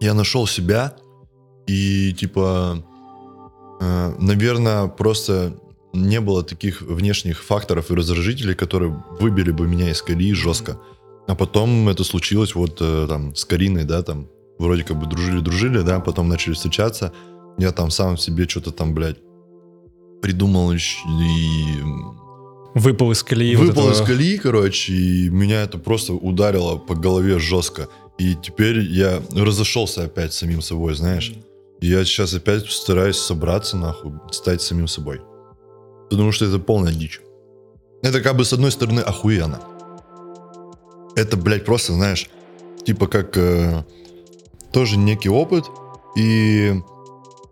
[0.00, 0.94] Я нашел себя,
[1.66, 2.82] и, типа,
[3.80, 5.52] э, наверное, просто
[5.92, 10.78] не было таких внешних факторов и раздражителей, которые выбили бы меня из колеи жестко.
[11.26, 15.82] А потом это случилось вот э, там с Кариной, да, там вроде как бы дружили-дружили,
[15.82, 17.12] да, потом начали встречаться.
[17.58, 19.18] Я там сам себе что-то там, блядь,
[20.22, 20.78] придумал и
[22.74, 23.56] Выпал из колеи.
[23.56, 27.88] вот выпал этого- из колеи, короче, и меня это просто ударило по голове жестко.
[28.18, 31.32] И теперь я разошелся опять самим собой, знаешь.
[31.80, 35.20] И я сейчас опять стараюсь собраться, нахуй, стать самим собой.
[36.10, 37.20] Потому что это полная дичь.
[38.02, 39.60] Это как бы с одной стороны охуенно.
[41.16, 42.28] Это, блядь, просто, знаешь,
[42.84, 43.84] типа как э,
[44.72, 45.64] тоже некий опыт
[46.16, 46.74] и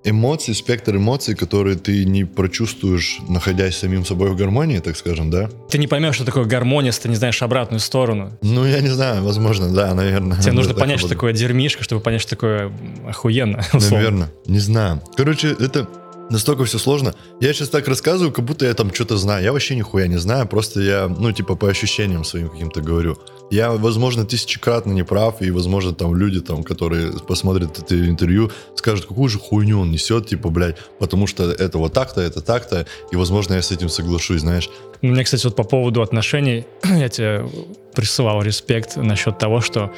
[0.05, 5.51] эмоции, спектр эмоций, которые ты не прочувствуешь, находясь самим собой в гармонии, так скажем, да?
[5.69, 8.33] Ты не поймешь, что такое гармония, если ты не знаешь обратную сторону.
[8.43, 10.41] Ну, я не знаю, возможно, да, наверное.
[10.41, 12.73] Тебе нужно понять, что такое дерьмишка, чтобы понять, что такое
[13.07, 13.59] охуенно.
[13.73, 13.97] условно.
[13.97, 15.03] Наверное, не знаю.
[15.17, 15.89] Короче, это
[16.31, 17.15] настолько все сложно.
[17.41, 19.45] Я сейчас так рассказываю, как будто я там что-то знаю.
[19.45, 23.19] Я вообще нихуя не знаю, просто я, ну, типа, по ощущениям своим каким-то говорю.
[23.51, 29.07] Я, возможно, тысячекратно не прав, и, возможно, там люди, там, которые посмотрят это интервью, скажут,
[29.07, 33.17] какую же хуйню он несет, типа, блядь, потому что это вот так-то, это так-то, и,
[33.17, 34.69] возможно, я с этим соглашусь, знаешь.
[35.01, 37.47] Мне, кстати, вот по поводу отношений, я тебе
[37.95, 39.93] присылал респект насчет того, что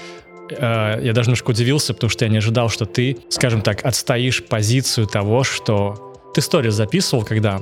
[0.50, 4.44] э, я даже немножко удивился, потому что я не ожидал, что ты, скажем так, отстоишь
[4.44, 6.06] позицию того, что...
[6.34, 7.60] Ты сторис записывал, когда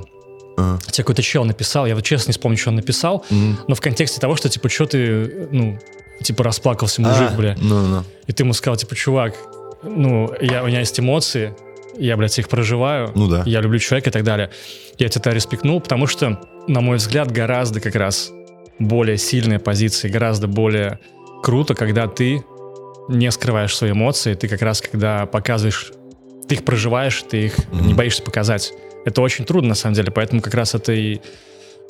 [0.57, 0.77] А.
[0.91, 3.57] тебе какой-то чел написал, я вот честно не вспомню, что он написал, М.
[3.67, 5.79] но в контексте того, что, типа, что ты, ну,
[6.21, 7.55] типа, расплакался мужик, А, бля.
[7.59, 8.03] Ну, ну.
[8.27, 9.35] И ты ему сказал, типа, чувак,
[9.83, 11.55] ну, я, у меня есть эмоции,
[11.97, 13.43] я, блядь, их проживаю, Ну да.
[13.45, 14.49] я люблю человека и так далее.
[14.97, 18.31] Я тебя респектнул, потому что, на мой взгляд, гораздо как раз
[18.79, 20.99] более сильная позиция, гораздо более
[21.43, 22.43] круто, когда ты
[23.09, 25.91] не скрываешь свои эмоции, ты как раз, когда показываешь,
[26.49, 27.87] ты их проживаешь, ты их Мгм.
[27.87, 28.73] не боишься показать.
[29.05, 31.19] Это очень трудно, на самом деле, поэтому как раз это и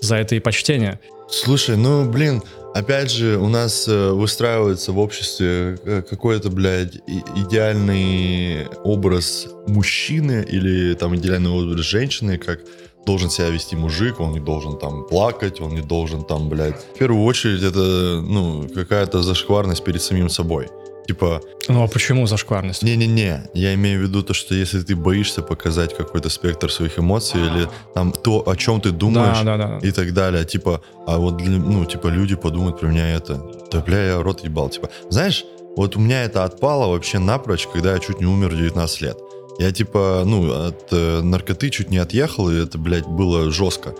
[0.02, 1.00] за это и почтение.
[1.30, 2.42] Слушай, ну, блин,
[2.74, 6.96] опять же, у нас э, выстраивается в обществе э, какой-то, блядь,
[7.36, 12.60] идеальный образ мужчины или там идеальный образ женщины, как
[13.06, 16.80] должен себя вести мужик, он не должен там плакать, он не должен там, блядь.
[16.96, 20.68] В первую очередь это, ну, какая-то зашкварность перед самим собой.
[21.10, 22.84] Типа, Ну а почему зашкварность?
[22.84, 27.42] не-не-не, я имею в виду то, что если ты боишься показать какой-то спектр своих эмоций
[27.42, 29.88] или там то, о чем ты думаешь, Да, да, да.
[29.88, 30.46] и так далее.
[30.46, 33.42] Типа, а вот, для- ну, типа, люди подумают про меня это.
[33.72, 34.70] Да, бля, я рот ебал.
[34.70, 35.46] Типа, знаешь,
[35.76, 39.18] вот у меня это отпало вообще напрочь, когда я чуть не умер в 19 лет.
[39.58, 43.96] Я, типа, ну, от э, наркоты чуть не отъехал, и это, блядь, было жестко.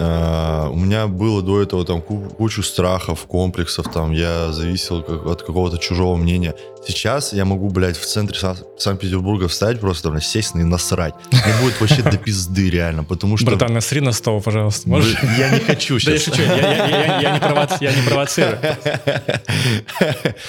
[0.00, 5.24] А, у меня было до этого там ку- кучу страхов, комплексов, там, я зависел как-
[5.26, 6.54] от какого-то чужого мнения.
[6.86, 11.14] Сейчас я могу, блядь, в центре Сан- Санкт-Петербурга встать, просто, блядь, сесть и насрать.
[11.30, 13.46] Мне будет вообще до пизды, реально, потому что...
[13.46, 14.88] Братан, насри на стол, пожалуйста.
[14.88, 15.16] Можешь?
[15.38, 16.34] Я не хочу Да я сейчас.
[16.36, 18.58] шучу, я, не провоцирую.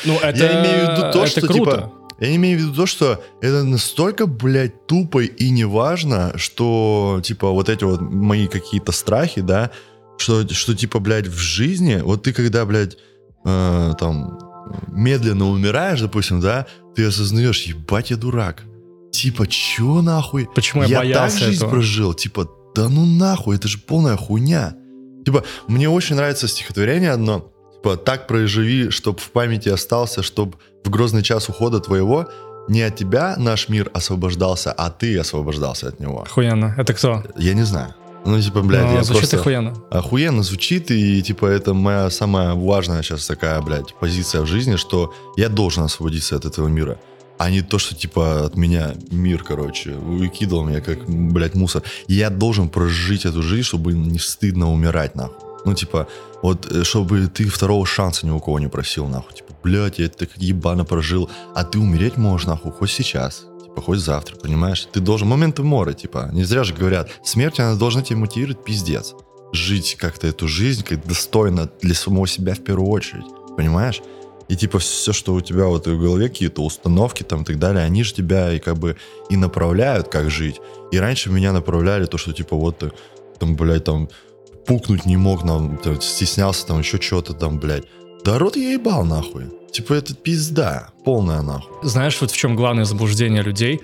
[0.05, 1.91] Ну, это, я имею в виду то, что типа.
[2.20, 7.70] Я имею в виду то, что это настолько, блядь, тупо и неважно, что, типа, вот
[7.70, 9.72] эти вот мои какие-то страхи, да,
[10.18, 12.98] что, что типа, блядь, в жизни, вот ты когда, блядь,
[13.46, 14.40] э, там,
[14.88, 18.64] медленно умираешь, допустим, да, ты осознаешь, ебать, я дурак.
[19.12, 20.48] Типа, чё нахуй?
[20.56, 21.70] Почему я, я боялся так жизнь этого?
[21.70, 22.14] прожил.
[22.14, 24.76] Типа, да ну нахуй, это же полная хуйня.
[25.26, 27.52] Типа, мне очень нравится стихотворение одно.
[27.74, 30.56] Типа, так проживи, чтоб в памяти остался, чтоб
[30.86, 32.28] в грозный час ухода твоего
[32.68, 36.24] не от тебя наш мир освобождался, а ты освобождался от него.
[36.24, 36.74] Охуенно.
[36.78, 37.24] Это кто?
[37.38, 37.94] Я не знаю.
[38.26, 39.40] Ну, типа, блядь, Ну, я звучит просто...
[39.40, 39.74] охуенно.
[39.91, 45.14] Охуенно звучит, и, типа, это моя самая важная сейчас такая, блядь, позиция в жизни, что
[45.38, 46.98] я должен освободиться от этого мира.
[47.38, 51.84] А не то, что, типа, от меня мир, короче, выкидывал меня, как, блядь, мусор.
[52.07, 55.36] Я должен прожить эту жизнь, чтобы не стыдно умирать, нахуй.
[55.66, 56.07] Ну, типа,
[56.41, 59.44] вот, э, чтобы ты второго шанса ни у кого не просил, нахуй.
[59.66, 63.48] Блядь, я так ебано прожил, а ты умереть можешь, нахуй, хоть сейчас.
[63.64, 64.88] Типа, хоть завтра, понимаешь?
[64.92, 69.16] Ты должен, моменты мора, типа, не зря же говорят, смерть, она должна тебя мотивировать, пиздец.
[69.54, 73.26] Жить как-то эту жизнь, как достойно для самого себя в первую очередь,
[73.58, 74.04] понимаешь?
[74.50, 77.84] И типа все, что у тебя вот в голове, какие-то установки там и так далее,
[77.84, 78.98] они же тебя и как бы
[79.32, 80.62] и направляют, как жить.
[80.92, 82.92] И раньше меня направляли то, что типа вот ты
[83.40, 84.10] там, блядь, там
[84.68, 87.86] пукнуть не мог, нам, там, стеснялся там еще чего-то там, блядь.
[88.26, 89.45] Да рот я ебал нахуй.
[89.72, 91.77] Типа это пизда, полная нахуй.
[91.84, 93.80] Знаешь, вот в чем главное заблуждение людей?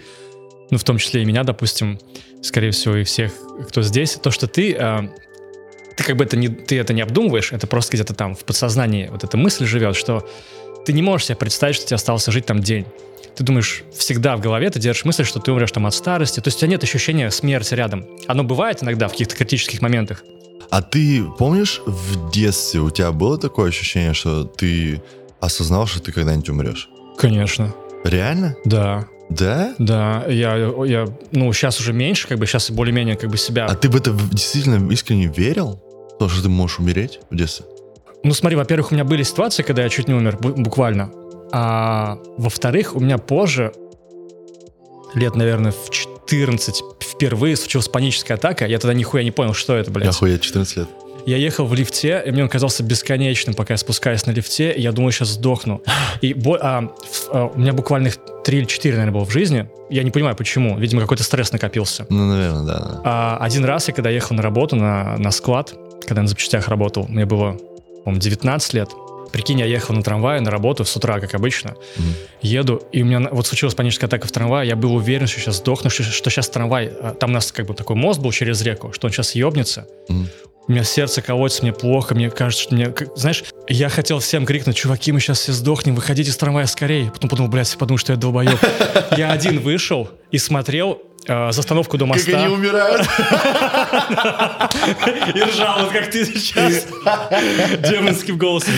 [0.72, 2.00] ну, в том числе и меня, допустим,
[2.42, 3.34] скорее всего, и всех,
[3.68, 5.02] кто здесь, то, что ты, э,
[5.96, 9.08] ты как бы это не, ты это не обдумываешь, это просто где-то там в подсознании
[9.12, 10.28] вот эта мысль живет, что
[10.86, 12.86] ты не можешь себе представить, что тебе остался жить там день.
[13.36, 16.40] Ты думаешь, всегда в голове ты держишь мысль, что ты умрешь там от старости.
[16.40, 18.06] То есть у тебя нет ощущения смерти рядом.
[18.28, 20.24] Оно бывает иногда в каких-то критических моментах.
[20.72, 25.02] А ты помнишь, в детстве у тебя было такое ощущение, что ты
[25.42, 26.90] осознал, что ты когда-нибудь умрешь?
[27.18, 27.74] Конечно.
[28.06, 28.56] Реально?
[28.64, 29.06] Да.
[29.30, 29.76] Да?
[29.78, 33.66] Да, я, я, ну, сейчас уже меньше, как бы, сейчас более-менее, как бы, себя...
[33.66, 35.80] А ты в это действительно искренне верил?
[36.20, 37.66] То, что ты можешь умереть в детстве?
[38.24, 41.12] Ну, смотри, во-первых, у меня были ситуации, когда я чуть не умер, бу- буквально.
[41.52, 43.74] А во-вторых, у меня позже,
[45.16, 45.90] лет, наверное, в
[46.32, 48.66] 14, впервые случилась паническая атака.
[48.66, 50.08] Я тогда нихуя не понял, что это, блядь.
[50.08, 50.88] Охуеть, 14 лет.
[51.26, 54.82] Я ехал в лифте, и мне он казался бесконечным, пока я спускаюсь на лифте, и
[54.82, 55.84] я думаю, сейчас сдохну.
[56.22, 56.90] И бо- а,
[57.32, 59.70] а, у меня буквально их 3 или 4, наверное, было в жизни.
[59.90, 60.80] Я не понимаю, почему.
[60.80, 62.08] Видимо, какой-то стресс накопился.
[62.10, 63.02] Ну, наверное, да.
[63.04, 65.74] А один раз я, когда ехал на работу, на, на склад,
[66.08, 67.58] когда я на запчастях работал, мне было,
[68.06, 68.90] по 19 лет.
[69.32, 71.76] Прикинь, я ехал на трамвае на работу с утра, как обычно.
[71.98, 72.14] Мгм.
[72.42, 74.68] Еду, и у меня вот случилась паническая атака в трамвае.
[74.68, 76.88] Я был уверен, что сейчас сдохну, что, что сейчас трамвай...
[77.02, 79.88] а, Там у нас как бы такой мост был через реку, что он сейчас ебнется.
[80.10, 80.28] Мгм.
[80.68, 82.94] У меня сердце колотится, мне плохо, мне кажется, что мне...
[83.16, 87.10] Знаешь, я хотел всем крикнуть, чуваки, мы сейчас все сдохнем, выходите из трамвая скорее.
[87.12, 88.60] Потом подумал, блядь, все подумают, что я долбоеб.
[89.18, 92.50] Я один вышел и смотрел э, застановку до моста.
[92.50, 93.02] умирают?
[95.36, 96.88] И ржал, вот как ты сейчас,
[97.90, 98.74] демонским голосом.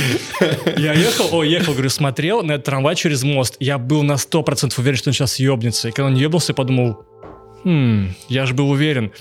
[0.77, 3.55] Я ехал, ой, ехал, говорю, смотрел на этот трамвай через мост.
[3.59, 5.89] Я был на 100% уверен, что он сейчас ебнется.
[5.89, 7.05] И когда он ебнулся, я подумал,
[7.63, 9.11] хм, я же был уверен.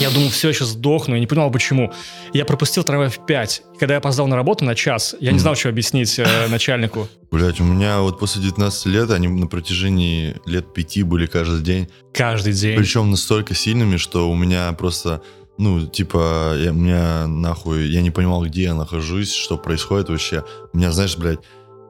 [0.00, 1.92] Я думал, все, я сейчас сдохну, я не понимал, почему.
[2.32, 3.62] Я пропустил трамвай в 5.
[3.74, 7.08] И когда я опоздал на работу на час, я не знал, что объяснить э, начальнику.
[7.30, 11.88] Блять, у меня вот после 19 лет, они на протяжении лет пяти были каждый день.
[12.14, 12.78] Каждый день.
[12.78, 15.22] Причем настолько сильными, что у меня просто,
[15.58, 20.44] ну, типа, я, у меня нахуй, я не понимал, где я нахожусь, что происходит вообще.
[20.72, 21.40] У меня, знаешь, блядь,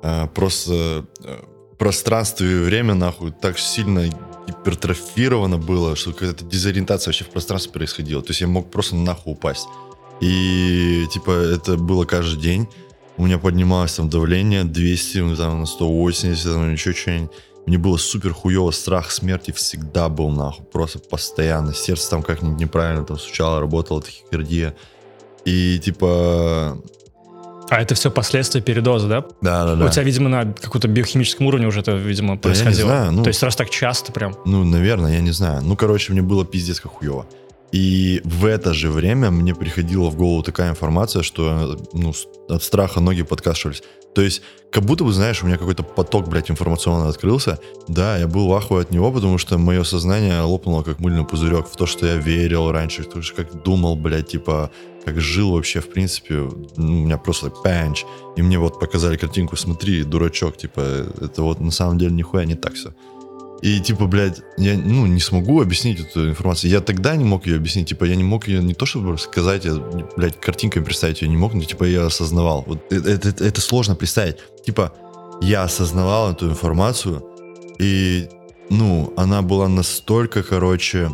[0.03, 1.39] э, просто э,
[1.79, 4.11] пространство и время, нахуй, так сильно
[4.47, 8.23] гипертрофировано было, что какая-то дезориентация вообще в пространстве происходила.
[8.23, 9.67] То есть я мог просто нахуй упасть.
[10.21, 12.69] И, типа, это было каждый день.
[13.17, 17.31] У меня поднималось там давление 200, ну, там, на 180, там, еще что-нибудь.
[17.67, 21.73] Мне было супер хуево, страх смерти всегда был, нахуй, просто постоянно.
[21.75, 24.75] Сердце там как-нибудь неправильно там стучало, работало, тахикардия.
[25.45, 26.79] И, типа,
[27.71, 29.25] А это все последствия передоза, да?
[29.41, 29.87] да-да-да.
[29.87, 32.89] У тебя, видимо, на каком-то биохимическом уровне уже это, видимо, я не происходило.
[32.89, 34.37] знаю, ну- То есть раз так часто прям.
[34.45, 35.63] Ну, наверное, я не знаю.
[35.63, 37.27] Ну, короче, мне было пиздец как хуево.
[37.73, 42.13] И в это же время мне приходила в голову такая информация, что ну,
[42.49, 43.83] от страха ноги подкашивались.
[44.15, 47.59] То есть, как будто бы, знаешь, у меня какой-то поток, блядь, информационный открылся.
[47.89, 51.67] Да, я был в ахуе от него, потому что мое сознание лопнуло как мыльный пузырек
[51.69, 54.71] в то, что я верил раньше, в то, что как думал, блядь, типа,
[55.05, 56.37] как жил вообще, в принципе.
[56.77, 58.05] У меня просто панч.
[58.37, 60.81] И мне вот показали картинку, смотри, дурачок, типа,
[61.21, 62.95] это вот на самом деле нихуя не так все.
[63.63, 66.71] И типа, блядь, я ну, не смогу объяснить эту информацию.
[66.71, 67.89] Я тогда не мог ее объяснить.
[67.89, 69.75] Типа, я не мог ее не то чтобы сказать, я,
[70.17, 72.65] блядь, картинкой представить ее не мог, но типа я осознавал.
[72.67, 74.37] Вот это, это- это сложно представить.
[74.67, 74.93] Типа,
[75.41, 77.25] я осознавал эту информацию,
[77.79, 78.29] и,
[78.69, 81.09] ну, она была настолько, короче,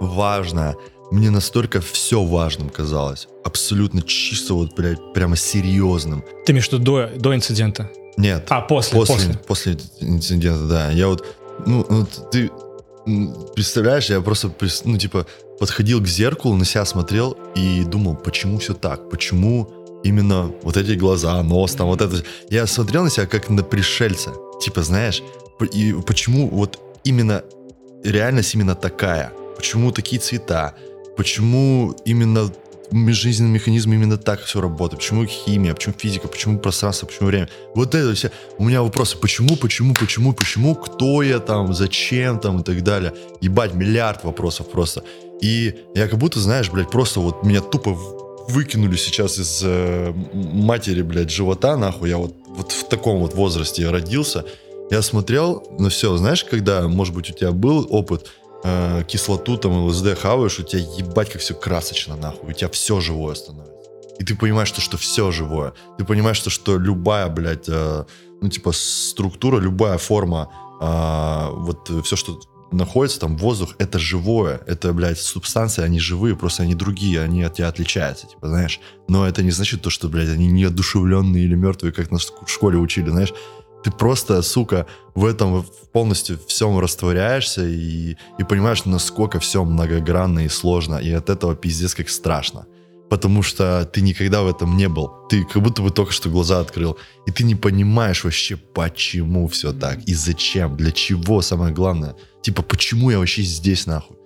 [0.00, 0.74] важная.
[1.10, 3.28] Мне настолько все важным казалось.
[3.44, 6.24] Абсолютно чисто вот, блядь, прямо серьезным.
[6.46, 7.90] Ты имеешь в виду до, до инцидента?
[8.16, 8.46] Нет.
[8.50, 9.74] А, после, после, после.
[9.76, 10.90] после инцидента, да.
[10.90, 11.24] Я вот,
[11.66, 12.50] ну, вот ты
[13.54, 14.52] представляешь, я просто,
[14.84, 15.26] ну, типа,
[15.58, 19.10] подходил к зеркалу, на себя смотрел и думал, почему все так?
[19.10, 19.68] Почему
[20.04, 22.24] именно вот эти глаза, нос, там, вот это.
[22.50, 24.32] Я смотрел на себя как на пришельца.
[24.60, 25.22] Типа, знаешь,
[25.72, 27.42] и почему вот именно
[28.04, 29.32] реальность именно такая?
[29.56, 30.74] Почему такие цвета?
[31.16, 32.50] Почему именно
[32.92, 35.00] жизненный механизм именно так все работает?
[35.00, 35.74] Почему химия?
[35.74, 36.28] Почему физика?
[36.28, 37.06] Почему пространство?
[37.06, 37.48] Почему время?
[37.74, 38.30] Вот это все.
[38.58, 39.16] У меня вопросы.
[39.16, 40.74] Почему, почему, почему, почему?
[40.74, 41.74] Кто я там?
[41.74, 42.60] Зачем там?
[42.60, 43.14] И так далее.
[43.40, 45.02] Ебать, миллиард вопросов просто.
[45.40, 47.98] И я как будто, знаешь, блядь, просто вот меня тупо
[48.48, 52.10] выкинули сейчас из э, матери, блядь, живота, нахуй.
[52.10, 54.44] Я вот, вот в таком вот возрасте родился.
[54.90, 58.30] Я смотрел, ну все, знаешь, когда, может быть, у тебя был опыт,
[58.64, 63.00] э, кислоту там ЛСД хаваешь, у тебя ебать как все красочно, нахуй, у тебя все
[63.00, 63.90] живое становится.
[64.18, 65.72] И ты понимаешь, что, что все живое.
[65.98, 68.04] Ты понимаешь, что, что любая, блядь, э,
[68.40, 72.40] ну, типа, структура, любая форма, э, вот все, что
[72.72, 74.60] находится там, воздух, это живое.
[74.66, 78.80] Это, блядь, субстанции, они живые, просто они другие, они от тебя отличаются, типа, знаешь.
[79.08, 82.78] Но это не значит то, что, блядь, они неодушевленные или мертвые, как нас в школе
[82.78, 83.32] учили, знаешь.
[83.84, 90.48] Ты просто, сука, в этом полностью всем растворяешься и, и понимаешь, насколько все многогранно и
[90.48, 90.96] сложно.
[90.96, 92.66] И от этого пиздец как страшно.
[93.10, 95.10] Потому что ты никогда в этом не был.
[95.28, 96.96] Ты как будто бы только что глаза открыл.
[97.26, 99.98] И ты не понимаешь вообще, почему все так.
[100.08, 102.14] И зачем, для чего, самое главное.
[102.40, 104.16] Типа, почему я вообще здесь нахуй?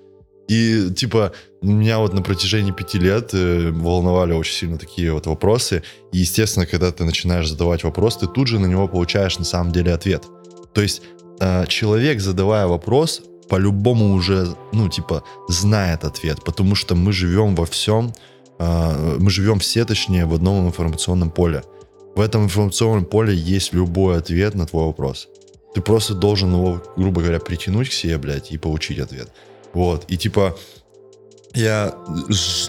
[0.48, 1.32] И, типа,
[1.62, 5.82] меня вот на протяжении пяти лет э, волновали очень сильно такие вот вопросы.
[6.12, 9.73] И, естественно, когда ты начинаешь задавать вопрос, ты тут же на него получаешь на самом
[9.73, 10.24] деле ответ.
[10.73, 11.02] То есть
[11.40, 17.64] э, человек, задавая вопрос, по-любому уже, ну, типа, знает ответ, потому что мы живем во
[17.64, 18.12] всем,
[18.59, 21.62] э, мы живем все, точнее, в одном информационном поле.
[22.14, 25.28] В этом информационном поле есть любой ответ на твой вопрос.
[25.74, 29.28] Ты просто должен его, грубо говоря, притянуть к себе, блядь, и получить ответ.
[29.77, 30.57] Вот, и типа,
[31.55, 31.94] я,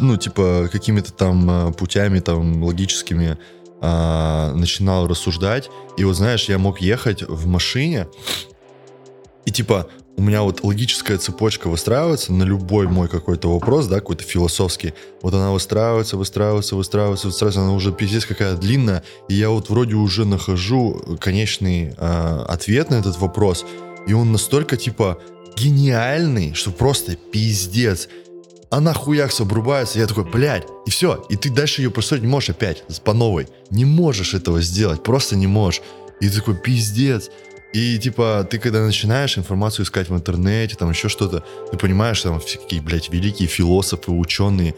[0.02, 3.38] ну, типа, какими-то там а, путями, там, логическими
[3.80, 5.70] а, начинал рассуждать.
[5.96, 8.08] И вот, знаешь, я мог ехать в машине,
[9.46, 14.26] и типа, у меня вот логическая цепочка выстраивается на любой мой какой-то вопрос, да, какой-то
[14.26, 14.94] философский.
[15.22, 19.96] Вот она выстраивается, выстраивается, выстраивается, выстраивается, она уже пиздец какая длинная, и я вот вроде
[19.96, 23.66] уже нахожу конечный э, ответ на этот вопрос,
[24.08, 25.20] и он настолько, типа,
[25.58, 28.08] гениальный, что просто пиздец.
[28.70, 31.26] Она хуякс обрубается, я такой, блядь, и все.
[31.30, 33.48] И ты дальше ее построить не можешь опять, по новой.
[33.70, 35.82] Не можешь этого сделать, просто не можешь.
[36.20, 37.30] И ты такой, пиздец.
[37.74, 42.40] И типа, ты когда начинаешь информацию искать в интернете, там еще что-то, ты понимаешь, там
[42.40, 44.76] всякие, блядь, великие философы, ученые,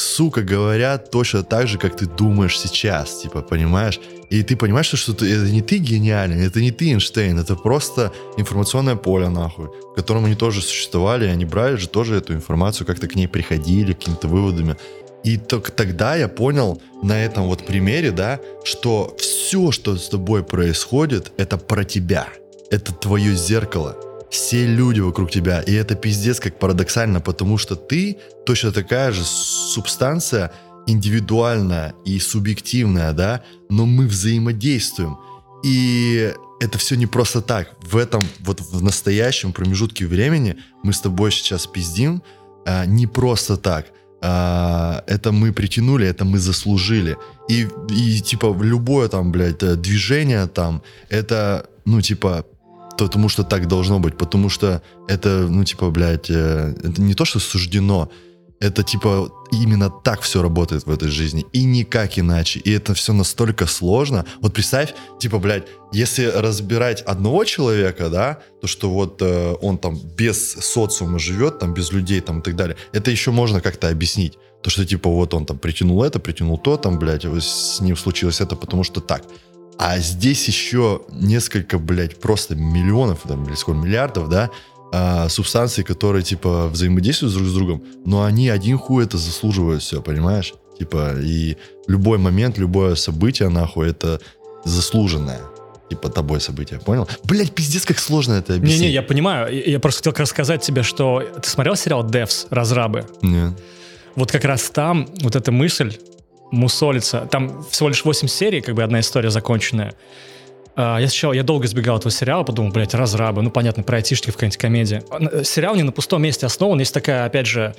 [0.00, 4.00] сука, говорят точно так же, как ты думаешь сейчас, типа, понимаешь?
[4.30, 8.12] И ты понимаешь, что ты, это не ты гениальный, это не ты Эйнштейн, это просто
[8.36, 12.86] информационное поле, нахуй, в котором они тоже существовали, и они брали же тоже эту информацию,
[12.86, 14.76] как-то к ней приходили, какими-то выводами.
[15.24, 20.42] И только тогда я понял на этом вот примере, да, что все, что с тобой
[20.42, 22.28] происходит, это про тебя.
[22.70, 23.96] Это твое зеркало
[24.30, 25.60] все люди вокруг тебя.
[25.60, 30.52] И это пиздец как парадоксально, потому что ты точно такая же субстанция,
[30.86, 35.18] индивидуальная и субъективная, да, но мы взаимодействуем.
[35.64, 37.72] И это все не просто так.
[37.82, 42.22] В этом, вот в настоящем промежутке времени мы с тобой сейчас пиздим
[42.66, 43.86] а, не просто так.
[44.22, 47.16] А, это мы притянули, это мы заслужили.
[47.48, 52.44] И, и типа любое там, блядь, движение там, это, ну, типа,
[52.98, 57.24] потому что так должно быть, потому что это, ну, типа, блядь, э, это не то,
[57.24, 58.10] что суждено,
[58.60, 63.14] это, типа, именно так все работает в этой жизни, и никак иначе, и это все
[63.14, 64.26] настолько сложно.
[64.42, 69.98] Вот представь, типа, блядь, если разбирать одного человека, да, то, что вот э, он там
[70.16, 74.36] без социума живет, там, без людей, там, и так далее, это еще можно как-то объяснить.
[74.62, 78.42] То, что, типа, вот он там притянул это, притянул то, там, блядь, с ним случилось
[78.42, 79.22] это, потому что так.
[79.82, 84.50] А здесь еще несколько, блядь, просто миллионов, там, или сколько, миллиардов, да,
[84.92, 90.02] а, субстанций, которые, типа, взаимодействуют друг с другом, но они один хуй это заслуживают все,
[90.02, 90.52] понимаешь?
[90.78, 94.20] Типа, и любой момент, любое событие, нахуй, это
[94.66, 95.40] заслуженное
[95.88, 97.08] типа тобой событие, понял?
[97.24, 98.82] Блять, пиздец, как сложно это объяснить.
[98.82, 99.52] Не-не, я понимаю.
[99.66, 101.20] Я просто хотел рассказать тебе, что...
[101.42, 102.46] Ты смотрел сериал «Девс.
[102.50, 103.06] Разрабы»?
[103.22, 103.54] Нет.
[104.14, 105.98] Вот как раз там вот эта мысль,
[106.50, 107.28] мусолится.
[107.30, 109.94] Там всего лишь 8 серий, как бы одна история законченная.
[110.76, 114.34] А, я сначала, я долго избегал этого сериала, подумал, блядь, разрабы, ну, понятно, про айтишников
[114.34, 115.02] какая-нибудь комедия.
[115.10, 117.74] Э, сериал не на пустом месте основан, есть такая, опять же,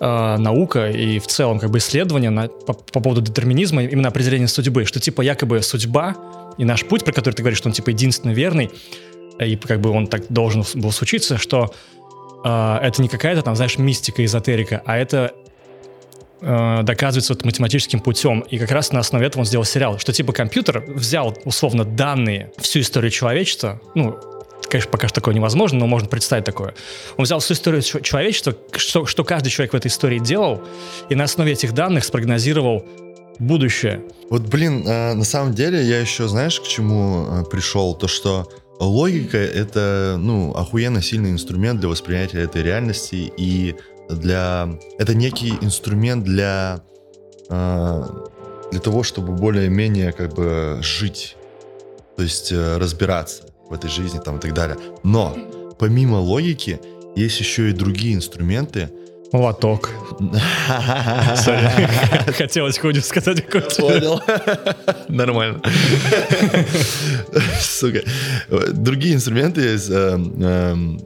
[0.00, 4.48] э, наука и в целом как бы исследование на, по, по поводу детерминизма, именно определения
[4.48, 6.16] судьбы, что типа якобы судьба
[6.58, 8.70] и наш путь, про который ты говоришь, что он типа единственный верный,
[9.38, 11.72] и как бы он так должен был случиться, что
[12.44, 15.34] э, это не какая-то там, знаешь, мистика, эзотерика, а это
[16.40, 18.40] э, доказывается вот математическим путем.
[18.40, 22.52] И как раз на основе этого он сделал сериал, что типа компьютер взял условно данные,
[22.58, 24.18] всю историю человечества, ну,
[24.68, 26.74] конечно, пока что такое невозможно, но можно представить такое.
[27.16, 30.62] Он взял всю историю человечества, что, что каждый человек в этой истории делал,
[31.08, 32.84] и на основе этих данных спрогнозировал
[33.38, 34.02] будущее.
[34.28, 37.94] Вот, блин, э, на самом деле я еще, знаешь, к чему э, пришел?
[37.94, 43.76] То, что логика— это, ну, охуенно сильный инструмент для восприятия этой реальности, и
[44.16, 44.68] для...
[44.98, 46.80] Это некий инструмент для,
[47.48, 48.04] э,
[48.70, 51.36] для того, чтобы более-менее как бы жить,
[52.16, 54.76] то есть э, разбираться в этой жизни там и так далее.
[55.02, 55.36] Но
[55.78, 56.80] помимо логики
[57.16, 58.90] есть еще и другие инструменты.
[59.32, 59.90] Лоток.
[62.36, 63.80] Хотелось хуйню сказать какой-то.
[63.80, 64.20] Понял.
[65.08, 65.62] Нормально.
[67.60, 68.02] Сука.
[68.72, 71.00] Другие инструменты есть э, эм,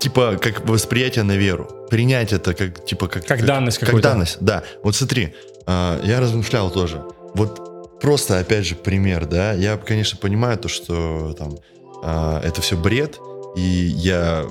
[0.00, 1.68] типа как восприятие на веру.
[1.90, 4.08] Принять это как типа как как, как данность как какую-то.
[4.10, 4.62] данность, да.
[4.82, 5.34] Вот смотри,
[5.66, 7.02] э, я размышлял тоже.
[7.34, 9.52] Вот просто, опять же, пример, да.
[9.52, 11.58] Я, конечно, понимаю то, что там
[12.02, 13.18] а, это все бред,
[13.56, 14.46] и я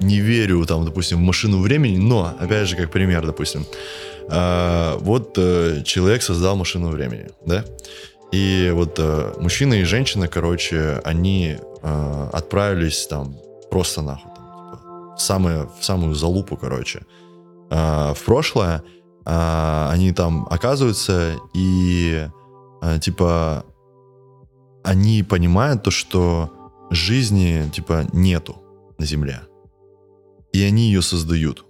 [0.00, 3.66] не верю, там, допустим, в машину времени, но, опять же, как пример, допустим,
[4.28, 7.64] а, вот э, человек создал машину времени, да,
[8.32, 13.36] и вот э, мужчина и женщина, короче, они э, отправились там
[13.70, 14.31] просто нахуй,
[15.22, 17.02] самое, в самую залупу, короче,
[17.70, 18.82] э, в прошлое.
[19.24, 22.28] А, они там оказываются, и
[22.82, 23.64] э, типа
[24.84, 26.50] они понимают то, что
[26.90, 28.56] жизни типа нету
[28.98, 29.40] на Земле.
[30.52, 31.64] И они ее создают.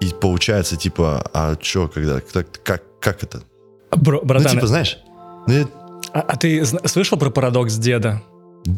[0.00, 3.42] И получается, типа, а чё, когда, как, как, как это?
[3.96, 4.98] Бро- Ну, братан, типа, знаешь,
[5.48, 5.70] ну, это-
[6.12, 8.22] а, а ты слышал про парадокс деда?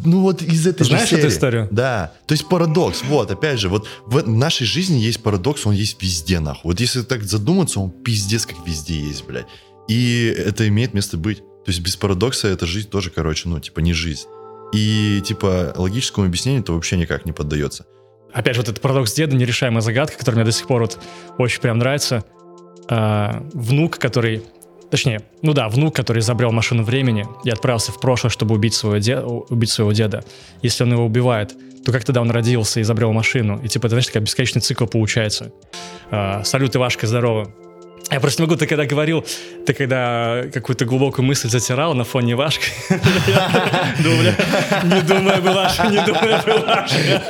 [0.05, 1.35] Ну вот из этой Знаешь же эту серии.
[1.35, 1.69] историю?
[1.71, 2.13] Да.
[2.27, 3.03] То есть парадокс.
[3.05, 6.71] Вот, опять же, вот в нашей жизни есть парадокс, он есть везде, нахуй.
[6.71, 9.47] Вот если так задуматься, он пиздец как везде есть, блядь.
[9.89, 11.39] И это имеет место быть.
[11.39, 14.27] То есть без парадокса эта жизнь тоже, короче, ну, типа, не жизнь.
[14.73, 17.87] И, типа, логическому объяснению это вообще никак не поддается.
[18.33, 20.99] Опять же, вот этот парадокс деда, нерешаемая загадка, которая мне до сих пор вот
[21.39, 22.25] очень прям нравится.
[22.89, 24.45] А, внук, который...
[24.91, 28.99] Точнее, ну да, внук, который изобрел машину времени и отправился в прошлое, чтобы убить своего,
[28.99, 30.25] де- убить своего деда.
[30.63, 31.55] Если он его убивает,
[31.85, 33.61] то как тогда он родился и изобрел машину?
[33.63, 35.53] И типа, это, знаешь, такой бесконечный цикл получается.
[36.11, 37.53] А, салют, Ивашка, здорово.
[38.11, 39.25] Я просто не могу, ты когда говорил,
[39.67, 42.97] ты когда какую-то глубокую мысль затирал на фоне Ивашки, не
[45.03, 47.23] думай об Ивашке, не думай об Ивашке.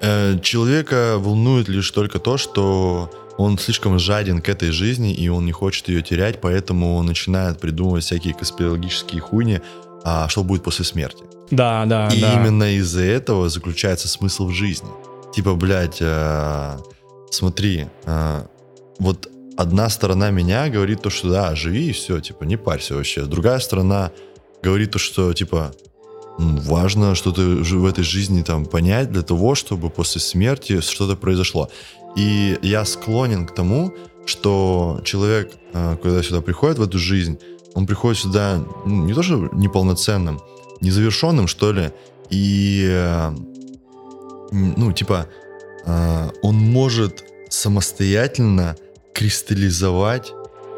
[0.00, 5.46] Э, Человека волнует лишь только то, что он слишком жаден к этой жизни, и он
[5.46, 9.60] не хочет ее терять, поэтому он начинает придумывать всякие конспирологические хуйни,
[10.04, 11.24] а что будет после смерти.
[11.50, 12.34] Да, да, И да.
[12.34, 14.88] именно из-за этого заключается смысл в жизни.
[15.34, 16.78] Типа, блядь, э,
[17.30, 18.42] смотри, э,
[18.98, 23.24] вот одна сторона меня говорит то, что да, живи и все, типа, не парься вообще.
[23.24, 24.12] Другая сторона
[24.62, 25.72] говорит то, что, типа,
[26.38, 31.68] важно что-то в этой жизни там понять для того, чтобы после смерти что-то произошло.
[32.16, 33.92] И я склонен к тому,
[34.26, 37.38] что человек, э, когда сюда приходит в эту жизнь,
[37.74, 40.40] он приходит сюда ну, не то что неполноценным,
[40.80, 41.90] незавершенным, что ли,
[42.30, 43.30] и, э,
[44.52, 45.28] ну, типа,
[45.84, 48.76] э, он может самостоятельно
[49.12, 50.32] кристаллизовать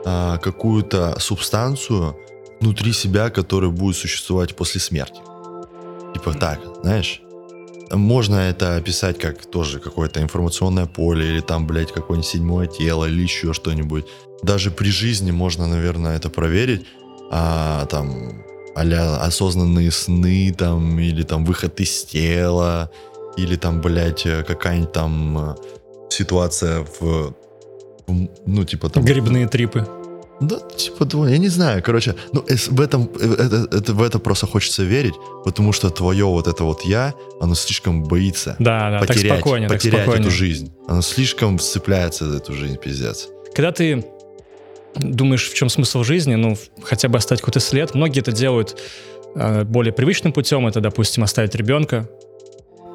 [0.05, 2.17] э, какую-то субстанцию
[2.61, 5.21] внутри себя, которая будет существовать после смерти.
[6.15, 7.21] Типа так, знаешь?
[7.91, 13.23] Можно это описать как тоже какое-то информационное поле, или там, блядь, какое-нибудь седьмое тело, или
[13.23, 14.07] еще что-нибудь.
[14.43, 16.87] Даже при жизни можно, наверное, это проверить.
[17.31, 22.91] А, там, а осознанные сны, там, или там выход из тела,
[23.37, 25.55] или там, блядь, какая-нибудь там э,
[26.11, 27.35] ситуация в-
[28.07, 29.05] ну, типа там...
[29.05, 29.87] Грибные трипы.
[30.41, 34.19] Да, типа того, я не знаю, короче, ну, в этом, э, это, это- в это
[34.19, 38.99] просто хочется верить, потому что твое вот это вот я, оно слишком боится Да, да,
[38.99, 40.27] так потерять, спокойнее, так потерять спокойнее.
[40.29, 40.73] эту жизнь.
[40.89, 43.29] Оно слишком сцепляется за эту жизнь, пиздец.
[43.55, 44.05] Когда ты
[44.97, 48.77] думаешь, в чем смысл жизни, ну, хотя бы оставить какой-то след, многие это делают
[49.37, 52.09] э, более привычным путем, это, допустим, оставить ребенка,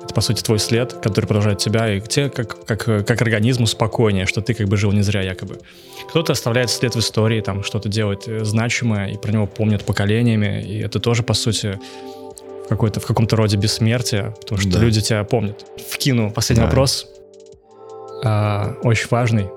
[0.09, 4.25] это, по сути, твой след, который продолжает тебя, и тебе, как, как, как организму, спокойнее,
[4.25, 5.59] что ты как бы жил не зря, якобы.
[6.09, 10.63] Кто-то оставляет след в истории, там, что-то делает э, значимое, и про него помнят поколениями,
[10.63, 11.79] и это тоже, по сути,
[12.65, 14.79] в, какой-то, в каком-то роде бессмертие, потому что Да.
[14.79, 15.63] люди тебя помнят.
[15.91, 16.67] Вкину последний Да.
[16.69, 17.07] вопрос,
[18.23, 19.47] а, очень важный.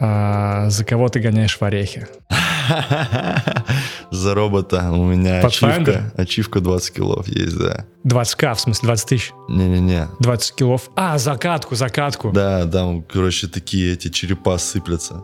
[0.00, 2.06] А, за кого ты гоняешь в орехи?
[4.10, 7.86] За робота у меня ачивка, ачивка 20 килов есть, да.
[8.04, 9.32] 20к, в смысле 20 тысяч?
[9.48, 10.90] Не-не-не, 20 килов.
[10.96, 12.32] А, закатку, закатку.
[12.32, 15.22] да, там, короче, такие эти черепа сыплятся.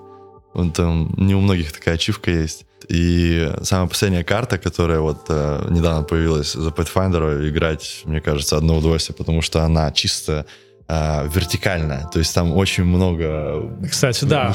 [0.55, 2.65] Вон там не у многих такая ачивка есть.
[2.89, 8.77] И самая последняя карта, которая вот э, недавно появилась за Pathfinder, играть, мне кажется, одно
[8.77, 10.47] удовольствие, потому что она чисто
[10.89, 12.07] э, вертикальная.
[12.13, 14.55] То есть там очень много Кстати, да.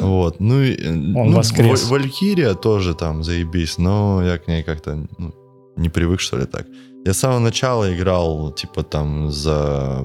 [0.00, 0.40] Вот.
[0.40, 1.84] Ну, и, э, Он ну, воскрес.
[1.84, 5.34] Ва- Валькирия тоже там заебись, но я к ней как-то ну,
[5.76, 6.66] не привык, что ли, так.
[7.04, 10.04] Я с самого начала играл, типа, там, за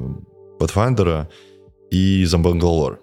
[0.59, 1.27] Pathfinder
[1.91, 2.99] и за Бангалор.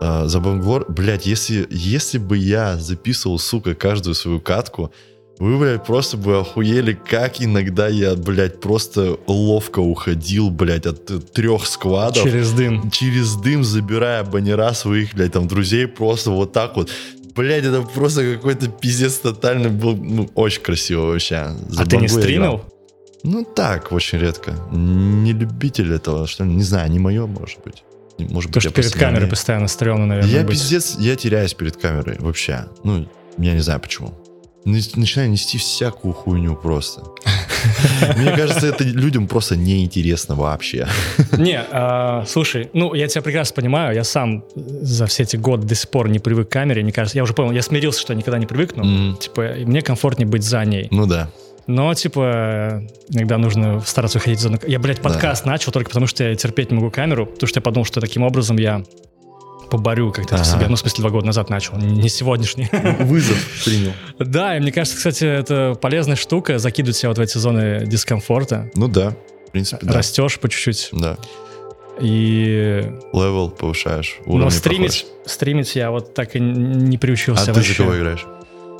[0.00, 4.90] За Бангалор, блядь, если, если бы я записывал, сука, каждую свою катку,
[5.38, 11.66] вы, блядь, просто бы охуели, как иногда я, блядь, просто ловко уходил, блядь, от трех
[11.66, 12.90] сквадов Через дым.
[12.90, 16.90] через дым забирая баннера своих, блядь, там, друзей просто вот так вот.
[17.36, 21.50] Блядь, это просто какой-то пиздец тотальный был, ну, очень красиво вообще.
[21.68, 22.62] За А ты не стримил?
[23.22, 24.54] Ну, так, очень редко.
[24.72, 27.84] Не любитель этого, что ли, не знаю, не мое, может быть.
[28.18, 30.52] может Потому быть, что перед камерой постоянно стрёмно, наверное, Я быть.
[30.58, 32.66] пиздец, я теряюсь перед камерой вообще.
[32.82, 33.08] Ну,
[33.38, 34.14] я не знаю почему.
[34.64, 37.02] Начинаю нести всякую хуйню просто.
[38.16, 40.86] Мне кажется, это людям просто неинтересно вообще.
[41.38, 45.74] Не, а, слушай, ну, я тебя прекрасно понимаю, я сам за все эти годы до
[45.74, 48.18] сих пор не привык к камере, мне кажется, я уже понял, я смирился, что я
[48.18, 49.16] никогда не привыкну, М.
[49.16, 50.88] типа, мне комфортнее быть за ней.
[50.90, 51.30] Ну да.
[51.66, 54.58] Но, типа, иногда нужно стараться выходить за...
[54.66, 57.62] Я, блядь, подкаст начал только потому, что я терпеть не могу камеру, потому что я
[57.62, 58.82] подумал, что таким образом я
[59.68, 60.44] поборю как-то в Ага.
[60.44, 60.66] себе.
[60.68, 62.68] Ну, в смысле, два года назад начал, не сегодняшний.
[63.00, 63.92] Вызов принял.
[64.18, 68.70] Да, и мне кажется, кстати, это полезная штука, закидывать себя вот в эти зоны дискомфорта.
[68.74, 69.14] Ну да.
[69.48, 69.94] В принципе, да.
[69.94, 70.88] Растешь по чуть-чуть.
[70.92, 71.16] Да.
[72.00, 72.84] И...
[73.12, 74.18] Левел повышаешь.
[74.26, 77.70] Но стримить, стримить я вот так и не приучился проходишь.
[77.70, 78.26] А ты за кого играешь?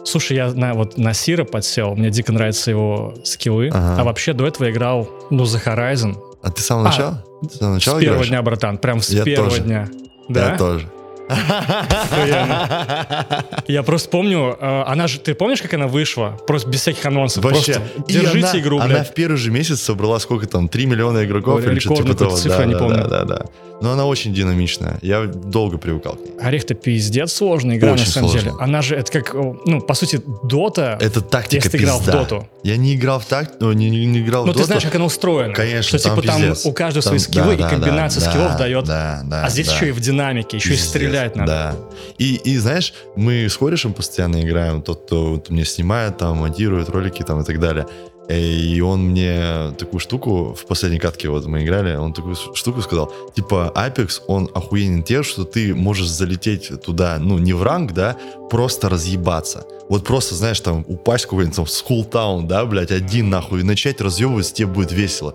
[0.05, 3.69] Слушай, я на, вот на Сира подсел, мне дико нравятся его скиллы.
[3.73, 4.01] Ага.
[4.01, 6.17] А вообще до этого я играл, ну, за Horizon.
[6.43, 7.25] А ты с самого А, начала?
[7.51, 8.29] С самого С начала первого играешь?
[8.29, 9.63] дня, братан, прям с Я первого тоже.
[9.63, 9.89] дня.
[10.29, 10.53] Да?
[10.53, 10.89] Я тоже.
[13.69, 16.39] Я просто помню, э, она же, ты помнишь, как она вышла?
[16.47, 17.45] Просто без всяких анонсов.
[17.45, 17.75] Вообще.
[17.75, 21.63] Просто держите она, игру, Она в первый же месяц собрала сколько там, 3 миллиона игроков
[21.67, 22.31] или что-то типа того.
[22.31, 22.97] какую-то цифру, да, я не да, помню.
[22.97, 23.45] Да, да, да.
[23.81, 24.99] Но она очень динамичная.
[25.03, 26.37] Я долго привыкал к ней.
[26.41, 28.51] Орех-то пиздец сложная игра, Очень на самом сложно.
[28.51, 28.63] деле.
[28.63, 30.99] Она же, это как, э, ну, по сути, Дота.
[31.01, 32.13] Это тактика Если ты играл в пизда.
[32.19, 32.49] доту.
[32.65, 34.67] Я не играл в так, ну, не, не- играл Ну, в ты доту.
[34.67, 35.55] знаешь, как она устроена.
[35.55, 36.67] Конечно, Что, типа, там пиздец.
[36.67, 38.85] у каждого Там- свои скиллы, да, и комбинация да, скиллов да, дает.
[38.85, 39.75] Да, да, а здесь да.
[39.75, 41.47] еще и в динамике, еще и Пиздец, стрелять надо.
[41.53, 41.77] Да.
[42.19, 46.89] И, и знаешь, мы с корешем постоянно играем, тот, кто вот мне снимает, там, монтирует
[46.89, 47.87] ролики там и так далее.
[48.29, 53.11] И он мне такую штуку в последней катке вот мы играли, он такую штуку сказал,
[53.35, 58.19] типа Apex, он охуенен тем, что ты можешь залететь туда, ну, не в ранг, да,
[58.51, 59.65] просто разъебаться.
[59.89, 64.03] Вот просто, знаешь, там, упасть в какой-нибудь там Skulltown, да, блядь, один нахуй, и начать
[64.03, 65.35] разъебываться, тебе будет весело.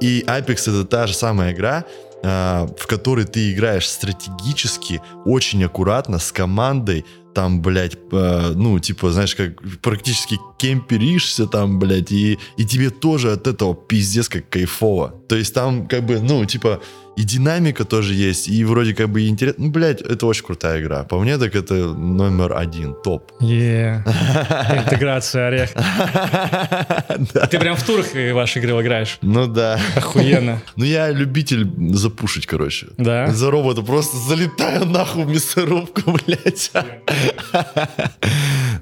[0.00, 1.84] И Apex это та же самая игра,
[2.22, 7.04] а, в которой ты играешь стратегически, очень аккуратно, с командой,
[7.34, 13.32] там, блядь, э, ну, типа, знаешь, как практически кемперишься там, блядь, и, и тебе тоже
[13.32, 15.19] от этого пиздец как кайфово.
[15.30, 16.80] То есть там, как бы, ну, типа,
[17.16, 19.66] и динамика тоже есть, и вроде как бы и интересно.
[19.66, 21.04] Ну, блядь, это очень крутая игра.
[21.04, 23.30] По мне, так это номер один, топ.
[23.40, 25.70] Интеграция орех.
[27.50, 29.18] Ты прям в турах э, ваши игры играешь.
[29.22, 29.78] Ну да.
[29.96, 30.60] Охуенно.
[30.76, 32.88] Ну я любитель запушить, короче.
[32.96, 33.28] Да?
[33.28, 36.72] За робота просто залетаю нахуй в мясорубку, блядь.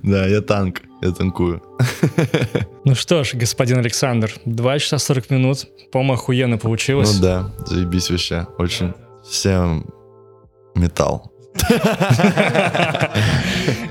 [0.02, 1.62] Да, я танк, я танкую.
[2.84, 5.66] Ну что ж, господин Александр, 2 часа 40 минут.
[5.92, 7.14] По-моему, охуенно получилось.
[7.16, 8.46] Ну да, заебись вообще.
[8.56, 8.94] Очень
[9.28, 9.84] всем
[10.74, 11.30] металл.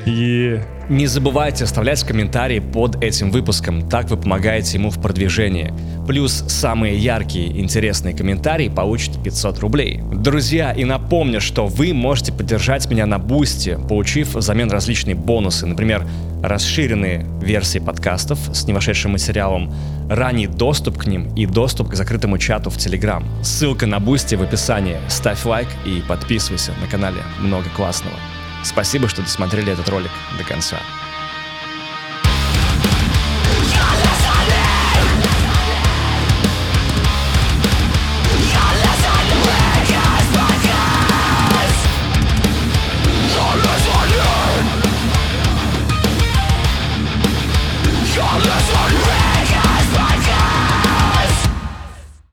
[0.06, 0.60] И
[0.90, 5.74] Не забывайте оставлять комментарии под этим выпуском, так вы помогаете ему в продвижении.
[6.08, 10.00] Плюс самые яркие, интересные комментарии получат 500 рублей.
[10.14, 16.08] Друзья, и напомню, что вы можете поддержать меня на Boosty, получив взамен различные бонусы, например,
[16.42, 19.74] расширенные версии подкастов с невошедшим материалом,
[20.10, 23.26] ранний доступ к ним и доступ к закрытому чату в Телеграм.
[23.44, 24.96] Ссылка на Boosty в описании.
[25.10, 27.22] Ставь лайк и подписывайся на канале.
[27.42, 28.16] Много классного.
[28.64, 30.78] Спасибо, что досмотрели этот ролик до конца.